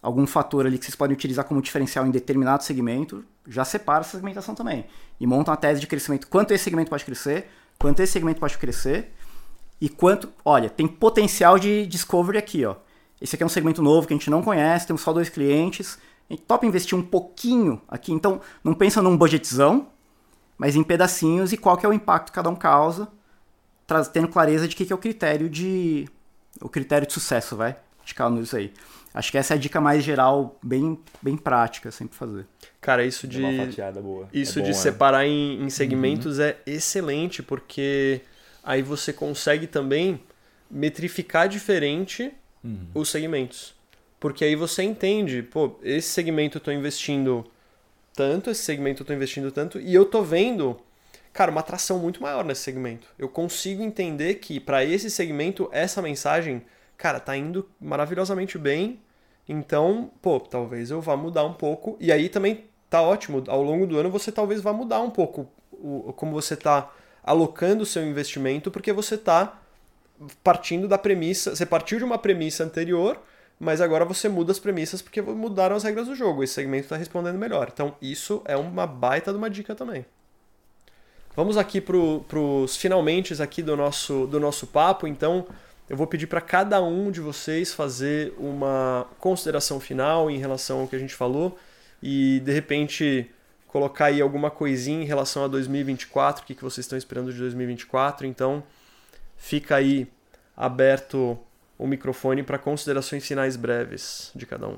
[0.00, 4.12] algum fator ali que vocês podem utilizar como diferencial em determinado segmento, já separa essa
[4.12, 4.86] segmentação também.
[5.20, 6.26] E monta uma tese de crescimento.
[6.26, 9.12] Quanto esse segmento pode crescer, quanto esse segmento pode crescer,
[9.80, 10.28] e quanto.
[10.44, 12.76] Olha, tem potencial de discovery aqui, ó.
[13.20, 15.98] Esse aqui é um segmento novo que a gente não conhece, temos só dois clientes.
[16.30, 18.12] A gente topa investir um pouquinho aqui.
[18.12, 19.88] Então, não pensa num budgetzão,
[20.56, 23.08] mas em pedacinhos e qual que é o impacto que cada um causa,
[23.86, 26.08] traz- tendo clareza de que, que é o critério de.
[26.60, 27.76] O critério de sucesso, vai?
[28.04, 28.72] De cada um disso aí.
[29.14, 32.46] Acho que essa é a dica mais geral, bem, bem prática, sempre fazer.
[32.80, 33.42] Cara, isso de.
[33.42, 34.28] Uma fatiada boa.
[34.32, 34.82] Isso É de bom, né?
[34.82, 38.20] separar em, em segmentos é excelente, porque
[38.68, 40.20] aí você consegue também
[40.70, 42.34] metrificar diferente
[42.92, 43.74] os segmentos.
[44.20, 47.50] Porque aí você entende, pô, esse segmento eu tô investindo
[48.14, 50.78] tanto, esse segmento eu tô investindo tanto, e eu tô vendo,
[51.32, 53.08] cara, uma atração muito maior nesse segmento.
[53.18, 56.62] Eu consigo entender que para esse segmento, essa mensagem,
[56.94, 59.00] cara, tá indo maravilhosamente bem.
[59.48, 61.96] Então, pô, talvez eu vá mudar um pouco.
[61.98, 63.42] E aí também tá ótimo.
[63.48, 66.92] Ao longo do ano você talvez vá mudar um pouco o, como você tá
[67.22, 69.60] alocando seu investimento, porque você tá
[70.42, 71.54] partindo da premissa.
[71.54, 73.20] Você partiu de uma premissa anterior
[73.60, 76.44] mas agora você muda as premissas porque mudaram as regras do jogo.
[76.44, 77.70] Esse segmento está respondendo melhor.
[77.72, 80.04] Então, isso é uma baita de uma dica também.
[81.34, 85.06] Vamos aqui para os finalmente aqui do nosso, do nosso papo.
[85.06, 85.46] Então,
[85.88, 90.88] eu vou pedir para cada um de vocês fazer uma consideração final em relação ao
[90.88, 91.58] que a gente falou
[92.00, 93.28] e, de repente,
[93.68, 97.38] colocar aí alguma coisinha em relação a 2024, o que, que vocês estão esperando de
[97.38, 98.26] 2024.
[98.26, 98.64] Então,
[99.36, 100.10] fica aí
[100.56, 101.38] aberto
[101.78, 104.76] o microfone para considerações finais breves de cada um.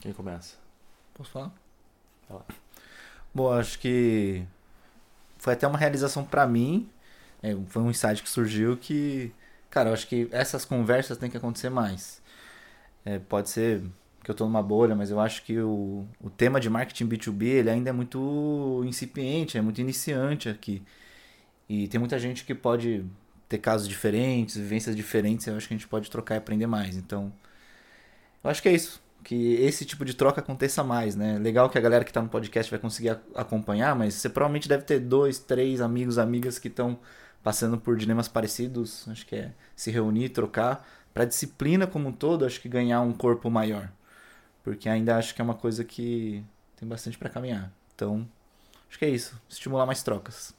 [0.00, 0.56] Quem começa?
[1.14, 1.52] Posso falar?
[2.26, 2.44] Fala.
[3.32, 4.44] Bom, acho que
[5.38, 6.90] foi até uma realização para mim.
[7.42, 9.32] É, foi um insight que surgiu que,
[9.70, 12.20] cara, eu acho que essas conversas têm que acontecer mais.
[13.04, 13.82] É, pode ser
[14.24, 17.42] que eu tô numa bolha, mas eu acho que o, o tema de marketing B2B
[17.44, 20.82] ele ainda é muito incipiente, é muito iniciante aqui.
[21.68, 23.04] E tem muita gente que pode
[23.48, 26.96] ter casos diferentes, vivências diferentes, eu acho que a gente pode trocar e aprender mais.
[26.96, 27.32] Então,
[28.42, 29.02] eu acho que é isso.
[29.22, 31.38] Que esse tipo de troca aconteça mais, né?
[31.38, 34.84] Legal que a galera que está no podcast vai conseguir acompanhar, mas você provavelmente deve
[34.84, 36.98] ter dois, três amigos, amigas que estão
[37.42, 39.06] passando por dilemas parecidos.
[39.08, 40.86] Acho que é se reunir, trocar.
[41.14, 43.90] Para disciplina como um todo, acho que ganhar um corpo maior.
[44.64, 46.42] Porque ainda acho que é uma coisa que
[46.76, 47.70] tem bastante para caminhar.
[47.94, 48.26] Então,
[48.88, 49.40] acho que é isso.
[49.48, 50.52] Estimular mais trocas.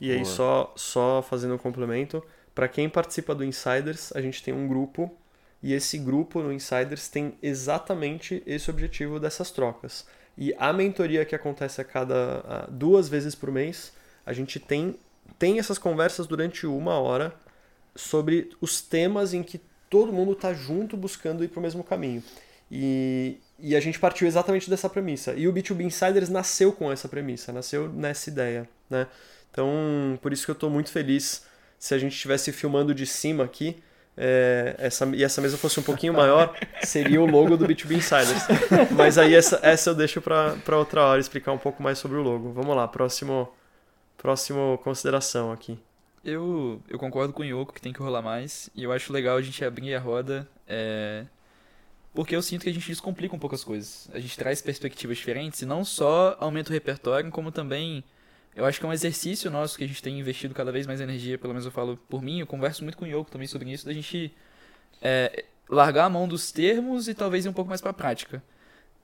[0.00, 2.24] E aí, só, só fazendo um complemento,
[2.54, 5.14] para quem participa do Insiders, a gente tem um grupo
[5.62, 10.06] e esse grupo no Insiders tem exatamente esse objetivo dessas trocas.
[10.36, 13.92] E a mentoria que acontece a cada a, duas vezes por mês,
[14.24, 14.96] a gente tem,
[15.38, 17.34] tem essas conversas durante uma hora
[17.94, 22.22] sobre os temas em que todo mundo está junto buscando ir para o mesmo caminho.
[22.74, 25.34] E, e a gente partiu exatamente dessa premissa.
[25.34, 29.06] E o B2B Insiders nasceu com essa premissa, nasceu nessa ideia, né?
[29.50, 31.44] Então, por isso que eu estou muito feliz
[31.78, 33.82] se a gente estivesse filmando de cima aqui.
[34.16, 38.42] É, essa, e essa mesa fosse um pouquinho maior, seria o logo do B2B Insiders.
[38.96, 42.22] Mas aí essa, essa eu deixo para outra hora explicar um pouco mais sobre o
[42.22, 42.52] logo.
[42.52, 43.52] Vamos lá, próximo,
[44.16, 45.78] próximo consideração aqui.
[46.24, 48.70] Eu, eu concordo com o Yoko que tem que rolar mais.
[48.74, 50.48] E eu acho legal a gente abrir a roda.
[50.66, 51.26] É...
[52.14, 54.08] Porque eu sinto que a gente descomplica um pouco as coisas.
[54.12, 58.04] A gente traz perspectivas diferentes e não só aumenta o repertório, como também
[58.54, 61.00] eu acho que é um exercício nosso que a gente tem investido cada vez mais
[61.00, 63.72] energia, pelo menos eu falo por mim, eu converso muito com o Yoko também sobre
[63.72, 64.30] isso, da gente
[65.00, 68.42] é, largar a mão dos termos e talvez ir um pouco mais para a prática.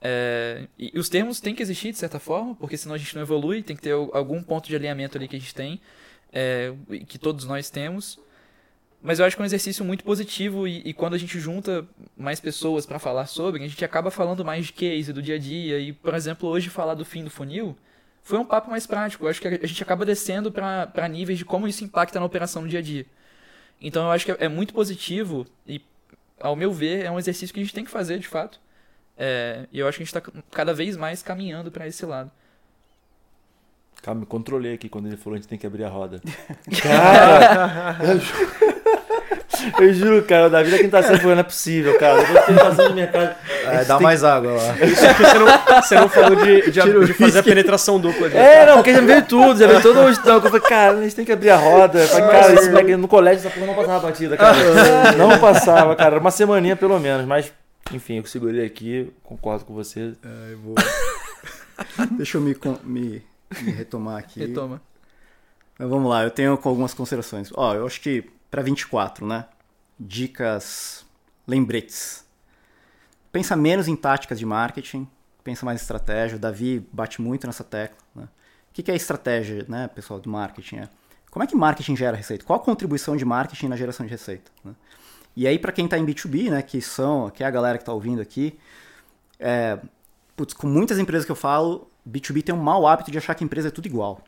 [0.02, 3.22] É, e, os termos têm que existir de certa forma, porque senão a gente não
[3.22, 5.80] evolui, tem que ter algum ponto de alinhamento ali que a gente tem,
[6.30, 6.74] é,
[7.06, 8.18] que todos nós temos.
[9.00, 11.86] Mas eu acho que é um exercício muito positivo e, e quando a gente junta
[12.16, 15.38] mais pessoas para falar sobre, a gente acaba falando mais de case, do dia a
[15.38, 15.78] dia.
[15.78, 17.76] E, por exemplo, hoje falar do fim do funil,
[18.22, 19.24] foi um papo mais prático.
[19.24, 22.62] Eu acho que a gente acaba descendo para níveis de como isso impacta na operação
[22.62, 23.06] no dia a dia.
[23.80, 25.80] Então eu acho que é muito positivo e,
[26.40, 28.60] ao meu ver, é um exercício que a gente tem que fazer de fato.
[29.16, 32.32] É, e eu acho que a gente está cada vez mais caminhando para esse lado.
[34.02, 36.20] Calma, me controlei aqui quando ele falou que a gente tem que abrir a roda.
[36.82, 37.98] Cara!
[39.78, 42.20] Eu juro, cara, o Davi da quinta série não é possível, cara.
[42.20, 43.36] Eu tô fazendo minha casa.
[43.64, 44.74] É, dá mais água lá.
[44.78, 48.28] você, não, você não falou de, de, de fazer a penetração dupla.
[48.28, 51.02] É, não, porque já veio tudo, já veio todo o então, Eu falei, cara, a
[51.02, 52.00] gente tem que abrir a roda.
[52.00, 54.56] Eu falei, cara, esse moleque no colégio essa porra não passava batida, cara.
[55.16, 56.18] não passava, cara.
[56.18, 57.52] Uma semaninha pelo menos, mas
[57.92, 60.12] enfim, eu segurei aqui, concordo com você.
[60.24, 60.74] É, eu vou.
[62.12, 63.22] Deixa eu me, me,
[63.62, 64.40] me retomar aqui.
[64.40, 64.80] Retoma.
[65.78, 67.50] Mas vamos lá, eu tenho algumas considerações.
[67.54, 69.46] Ó, eu acho que para 24, né?
[69.98, 71.04] Dicas,
[71.46, 72.24] lembretes.
[73.32, 75.08] Pensa menos em táticas de marketing,
[75.44, 76.36] pensa mais em estratégia.
[76.36, 77.98] O Davi bate muito nessa tecla.
[78.14, 78.24] Né?
[78.24, 80.76] O que é estratégia, né, pessoal, do marketing?
[80.76, 80.88] É,
[81.30, 82.44] como é que marketing gera receita?
[82.44, 84.50] Qual a contribuição de marketing na geração de receita?
[84.64, 84.74] Né?
[85.36, 87.82] E aí, para quem está em B2B, né, que são, que é a galera que
[87.82, 88.58] está ouvindo aqui,
[89.38, 89.78] é,
[90.36, 93.44] putz, com muitas empresas que eu falo, B2B tem um mau hábito de achar que
[93.44, 94.22] a empresa é tudo igual.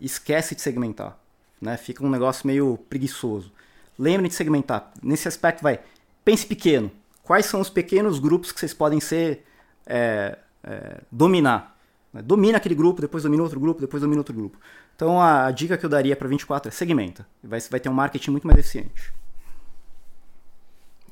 [0.00, 1.18] Esquece de segmentar.
[1.60, 1.76] Né?
[1.76, 3.52] Fica um negócio meio preguiçoso.
[3.98, 4.92] Lembre de segmentar.
[5.02, 5.80] Nesse aspecto, vai.
[6.24, 6.90] Pense pequeno.
[7.22, 9.44] Quais são os pequenos grupos que vocês podem ser.
[9.86, 11.78] É, é, dominar?
[12.12, 12.22] Né?
[12.22, 14.58] Domina aquele grupo, depois domina outro grupo, depois domina outro grupo.
[14.96, 17.26] Então a, a dica que eu daria para 24 é segmenta.
[17.42, 19.12] Vai, vai ter um marketing muito mais eficiente.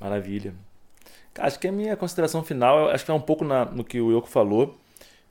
[0.00, 0.54] Maravilha.
[1.38, 4.12] Acho que a minha consideração final, acho que é um pouco na, no que o
[4.12, 4.78] Yoko falou.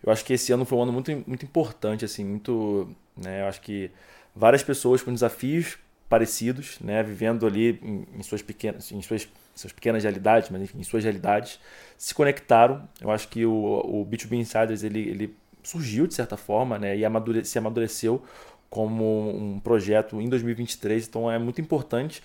[0.03, 2.89] Eu acho que esse ano foi um ano muito, muito importante, assim, muito.
[3.15, 3.89] Né, eu acho que
[4.35, 5.77] várias pessoas com desafios
[6.13, 10.77] parecidos, né, vivendo ali em, em suas pequenas, em suas, suas pequenas realidades, mas enfim,
[10.77, 11.59] em suas realidades,
[11.97, 12.87] se conectaram.
[13.01, 17.03] Eu acho que o, o B2B Insiders ele, ele surgiu de certa forma, né, e
[17.03, 18.23] amadure, se amadureceu
[18.69, 21.07] como um projeto em 2023.
[21.07, 22.21] Então é muito importante,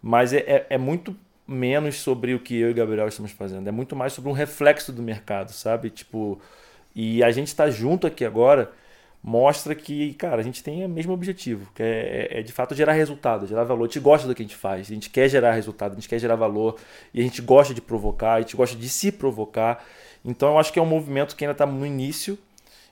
[0.00, 1.14] mas é, é, é muito
[1.46, 3.68] menos sobre o que eu e Gabriel estamos fazendo.
[3.68, 5.90] É muito mais sobre um reflexo do mercado, sabe?
[5.90, 6.40] Tipo,
[6.94, 8.72] e a gente está junto aqui agora
[9.22, 12.74] mostra que, cara, a gente tem o mesmo objetivo, que é, é, é, de fato
[12.74, 13.84] gerar resultado, gerar valor.
[13.84, 16.08] A gente gosta do que a gente faz, a gente quer gerar resultado, a gente
[16.08, 16.76] quer gerar valor
[17.12, 19.84] e a gente gosta de provocar, a gente gosta de se provocar.
[20.24, 22.38] Então eu acho que é um movimento que ainda está no início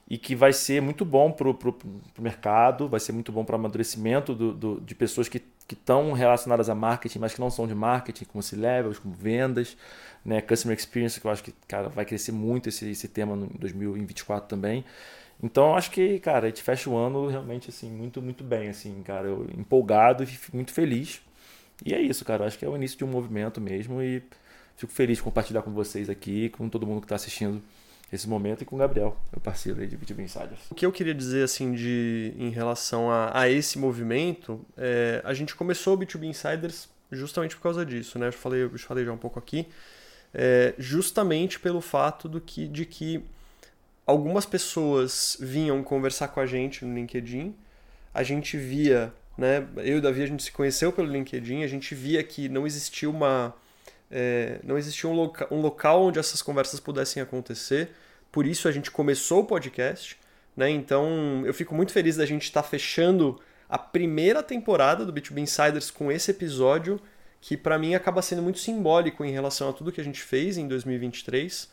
[0.08, 1.56] e que vai ser muito bom para o
[2.18, 6.68] mercado, vai ser muito bom para o amadurecimento do, do, de pessoas que estão relacionadas
[6.68, 9.76] a marketing, mas que não são de marketing, como C-Levels, como vendas,
[10.24, 13.58] né, Customer Experience, que eu acho que cara, vai crescer muito esse, esse tema em
[13.58, 14.84] 2024 também.
[15.42, 19.02] Então acho que, cara, a gente fecha o ano realmente assim muito muito bem, assim,
[19.02, 21.20] cara, eu empolgado e muito feliz.
[21.84, 24.22] E é isso, cara, acho que é o início de um movimento mesmo e
[24.76, 27.62] fico feliz de compartilhar com vocês aqui, com todo mundo que está assistindo
[28.12, 30.60] esse momento e com o Gabriel, meu parceiro aí de B2B Insiders.
[30.70, 35.34] O que eu queria dizer assim de em relação a, a esse movimento, é, a
[35.34, 38.28] gente começou o B2B Insiders justamente por causa disso, né?
[38.28, 39.66] Eu falei, eu falei já um pouco aqui,
[40.32, 43.24] é, justamente pelo fato do que, de que
[44.06, 47.54] algumas pessoas vinham conversar com a gente no LinkedIn,
[48.12, 49.66] a gente via, né?
[49.78, 52.66] Eu e o Davi a gente se conheceu pelo LinkedIn, a gente via que não
[52.66, 53.54] existia uma
[54.10, 57.90] é, não existia um, loca um local onde essas conversas pudessem acontecer.
[58.30, 60.18] Por isso a gente começou o podcast,
[60.56, 60.70] né?
[60.70, 65.38] Então eu fico muito feliz da gente estar tá fechando a primeira temporada do B2B
[65.38, 67.00] Insiders com esse episódio
[67.40, 70.56] que para mim acaba sendo muito simbólico em relação a tudo que a gente fez
[70.56, 71.68] em 2023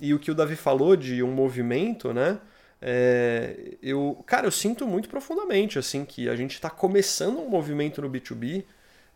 [0.00, 2.38] e o que o Davi falou de um movimento, né?
[2.82, 8.00] É, eu, cara, eu sinto muito profundamente assim que a gente está começando um movimento
[8.00, 8.64] no B2B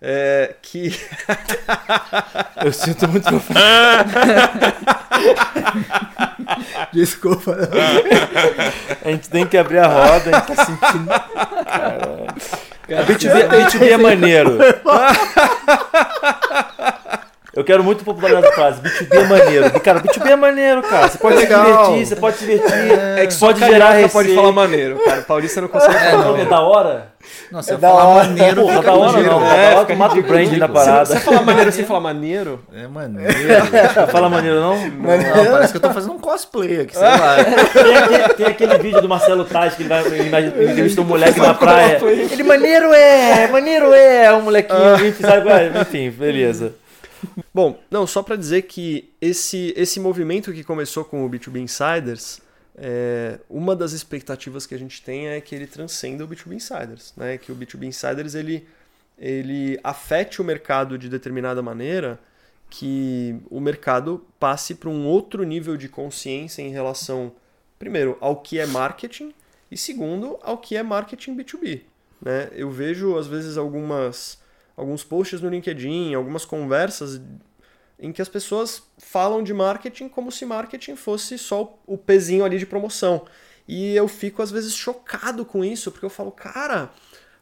[0.02, 0.92] é, que
[2.62, 3.26] eu sinto muito
[6.92, 7.56] Desculpa.
[9.02, 11.08] a gente tem que abrir a roda, a gente tá sentindo.
[11.64, 12.26] Caralho.
[12.86, 14.58] A B2B, a B2B é maneiro.
[17.56, 18.80] Eu quero muito popularizar essa frase.
[18.82, 19.80] B2B é maneiro.
[19.80, 21.08] Cara, B2B é maneiro, cara.
[21.08, 21.64] Você pode Legal.
[21.64, 22.98] se divertir, você pode se divertir.
[22.98, 24.12] É, que pode gerar receita.
[24.12, 25.22] pode falar maneiro, cara.
[25.22, 26.48] Paulista não consegue é, falar não, maneiro.
[26.48, 27.14] É da hora?
[27.52, 28.28] Nossa, é eu falar hora.
[28.28, 28.62] maneiro.
[28.62, 29.46] Pô, da hora não.
[29.46, 31.06] É, da hora, mata o brand da parada.
[31.06, 32.60] Você, você falar maneiro sem falar maneiro?
[32.74, 33.32] É maneiro.
[34.10, 34.88] Fala maneiro não?
[34.88, 37.36] Não, parece que eu tô fazendo um cosplay aqui, sei lá.
[37.72, 41.38] Tem aquele, tem aquele vídeo do Marcelo Taz que ele vai ele entrevista um moleque
[41.38, 42.00] na praia.
[42.02, 45.50] Ele, maneiro é, maneiro é, um molequinho, sabe?
[45.80, 46.74] Enfim, beleza.
[47.52, 52.40] Bom, não, só para dizer que esse, esse movimento que começou com o B2B Insiders,
[52.76, 57.12] é, uma das expectativas que a gente tem é que ele transcenda o B2B Insiders,
[57.16, 57.38] né?
[57.38, 58.66] que o B2B Insiders ele,
[59.18, 62.18] ele afete o mercado de determinada maneira
[62.68, 67.32] que o mercado passe para um outro nível de consciência em relação,
[67.78, 69.32] primeiro, ao que é marketing
[69.70, 71.82] e segundo, ao que é marketing B2B.
[72.20, 72.50] Né?
[72.52, 74.42] Eu vejo, às vezes, algumas
[74.76, 77.20] alguns posts no LinkedIn, algumas conversas
[77.98, 82.58] em que as pessoas falam de marketing como se marketing fosse só o pezinho ali
[82.58, 83.24] de promoção.
[83.66, 86.90] E eu fico às vezes chocado com isso, porque eu falo, cara,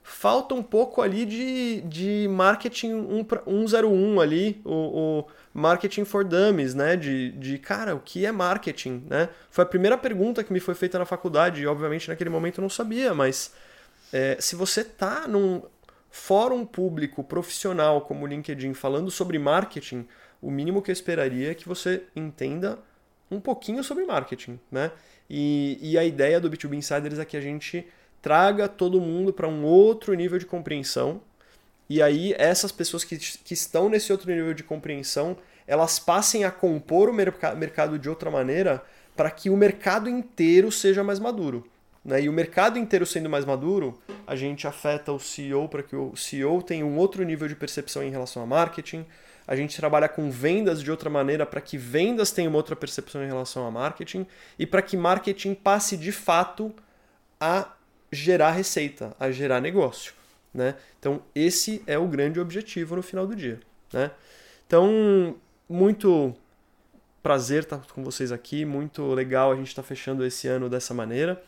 [0.02, 3.08] falta um pouco ali de, de marketing
[3.46, 6.96] 101 ali, o, o marketing for dummies, né?
[6.96, 9.28] De, de, cara, o que é marketing, né?
[9.50, 12.62] Foi a primeira pergunta que me foi feita na faculdade, e obviamente naquele momento eu
[12.62, 13.52] não sabia, mas
[14.12, 15.62] é, se você tá num
[16.12, 20.06] fórum público profissional como o LinkedIn falando sobre marketing,
[20.42, 22.78] o mínimo que eu esperaria é que você entenda
[23.30, 24.92] um pouquinho sobre marketing, né?
[25.28, 27.86] E, e a ideia do B2B Insiders é que a gente
[28.20, 31.22] traga todo mundo para um outro nível de compreensão.
[31.88, 36.50] E aí essas pessoas que, que estão nesse outro nível de compreensão, elas passem a
[36.50, 38.84] compor o mercado de outra maneira
[39.16, 41.66] para que o mercado inteiro seja mais maduro.
[42.04, 42.22] Né?
[42.22, 46.16] E o mercado inteiro sendo mais maduro, a gente afeta o CEO para que o
[46.16, 49.06] CEO tenha um outro nível de percepção em relação a marketing.
[49.46, 53.22] A gente trabalha com vendas de outra maneira para que vendas tenham uma outra percepção
[53.22, 54.26] em relação a marketing
[54.58, 56.74] e para que marketing passe de fato
[57.40, 57.72] a
[58.10, 60.12] gerar receita, a gerar negócio.
[60.52, 60.74] Né?
[60.98, 63.58] Então, esse é o grande objetivo no final do dia.
[63.92, 64.10] Né?
[64.66, 65.36] Então,
[65.68, 66.34] muito
[67.22, 71.42] prazer estar com vocês aqui, muito legal a gente estar fechando esse ano dessa maneira.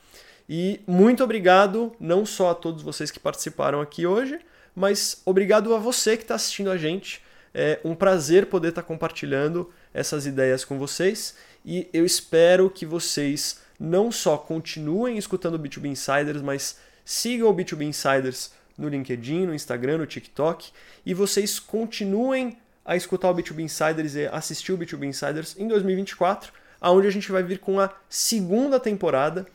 [0.49, 4.39] E muito obrigado não só a todos vocês que participaram aqui hoje,
[4.75, 7.23] mas obrigado a você que está assistindo a gente.
[7.55, 11.37] É um prazer poder estar tá compartilhando essas ideias com vocês.
[11.65, 17.55] E eu espero que vocês não só continuem escutando o B2B Insiders, mas sigam o
[17.55, 20.71] B2B Insiders no LinkedIn, no Instagram, no TikTok.
[21.07, 26.53] E vocês continuem a escutar o B2B Insiders e assistir o B2B Insiders em 2024,
[26.81, 29.47] aonde a gente vai vir com a segunda temporada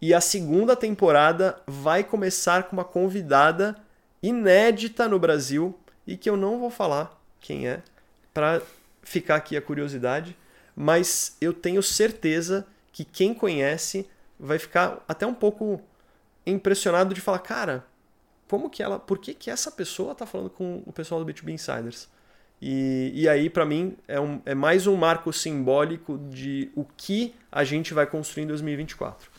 [0.00, 3.76] e a segunda temporada vai começar com uma convidada
[4.22, 7.82] inédita no Brasil e que eu não vou falar quem é,
[8.32, 8.62] para
[9.02, 10.36] ficar aqui a curiosidade,
[10.74, 14.08] mas eu tenho certeza que quem conhece
[14.38, 15.80] vai ficar até um pouco
[16.46, 17.84] impressionado de falar, cara,
[18.48, 21.50] como que ela, por que, que essa pessoa está falando com o pessoal do B2B
[21.50, 22.08] Insiders?
[22.60, 27.34] E, e aí, para mim, é, um, é mais um marco simbólico de o que
[27.52, 29.30] a gente vai construir em 2024.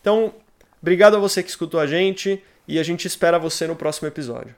[0.00, 0.34] Então,
[0.80, 4.54] obrigado a você que escutou a gente e a gente espera você no próximo episódio.